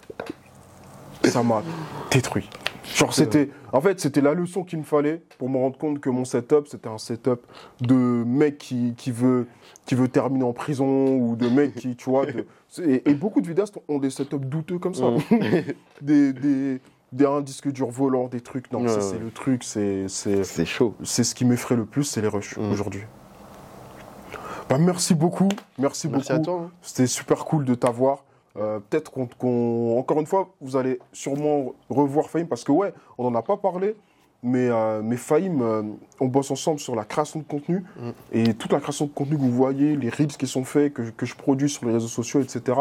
Ça 1.24 1.42
m'a 1.42 1.62
détruit. 2.10 2.48
Genre, 2.94 3.12
c'était. 3.12 3.50
En 3.72 3.80
fait, 3.80 4.00
c'était 4.00 4.20
la 4.20 4.32
leçon 4.34 4.62
qu'il 4.64 4.78
me 4.78 4.84
fallait 4.84 5.22
pour 5.38 5.48
me 5.50 5.56
rendre 5.58 5.76
compte 5.76 6.00
que 6.00 6.08
mon 6.08 6.24
setup, 6.24 6.68
c'était 6.68 6.88
un 6.88 6.98
setup 6.98 7.40
de 7.80 7.94
mec 7.94 8.58
qui, 8.58 8.94
qui, 8.96 9.10
veut, 9.10 9.46
qui 9.84 9.94
veut 9.94 10.08
terminer 10.08 10.44
en 10.44 10.52
prison 10.52 11.16
ou 11.16 11.36
de 11.36 11.48
mec 11.48 11.74
qui, 11.74 11.96
tu 11.96 12.08
vois. 12.10 12.26
de- 12.26 12.46
et, 12.84 13.10
et 13.10 13.14
beaucoup 13.14 13.40
de 13.40 13.46
vidéastes 13.48 13.76
ont 13.88 13.98
des 13.98 14.10
setups 14.10 14.38
douteux 14.38 14.78
comme 14.78 14.94
ça. 14.94 15.06
des, 16.00 16.32
des, 16.32 16.80
des 17.12 17.24
un 17.26 17.40
disque 17.40 17.70
dur 17.72 17.88
volant, 17.90 18.28
des 18.28 18.40
trucs. 18.40 18.70
Non, 18.72 18.80
Ouais, 18.82 19.00
c'est 19.00 19.18
le 19.18 19.30
truc, 19.30 19.64
c'est. 19.64 20.06
c'est- 20.08 20.44
C'est 20.44 20.64
chaud. 20.66 20.94
c'est 21.02 21.24
ce 21.24 21.34
qui 21.34 21.44
m'effraie 21.44 21.76
le 21.76 21.84
plus, 21.86 22.04
c'est 22.04 22.20
les 22.22 22.28
rushs 22.28 22.56
Mm. 22.56 22.70
aujourd'hui. 22.72 23.02
Bah, 24.68 24.78
merci 24.78 25.14
beaucoup, 25.14 25.48
merci, 25.78 26.08
Merci 26.08 26.32
à 26.32 26.38
beaucoup. 26.38 26.44
toi. 26.44 26.60
hein. 26.66 26.70
C'était 26.82 27.06
super 27.06 27.44
cool 27.44 27.64
de 27.64 27.74
t'avoir. 27.74 28.24
Euh, 28.58 28.78
Peut-être 28.88 29.10
qu'on, 29.12 29.98
encore 29.98 30.20
une 30.20 30.26
fois, 30.26 30.48
vous 30.60 30.76
allez 30.76 30.98
sûrement 31.12 31.74
revoir 31.90 32.30
Fahim 32.30 32.46
parce 32.46 32.64
que 32.64 32.72
ouais, 32.72 32.92
on 33.18 33.30
n'en 33.30 33.38
a 33.38 33.42
pas 33.42 33.56
parlé, 33.56 33.94
mais, 34.42 34.68
euh, 34.70 35.00
mais 35.02 35.16
Fahim, 35.16 35.60
euh, 35.62 35.82
on 36.20 36.26
bosse 36.26 36.50
ensemble 36.50 36.78
sur 36.80 36.94
la 36.94 37.04
création 37.04 37.40
de 37.40 37.44
contenu 37.44 37.84
Mm. 38.00 38.10
et 38.32 38.54
toute 38.54 38.72
la 38.72 38.80
création 38.80 39.06
de 39.06 39.10
contenu 39.10 39.36
que 39.36 39.42
vous 39.42 39.50
voyez, 39.52 39.96
les 39.96 40.08
reels 40.08 40.28
qui 40.36 40.46
sont 40.46 40.64
faits, 40.64 40.92
que, 40.94 41.02
que 41.02 41.26
je 41.26 41.34
produis 41.34 41.68
sur 41.68 41.86
les 41.86 41.92
réseaux 41.92 42.08
sociaux, 42.08 42.40
etc. 42.40 42.78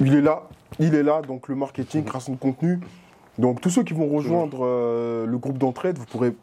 Il 0.00 0.14
est 0.14 0.20
là, 0.22 0.42
il 0.78 0.94
est 0.94 1.02
là, 1.02 1.20
donc 1.22 1.48
le 1.48 1.54
marketing, 1.54 2.04
création 2.04 2.32
de 2.34 2.38
contenu. 2.38 2.80
Donc 3.38 3.60
tous 3.60 3.70
ceux 3.70 3.82
qui 3.82 3.94
vont 3.94 4.08
rejoindre 4.08 4.60
euh, 4.62 5.26
le 5.26 5.38
groupe 5.38 5.58
d'entraide, 5.58 5.98
vous 5.98 6.06
pourrez 6.06 6.34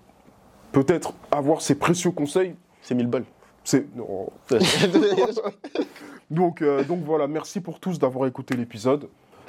peut-être 0.71 1.13
avoir 1.31 1.61
ces 1.61 1.75
précieux 1.75 2.11
conseils. 2.11 2.55
C'est 2.81 2.95
1000 2.95 3.07
balles. 3.07 3.25
C'est 3.63 3.85
non. 3.95 4.29
Donc, 6.29 6.61
euh, 6.61 6.83
donc 6.83 7.03
voilà, 7.03 7.27
merci 7.27 7.61
pour 7.61 7.79
tous 7.79 7.99
d'avoir 7.99 8.27
écouté 8.27 8.55
l'épisode. 8.55 9.07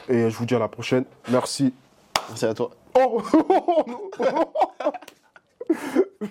Et 0.09 0.31
je 0.31 0.37
vous 0.37 0.47
dis 0.47 0.55
à 0.55 0.59
la 0.59 0.69
prochaine. 0.69 1.05
Merci. 1.31 1.75
Merci 2.29 2.47
à 2.47 2.55
toi. 2.55 2.71
Oh 2.95 3.23